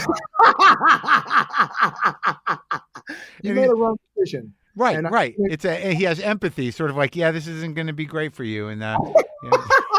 [3.42, 4.54] you made a wrong decision.
[4.74, 5.34] Right, and right.
[5.38, 8.06] I, it's a he has empathy, sort of like, yeah, this isn't going to be
[8.06, 8.96] great for you, and uh,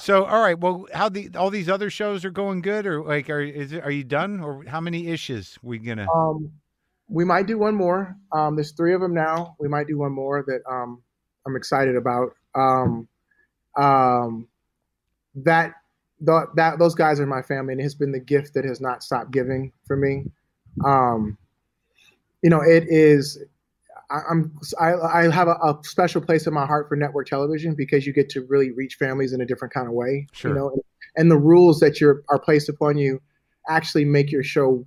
[0.00, 0.58] so, all right.
[0.58, 3.90] Well, how the all these other shows are going good, or like, are is are
[3.90, 6.06] you done, or how many issues we gonna?
[6.10, 6.50] Um,
[7.08, 8.16] we might do one more.
[8.32, 9.56] Um, there's three of them now.
[9.58, 11.02] We might do one more that um
[11.46, 12.34] I'm excited about.
[12.54, 13.08] Um,
[13.76, 14.48] um,
[15.34, 15.74] that
[16.20, 19.02] that those guys are my family, and it has been the gift that has not
[19.02, 20.24] stopped giving for me.
[20.84, 21.36] Um,
[22.42, 23.38] you know, it is.
[24.10, 27.74] I, I'm I, I have a, a, special place in my heart for network television
[27.74, 30.26] because you get to really reach families in a different kind of way.
[30.32, 30.50] Sure.
[30.50, 30.82] You know, and,
[31.16, 33.20] and the rules that you're are placed upon you
[33.68, 34.84] actually make your show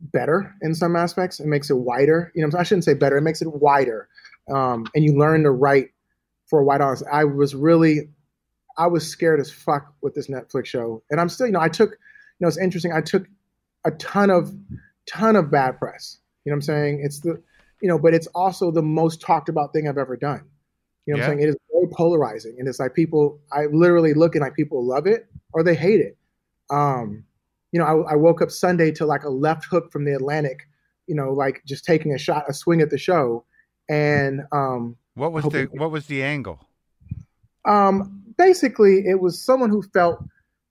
[0.00, 1.40] better in some aspects.
[1.40, 2.32] It makes it wider.
[2.34, 3.16] You know, I shouldn't say better.
[3.16, 4.08] It makes it wider,
[4.52, 5.88] um, and you learn to write
[6.46, 7.02] for a wide audience.
[7.10, 8.08] I was really,
[8.78, 11.46] I was scared as fuck with this Netflix show, and I'm still.
[11.46, 11.90] You know, I took.
[11.90, 12.92] You know, it's interesting.
[12.92, 13.26] I took
[13.84, 14.54] a ton of
[15.06, 16.18] ton of bad press.
[16.44, 17.00] You know what I'm saying?
[17.02, 17.42] It's the,
[17.80, 20.44] you know, but it's also the most talked about thing I've ever done.
[21.06, 21.42] You know what I'm saying?
[21.42, 22.56] It is very polarizing.
[22.58, 26.00] And it's like people, I literally look and like people love it or they hate
[26.00, 26.16] it.
[26.70, 27.24] Um,
[27.70, 30.68] you know, I, I woke up Sunday to like a left hook from the Atlantic,
[31.06, 33.44] you know, like just taking a shot, a swing at the show.
[33.88, 36.58] And um, what was the what was the angle?
[37.64, 40.24] Um, basically, it was someone who felt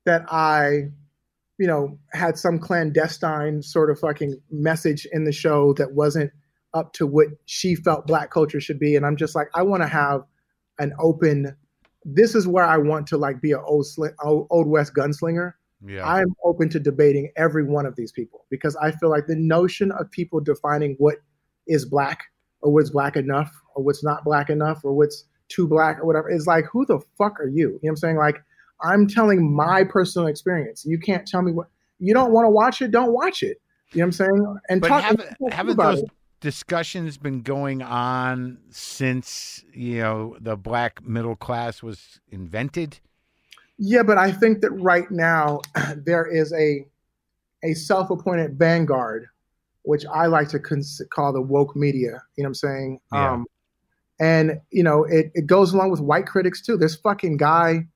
[0.05, 0.89] that I
[1.57, 6.31] you know, had some clandestine sort of fucking message in the show that wasn't
[6.75, 8.95] up to what she felt black culture should be.
[8.95, 10.21] And I'm just like, I want to have
[10.77, 11.55] an open,
[12.03, 13.87] this is where I want to like be an old,
[14.23, 15.53] old, old West gunslinger.
[15.83, 16.07] Yeah.
[16.07, 19.91] I'm open to debating every one of these people because I feel like the notion
[19.91, 21.17] of people defining what
[21.67, 22.23] is black
[22.61, 26.29] or what's black enough or what's not black enough or what's too black or whatever
[26.29, 27.53] is like, who the fuck are you?
[27.55, 28.17] You know what I'm saying?
[28.17, 28.43] Like,
[28.81, 30.85] I'm telling my personal experience.
[30.85, 31.67] You can't tell me what
[31.99, 32.91] you don't want to watch it.
[32.91, 33.61] Don't watch it.
[33.93, 34.59] You know what I'm saying?
[34.69, 36.09] And but talk, haven't, haven't those it.
[36.39, 42.99] Discussions been going on since you know the black middle class was invented?
[43.77, 45.61] Yeah, but I think that right now
[45.95, 46.85] there is a
[47.63, 49.27] a self-appointed vanguard,
[49.83, 52.21] which I like to cons- call the woke media.
[52.35, 52.99] You know what I'm saying?
[53.11, 53.31] Yeah.
[53.31, 53.45] Um,
[54.19, 56.77] and you know it, it goes along with white critics too.
[56.77, 57.87] This fucking guy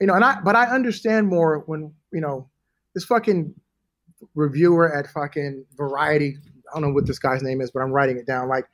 [0.00, 2.48] you know, and I, but I understand more when, you know,
[2.94, 3.54] this fucking
[4.34, 6.38] reviewer at fucking Variety,
[6.70, 8.48] I don't know what this guy's name is, but I'm writing it down.
[8.48, 8.66] Like,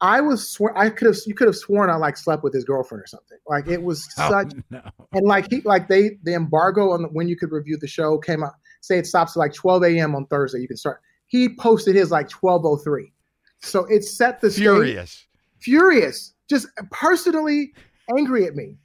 [0.00, 2.64] I was swear I could have you could have sworn I like slept with his
[2.64, 3.38] girlfriend or something.
[3.48, 4.82] Like it was oh, such no.
[5.12, 8.18] and like he like they the embargo on the, when you could review the show
[8.18, 8.54] came out.
[8.80, 10.16] Say it stops at like 12 a.m.
[10.16, 10.58] on Thursday.
[10.58, 11.00] You can start.
[11.28, 13.12] He posted his like 12:03.
[13.60, 14.64] So it set the stage.
[14.64, 15.26] Furious.
[15.60, 16.34] Furious.
[16.50, 17.72] Just personally
[18.18, 18.76] angry at me.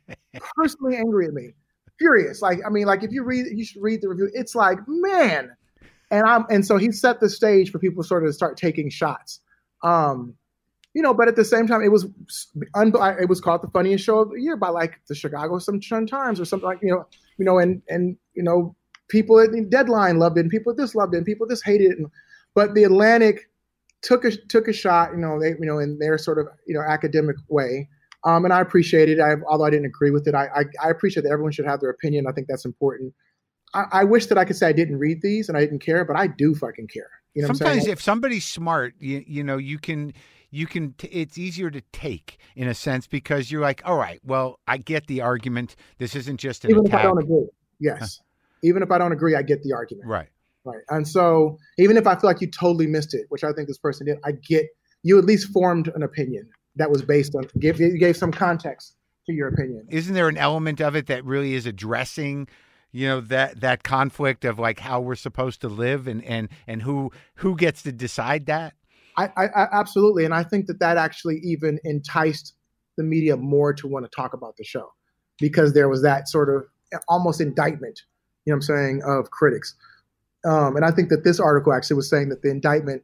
[0.56, 1.53] Personally angry at me
[1.98, 2.41] furious.
[2.41, 4.30] Like, I mean, like if you read, you should read the review.
[4.34, 5.56] It's like, man.
[6.09, 8.89] And I'm, and so he set the stage for people sort of to start taking
[8.89, 9.41] shots.
[9.84, 10.35] Um,
[10.93, 12.07] you know, but at the same time, it was
[12.55, 16.39] it was called the funniest show of the year by like the Chicago Sun Times
[16.39, 17.05] or something like you know,
[17.38, 18.75] you know, and and you know,
[19.07, 21.97] people at Deadline loved it, and people this loved it, and people this hated it.
[21.99, 22.07] And,
[22.55, 23.49] but the Atlantic
[24.01, 26.73] took a took a shot, you know, they you know in their sort of you
[26.73, 27.88] know academic way,
[28.23, 29.19] um, and I appreciate it.
[29.19, 31.79] I, although I didn't agree with it, I, I, I, appreciate that everyone should have
[31.79, 32.25] their opinion.
[32.27, 33.13] I think that's important.
[33.73, 36.06] I, I, wish that I could say I didn't read these and I didn't care,
[36.06, 37.10] but I do fucking care.
[37.34, 40.14] You know Sometimes if somebody's smart, you, you know, you can
[40.49, 44.19] you can t- it's easier to take in a sense because you're like, all right,
[44.23, 45.76] well, I get the argument.
[45.99, 46.94] This isn't just an even attack.
[46.94, 47.48] if I don't agree.
[47.80, 48.22] Yes,
[48.64, 50.07] even if I don't agree, I get the argument.
[50.07, 50.30] Right.
[50.64, 50.84] Right.
[50.89, 53.77] And so even if I feel like you totally missed it, which I think this
[53.77, 54.65] person did, I get
[55.03, 58.95] you at least formed an opinion that was based on give you gave some context
[59.27, 59.88] to your opinion.
[59.89, 62.48] Isn't there an element of it that really is addressing
[62.97, 66.81] you know that that conflict of like how we're supposed to live and and and
[66.81, 68.73] who who gets to decide that?
[69.17, 72.53] I, I, absolutely, and I think that that actually even enticed
[72.97, 74.93] the media more to want to talk about the show
[75.39, 76.65] because there was that sort of
[77.07, 78.01] almost indictment,
[78.45, 79.75] you know I'm saying, of critics.
[80.43, 83.03] Um, and I think that this article actually was saying that the indictment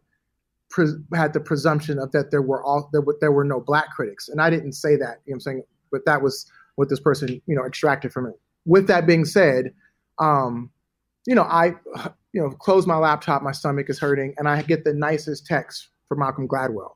[0.72, 4.28] pre- had the presumption of that there were all there there were no black critics,
[4.28, 5.22] and I didn't say that.
[5.28, 8.34] You know, I'm saying, but that was what this person you know extracted from it.
[8.66, 9.72] With that being said,
[10.20, 10.70] um,
[11.26, 11.74] you know, I
[12.34, 15.90] you know close my laptop, my stomach is hurting, and I get the nicest text
[16.08, 16.96] from Malcolm Gladwell,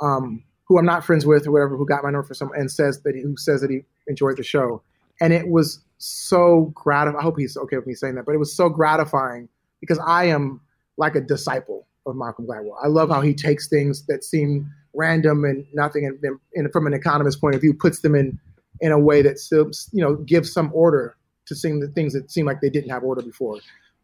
[0.00, 2.70] um, who I'm not friends with or whatever, who got my number for some and
[2.70, 4.82] says that he, who says that he enjoyed the show,
[5.20, 7.18] and it was so gratifying.
[7.18, 9.48] I hope he's okay with me saying that, but it was so gratifying
[9.80, 10.60] because I am
[10.96, 12.76] like a disciple of Malcolm Gladwell.
[12.82, 16.92] I love how he takes things that seem random and nothing, and, and from an
[16.92, 18.38] economist point of view, puts them in
[18.80, 22.30] in a way that still, you know, gives some order to seeing the things that
[22.30, 23.58] seem like they didn't have order before.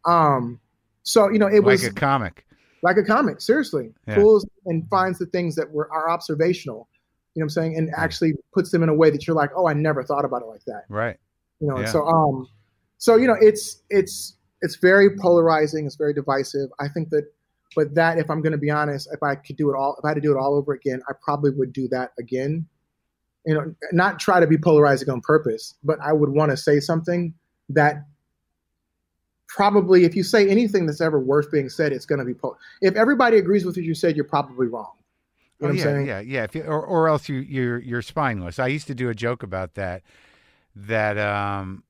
[0.05, 0.59] Um,
[1.03, 2.45] So you know, it like was like a comic.
[2.83, 3.91] like a comic, seriously.
[4.07, 4.15] Yeah.
[4.15, 6.87] Pulls and finds the things that were are observational.
[7.33, 7.77] You know what I'm saying?
[7.77, 10.41] And actually puts them in a way that you're like, oh, I never thought about
[10.41, 10.83] it like that.
[10.89, 11.17] Right.
[11.59, 11.85] You know, Yeah.
[11.85, 12.47] so um
[12.97, 16.69] so you know, it's it's it's very polarizing, it's very divisive.
[16.79, 17.25] I think that
[17.75, 20.09] but that if I'm gonna be honest, if I could do it all if I
[20.09, 22.67] had to do it all over again, I probably would do that again.
[23.45, 26.79] You know, not try to be polarizing on purpose, but I would want to say
[26.79, 27.33] something
[27.69, 28.05] that
[29.47, 32.95] probably if you say anything that's ever worth being said, it's gonna be pol- if
[32.95, 34.91] everybody agrees with what you said, you're probably wrong.
[35.59, 36.07] You Oh, know what I'm yeah, saying?
[36.07, 36.43] yeah, yeah.
[36.43, 38.59] If you, or, or else you you're you're spineless.
[38.59, 40.03] I used to do a joke about that.
[40.75, 41.83] That um,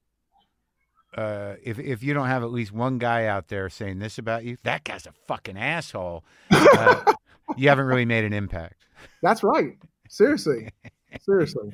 [1.15, 4.43] uh, if if you don't have at least one guy out there saying this about
[4.43, 6.23] you, that guy's a fucking asshole.
[6.49, 7.13] Uh,
[7.57, 8.85] you haven't really made an impact.
[9.21, 9.77] That's right.
[10.09, 10.69] Seriously.
[11.19, 11.71] Seriously.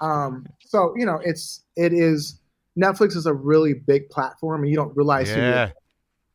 [0.00, 2.40] Um, so you know, it's it is
[2.78, 5.70] Netflix is a really big platform, and you don't realize Yeah,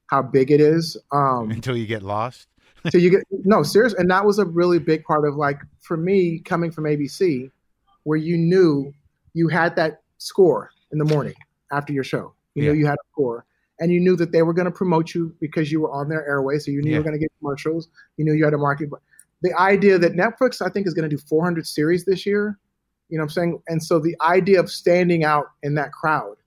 [0.08, 0.98] how big it is.
[1.12, 2.48] Um, until you get lost.
[2.92, 5.98] so you get no serious, and that was a really big part of like for
[5.98, 7.50] me coming from ABC,
[8.04, 8.94] where you knew
[9.34, 11.34] you had that score in the morning
[11.72, 12.34] after your show.
[12.56, 12.72] You Yeah.
[12.72, 13.46] knew you had a score,
[13.80, 16.26] and you knew that they were going to promote you because you were on their
[16.28, 17.88] airway, so you knew you were going to get commercials.
[18.18, 18.90] You knew you had a market.
[19.44, 22.58] The idea that Netflix, I think, is going to do 400 series this year.
[23.10, 23.62] You know what I'm saying?
[23.68, 26.38] And so the idea of standing out in that crowd,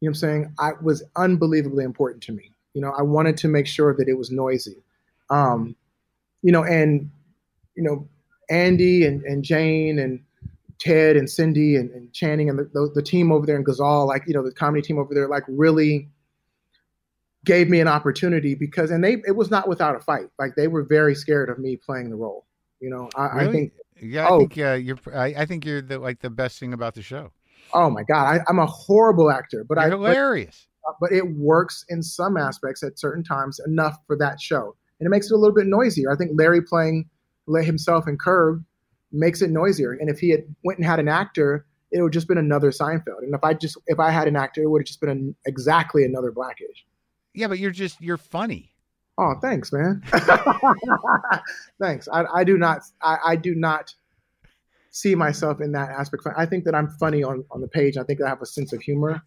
[0.00, 2.52] you know what I'm saying, I was unbelievably important to me.
[2.74, 4.82] You know, I wanted to make sure that it was noisy.
[5.30, 5.76] Um,
[6.42, 7.10] you know, and
[7.76, 8.06] you know,
[8.50, 10.20] Andy and, and Jane and
[10.78, 14.06] Ted and Cindy and, and Channing and the, the, the team over there in Gazal,
[14.06, 16.08] like, you know, the comedy team over there, like really
[17.44, 20.26] gave me an opportunity because, and they, it was not without a fight.
[20.38, 22.46] Like they were very scared of me playing the role.
[22.80, 24.38] You know, I, I think, Yeah, I Oh.
[24.40, 24.98] think uh, you're.
[25.14, 27.30] I, I think you're the like the best thing about the show.
[27.72, 30.66] oh my God, I, I'm a horrible actor, but You're I, but, hilarious.
[31.00, 34.74] but it works in some aspects at certain times enough for that show.
[35.00, 36.10] And it makes it a little bit noisier.
[36.12, 37.08] I think Larry playing
[37.46, 38.64] let himself in Curb
[39.12, 39.92] makes it noisier.
[39.92, 43.22] And if he had went and had an actor, it would just been another Seinfeld.
[43.22, 45.34] And if I just if I had an actor, it would have just been an,
[45.46, 46.84] exactly another Black-ish.
[47.34, 48.70] Yeah, but you're just you're funny.
[49.18, 50.02] Oh, thanks, man.
[51.80, 52.08] thanks.
[52.12, 53.94] I, I do not I, I do not
[54.90, 56.24] see myself in that aspect.
[56.36, 57.96] I think that I'm funny on, on the page.
[57.96, 59.22] I think I have a sense of humor.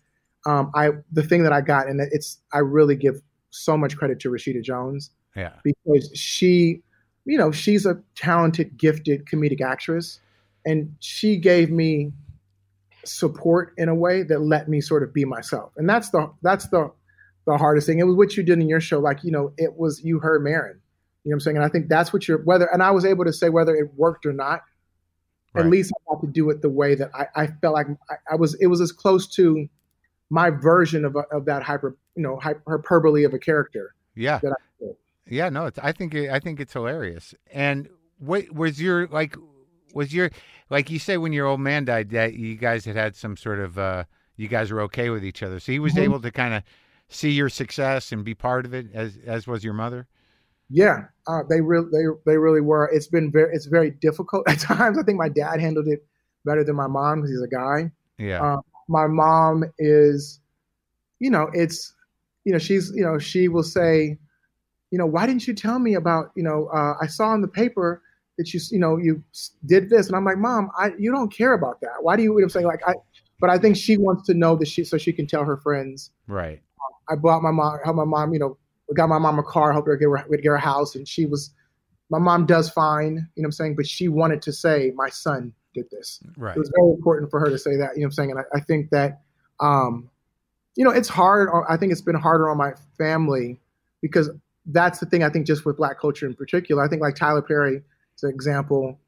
[0.46, 4.20] Um, I the thing that I got, and it's I really give so much credit
[4.22, 5.54] to Rashida Jones Yeah.
[5.64, 6.82] because she,
[7.26, 10.20] you know, she's a talented, gifted comedic actress,
[10.66, 12.12] and she gave me
[13.04, 15.72] support in a way that let me sort of be myself.
[15.78, 16.92] And that's the that's the
[17.48, 17.98] the hardest thing.
[17.98, 20.44] It was what you did in your show, like you know, it was you heard
[20.44, 20.80] Maron.
[21.24, 21.58] You know what I'm saying?
[21.58, 23.92] And I think that's what you're whether and I was able to say whether it
[23.96, 24.62] worked or not.
[25.54, 25.66] Right.
[25.66, 28.16] At least I got to do it the way that I, I felt like I,
[28.34, 28.54] I was.
[28.56, 29.68] It was as close to
[30.30, 33.96] my version of of that hyper, you know, hyperbole of a character.
[34.16, 34.40] Yeah.
[35.26, 35.50] Yeah.
[35.50, 37.34] No, it's, I think it, I think it's hilarious.
[37.52, 39.36] And what was your like?
[39.94, 40.30] Was your
[40.70, 43.60] like you say when your old man died that you guys had had some sort
[43.60, 44.04] of uh
[44.36, 46.04] you guys were okay with each other, so he was Mhm.
[46.04, 46.64] able to kind of
[47.10, 50.08] see your success and be part of it as as was your mother.
[50.70, 52.90] Yeah, uh, they really they they really were.
[52.94, 54.98] It's been very it's very difficult at times.
[54.98, 56.06] I think my dad handled it
[56.46, 57.92] better than my mom because he's a guy.
[58.18, 58.42] Yeah.
[58.42, 60.40] Uh, my mom is,
[61.20, 61.94] you know, it's,
[62.46, 64.18] you know, she's, you know, she will say,
[64.92, 67.48] you know, why didn't you tell me about, you know, uh, I saw in the
[67.48, 68.02] paper
[68.38, 69.22] that you, you know, you
[69.66, 71.96] did this, and I'm like, mom, I you don't care about that.
[72.02, 72.42] Why do you?
[72.42, 72.94] I'm saying like I,
[73.40, 76.12] but I think she wants to know that she so she can tell her friends.
[76.28, 76.62] right.
[77.10, 78.58] I bought my mom, helped my mom, you know,
[78.94, 81.26] got my mom a car, helped her get her, get her a house, and she
[81.26, 81.52] was,
[82.10, 85.10] my mom does fine, you know what I'm saying, but she wanted to say, my
[85.10, 86.22] son did this.
[86.38, 86.56] Right.
[86.56, 88.40] It was very important for her to say that, you know what I'm saying, and
[88.40, 89.22] I, I think that,
[89.60, 90.10] um,
[90.78, 91.50] you know, it's hard.
[91.68, 93.60] I think it's been harder on my family
[94.02, 94.30] because
[94.68, 95.24] that's the thing.
[95.24, 97.82] I think just with black culture in particular, I think like Tyler Perry
[98.16, 99.00] is an example.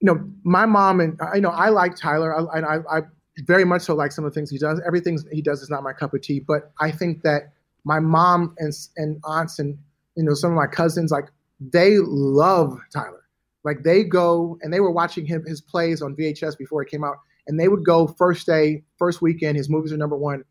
[0.00, 2.34] You know, my mom and I you know I like Tyler.
[2.34, 3.02] I, I, I
[3.40, 4.80] very much so like some of the things he does.
[4.86, 7.52] Everything he does is not my cup of tea, but I think that
[7.84, 9.78] my mom and and aunts and
[10.16, 11.26] you know some of my cousins like
[11.60, 13.24] they love Tyler.
[13.64, 17.04] Like they go and they were watching him his plays on VHS before it came
[17.04, 19.56] out, and they would go first day, first weekend.
[19.56, 20.44] His movies are number one,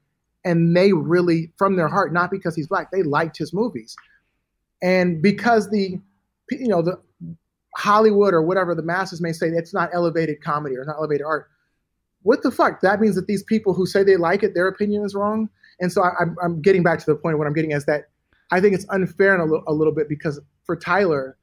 [0.45, 3.95] and they really, from their heart, not because he's black, they liked his movies,
[4.81, 5.99] and because the,
[6.51, 6.99] you know, the
[7.75, 11.49] Hollywood or whatever the masses may say it's not elevated comedy or not elevated art.
[12.23, 12.81] What the fuck?
[12.81, 15.49] That means that these people who say they like it, their opinion is wrong.
[15.79, 17.37] And so I, I'm, I'm getting back to the point.
[17.37, 18.09] What I'm getting is that
[18.51, 21.37] I think it's unfair in a little bit because for Tyler,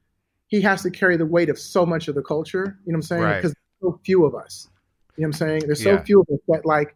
[0.47, 2.77] he has to carry the weight of so much of the culture.
[2.85, 3.23] You know what I'm saying?
[3.23, 3.41] Right.
[3.41, 4.69] Because so few of us.
[5.15, 5.63] You know what I'm saying?
[5.65, 6.03] There's so Yeah.
[6.03, 6.95] few of us that like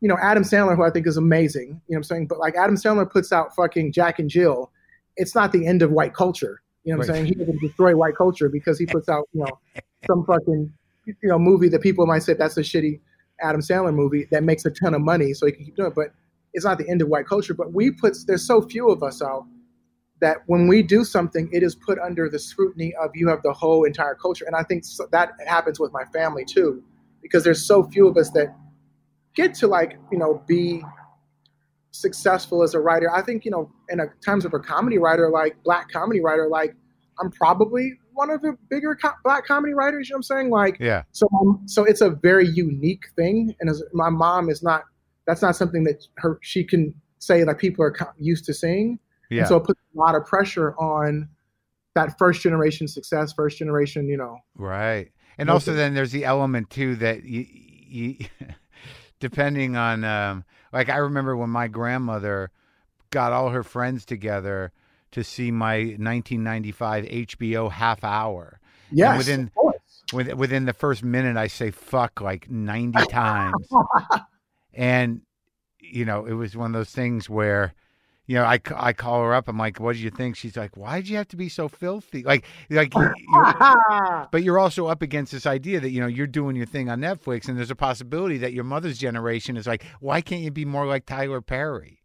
[0.00, 2.26] you know, Adam Sandler, who I think is amazing, you know what I'm saying?
[2.26, 4.70] But like Adam Sandler puts out fucking Jack and Jill,
[5.16, 6.62] it's not the end of white culture.
[6.84, 7.18] You know what right.
[7.18, 7.26] I'm saying?
[7.26, 9.58] He doesn't destroy white culture because he puts out, you know,
[10.06, 10.72] some fucking,
[11.04, 13.00] you know, movie that people might say that's a shitty
[13.42, 15.94] Adam Sandler movie that makes a ton of money so he can keep doing it.
[15.94, 16.08] But
[16.52, 17.54] it's not the end of white culture.
[17.54, 19.46] But we put, there's so few of us out
[20.20, 23.52] that when we do something, it is put under the scrutiny of you have the
[23.52, 24.44] whole entire culture.
[24.44, 26.82] And I think so, that happens with my family too,
[27.22, 28.54] because there's so few of us that
[29.34, 30.82] get to like, you know, be
[31.92, 33.10] successful as a writer.
[33.10, 36.48] I think, you know, in a, terms of a comedy writer, like black comedy writer,
[36.48, 36.74] like
[37.20, 40.08] I'm probably one of the bigger co- black comedy writers.
[40.08, 40.50] You know what I'm saying?
[40.50, 41.04] Like, yeah.
[41.12, 43.54] So, um, so it's a very unique thing.
[43.60, 44.82] And as my mom is not,
[45.26, 48.98] that's not something that her, she can say like people are used to seeing.
[49.30, 49.40] Yeah.
[49.40, 51.30] And so it puts a lot of pressure on
[51.94, 54.36] that first generation success, first generation, you know.
[54.54, 55.12] Right.
[55.38, 58.16] And also then there's the element too that you, you
[59.20, 60.44] depending on um,
[60.74, 62.50] like I remember when my grandmother
[63.08, 64.72] got all her friends together
[65.12, 68.60] to see my 1995 HBO half hour.
[68.92, 69.18] Yes.
[69.18, 69.50] within
[70.12, 73.68] within within the first minute I say fuck like 90 times.
[74.74, 75.22] and
[75.78, 77.74] you know, it was one of those things where
[78.30, 79.48] you know, I, I call her up.
[79.48, 80.36] I'm like, what do you think?
[80.36, 82.22] She's like, why did you have to be so filthy?
[82.22, 83.12] Like, like, you're,
[84.30, 87.00] but you're also up against this idea that, you know, you're doing your thing on
[87.00, 90.64] Netflix and there's a possibility that your mother's generation is like, why can't you be
[90.64, 91.99] more like Tyler Perry?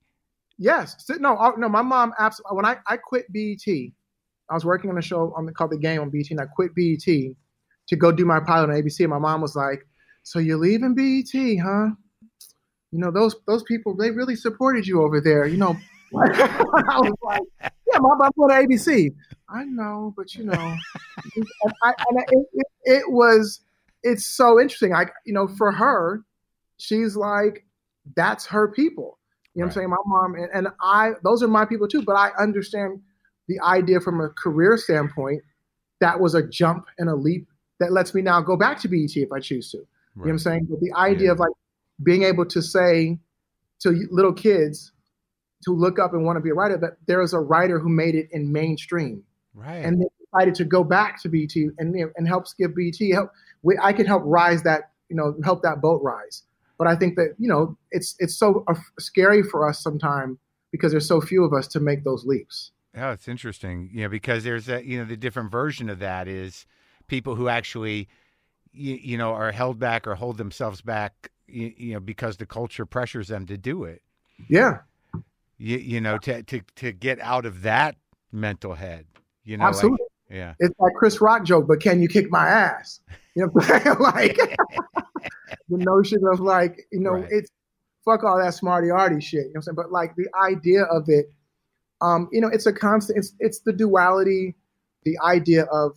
[0.58, 0.96] Yes.
[1.20, 5.02] No, no, my mom absolutely, when I, I quit BET, I was working on a
[5.02, 7.06] show on the, called The Game on BET and I quit BET
[7.88, 9.02] to go do my pilot on ABC.
[9.02, 9.86] And my mom was like,
[10.24, 11.90] so you're leaving BET, huh?
[12.92, 15.46] You know, those, those people, they really supported you over there.
[15.46, 15.76] You know,
[16.16, 19.14] I was like, yeah, my I'm going to ABC.
[19.50, 23.60] I know, but you know, and, I, and it, it, it, was,
[24.04, 24.94] it's so interesting.
[24.94, 26.24] I, you know, for her,
[26.78, 27.66] she's like,
[28.16, 29.20] that's her people.
[29.56, 29.76] You know right.
[29.76, 29.90] what I'm saying?
[29.90, 33.02] My mom and, and I, those are my people too, but I understand
[33.48, 35.42] the idea from a career standpoint.
[36.02, 37.48] That was a jump and a leap
[37.80, 39.78] that lets me now go back to BET if I choose to.
[39.78, 39.86] Right.
[39.86, 40.68] You know what I'm saying?
[40.70, 41.32] But the idea yeah.
[41.32, 41.52] of like
[42.04, 43.18] being able to say
[43.80, 44.92] to little kids,
[45.64, 47.90] to look up and want to be a writer that there is a writer who
[47.90, 49.24] made it in mainstream.
[49.54, 49.78] Right.
[49.78, 53.32] And they decided to go back to BET and and help give BET help.
[53.64, 56.44] We, I can help rise that you know help that boat rise.
[56.78, 60.38] But I think that you know it's it's so uh, scary for us sometimes
[60.72, 62.72] because there's so few of us to make those leaps.
[62.98, 63.90] Oh, it's interesting.
[63.94, 66.66] You know, because there's a you know the different version of that is
[67.08, 68.08] people who actually
[68.74, 72.46] you, you know are held back or hold themselves back you, you know because the
[72.46, 74.02] culture pressures them to do it.
[74.50, 74.80] Yeah
[75.58, 77.96] you, you know, to, to, to get out of that
[78.32, 79.06] mental head,
[79.44, 80.00] you know, Absolutely.
[80.30, 80.54] Like, yeah.
[80.60, 83.00] It's like Chris Rock joke, but can you kick my ass?
[83.36, 84.38] You know, like
[85.70, 87.28] the notion of like, you know, right.
[87.30, 87.50] it's
[88.04, 89.34] fuck all that smarty arty shit.
[89.34, 89.76] You know what I'm saying?
[89.76, 91.28] But like the idea of it,
[92.02, 94.56] um, you know, it's a constant, it's, it's the duality,
[95.04, 95.94] the idea of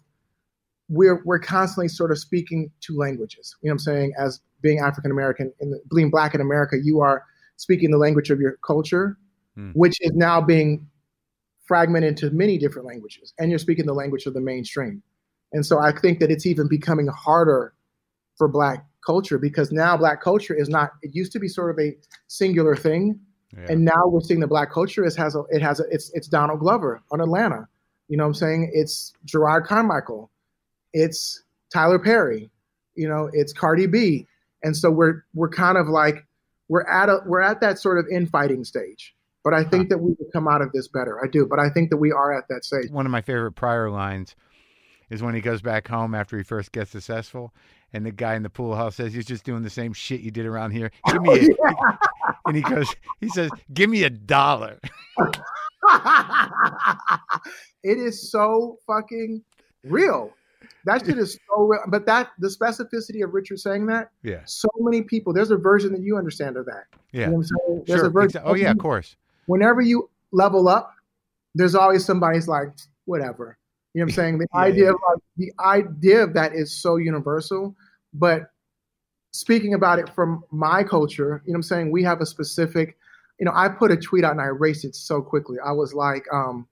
[0.88, 3.56] we're, we're constantly sort of speaking two languages.
[3.60, 4.12] You know what I'm saying?
[4.18, 7.24] As being African American and being black in America, you are
[7.56, 9.18] speaking the language of your culture
[9.58, 9.72] mm.
[9.74, 10.86] which is now being
[11.66, 15.02] fragmented into many different languages, and you're speaking the language of the mainstream.
[15.52, 17.74] And so I think that it's even becoming harder
[18.36, 20.90] for Black culture because now Black culture is not.
[21.02, 23.18] It used to be sort of a singular thing,
[23.56, 23.72] yeah.
[23.72, 26.28] and now we're seeing the Black culture is has a, it has a, it's it's
[26.28, 27.66] Donald Glover on Atlanta.
[28.08, 28.70] You know what I'm saying?
[28.74, 30.30] It's Jerrod Carmichael.
[30.92, 32.50] It's Tyler Perry.
[32.96, 34.26] You know, it's Cardi B.
[34.62, 36.26] And so we're we're kind of like
[36.68, 39.14] we're at a we're at that sort of infighting stage.
[39.42, 41.24] But I think that we will come out of this better.
[41.24, 41.46] I do.
[41.46, 42.90] But I think that we are at that stage.
[42.90, 44.36] One of my favorite Pryor lines
[45.10, 47.54] is when he goes back home after he first gets successful,
[47.92, 50.30] and the guy in the pool house says, "You're just doing the same shit you
[50.30, 50.90] did around here.
[51.06, 51.96] Oh, Give me," a, oh, yeah.
[52.46, 54.78] and he goes, he says, "Give me a dollar."
[57.82, 59.42] it is so fucking
[59.84, 60.32] real.
[60.84, 61.82] That shit is so real.
[61.88, 64.40] But that the specificity of Richard saying that, yeah.
[64.44, 65.32] So many people.
[65.32, 66.84] There's a version that you understand of that.
[66.92, 67.30] Oh, yeah.
[67.30, 68.08] You know there's sure.
[68.08, 68.42] a version.
[68.44, 69.16] Oh yeah, of course
[69.48, 70.94] whenever you level up,
[71.54, 72.68] there's always somebody's like,
[73.06, 73.57] whatever.
[73.98, 74.38] You know what I'm saying?
[74.38, 77.74] The yeah, idea of like, the idea of that is so universal.
[78.14, 78.50] But
[79.32, 81.90] speaking about it from my culture, you know what I'm saying?
[81.90, 82.96] We have a specific,
[83.40, 85.56] you know, I put a tweet out and I erased it so quickly.
[85.64, 86.68] I was like, um,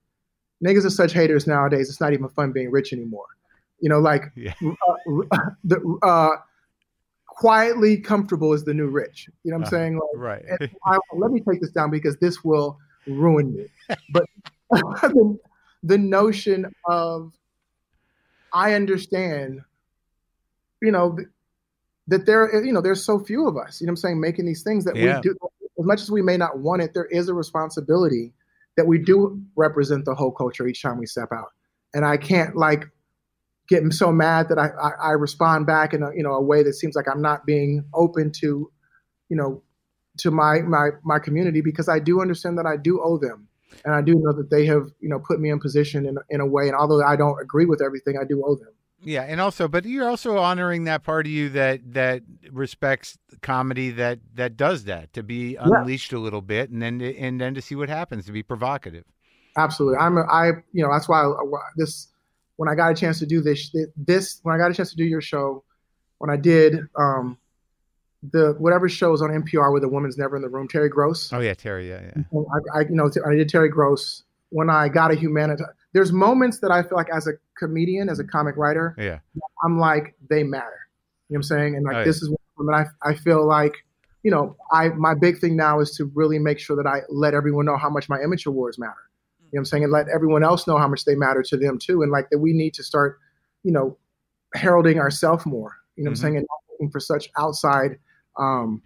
[0.65, 1.89] niggas are such haters nowadays.
[1.89, 3.27] It's not even fun being rich anymore.
[3.81, 4.53] You know, like yeah.
[4.63, 6.37] uh, the uh,
[7.27, 9.29] quietly comfortable is the new rich.
[9.43, 9.93] You know what I'm uh, saying?
[9.95, 10.69] Like, right.
[10.85, 13.65] I, let me take this down because this will ruin me.
[14.13, 14.23] But
[14.71, 15.37] the,
[15.83, 17.33] the notion of
[18.53, 19.61] I understand,
[20.81, 21.17] you know,
[22.07, 24.63] that there, you know, there's so few of us, you know I'm saying, making these
[24.63, 25.17] things that Yeah.
[25.17, 25.35] we do,
[25.79, 28.33] as much as we may not want it, there is a responsibility
[28.77, 31.51] that we do represent the whole culture each time we step out.
[31.93, 32.85] And I can't like
[33.67, 36.63] get so mad that I, I, I respond back in a, you know, a way
[36.63, 38.71] that seems like I'm not being open to,
[39.29, 39.61] you know,
[40.19, 43.46] to my, my, my community because I do understand that I do owe them.
[43.85, 46.41] And I do know that they have, you know, put me in position in, in
[46.41, 46.67] a way.
[46.67, 48.69] And although I don't agree with everything, I do owe them.
[48.99, 53.91] Yeah, and also, but you're also honoring that part of you that that respects comedy
[53.91, 57.61] that that does that to be unleashed a little bit, and then and then to
[57.61, 59.03] see what happens to be provocative.
[59.57, 59.97] Absolutely.
[59.97, 61.43] I'm, a, I, you know, that's why I,
[61.75, 62.09] this,
[62.57, 64.95] when I got a chance to do this, this, when I got a chance to
[64.95, 65.63] do your show,
[66.19, 67.37] when I did, um,
[68.31, 71.31] the whatever shows on NPR where the woman's never in the room, Terry Gross.
[71.33, 71.89] Oh yeah, Terry.
[71.89, 72.23] Yeah, yeah.
[72.73, 75.63] I, I you know, I did Terry Gross when I got a humanity.
[75.93, 79.19] There's moments that I feel like as a comedian, as a comic writer, Yeah.
[79.63, 80.65] I'm like they matter.
[81.29, 81.75] You know what I'm saying?
[81.75, 82.05] And like Oh, yeah.
[82.05, 83.73] this is when I I feel like
[84.23, 87.33] you know I my big thing now is to really make sure that I let
[87.33, 88.93] everyone know how much my image awards matter.
[89.39, 89.83] You know what I'm saying?
[89.83, 92.01] And let everyone else know how much they matter to them too.
[92.01, 93.19] And like that we need to start,
[93.63, 93.97] you know,
[94.55, 95.75] heralding ourselves more.
[95.95, 96.19] You know what Mhm.
[96.19, 96.37] I'm saying?
[96.37, 97.97] And looking for such outside,
[98.39, 98.81] um,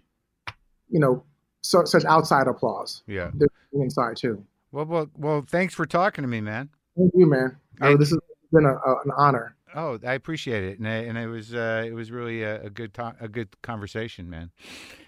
[0.88, 1.24] you know,
[1.62, 3.02] so, such outside applause.
[3.06, 3.30] Yeah.
[3.34, 4.44] There's inside too.
[4.72, 5.44] Well, well, well.
[5.46, 6.70] Thanks for talking to me, man.
[6.96, 7.56] Thank you, man.
[7.80, 8.18] Uh, this has
[8.52, 9.56] been a, a, an honor.
[9.74, 12.70] Oh, I appreciate it, and I, and it was uh, it was really a, a
[12.70, 14.50] good to- a good conversation, man.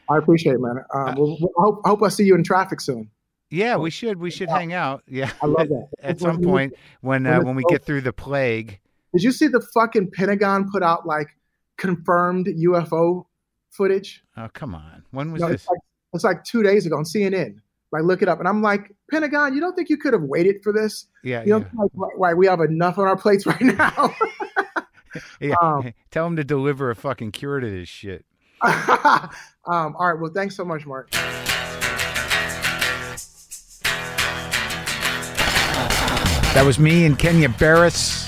[0.08, 0.84] I appreciate it, man.
[0.94, 3.10] Um, we'll, we'll- I hope, I hope I see you in traffic soon.
[3.50, 5.02] Yeah, we should we should hang out.
[5.06, 5.88] Yeah, I love that.
[6.02, 8.80] at some point when when uh, when we get through the plague.
[9.12, 11.28] Did you see the fucking Pentagon put out like
[11.76, 13.26] confirmed UFO
[13.74, 14.22] footage?
[14.36, 15.04] Oh, come on.
[15.10, 15.62] When was No, this?
[15.62, 15.78] it's like
[16.14, 17.56] it's like two days ago on CNN.
[17.92, 20.56] Like look it up, and I'm like, Pentagon, you don't think you could have waited
[20.64, 21.06] for this?
[21.22, 22.36] Yeah, You don't think, like, right?
[22.36, 24.10] We have enough on our plates right now.
[24.74, 25.22] yeah.
[25.40, 25.54] yeah.
[25.62, 28.24] um, Tell him to deliver a fucking cure to this shit.
[28.62, 29.30] um,
[29.66, 30.18] all right.
[30.18, 31.10] Well, thanks so much, Marc.
[36.54, 38.23] That was me and Kenya Barris.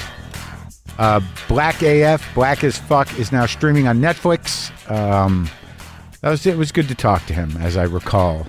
[0.99, 4.71] Uh, Black AF, Black as Fuck, is now streaming on Netflix.
[4.91, 5.49] Um,
[6.21, 6.57] that was it.
[6.57, 8.47] Was good to talk to him, as I recall,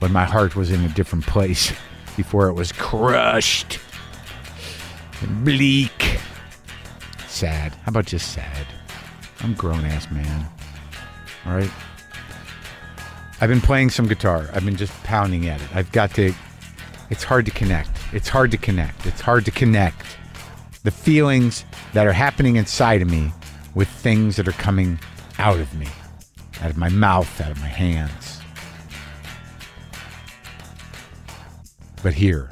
[0.00, 1.72] when my heart was in a different place
[2.16, 3.78] before it was crushed,
[5.44, 6.18] bleak,
[7.28, 7.72] sad.
[7.84, 8.66] How about just sad?
[9.40, 10.46] I'm grown ass man.
[11.46, 11.70] All right.
[13.40, 14.50] I've been playing some guitar.
[14.52, 15.68] I've been just pounding at it.
[15.72, 16.34] I've got to
[17.10, 17.90] it's hard to connect.
[18.12, 19.06] It's hard to connect.
[19.06, 20.04] It's hard to connect
[20.84, 23.32] the feelings that are happening inside of me
[23.74, 24.98] with things that are coming
[25.38, 25.88] out of me,
[26.60, 28.40] out of my mouth, out of my hands.
[32.02, 32.50] But here,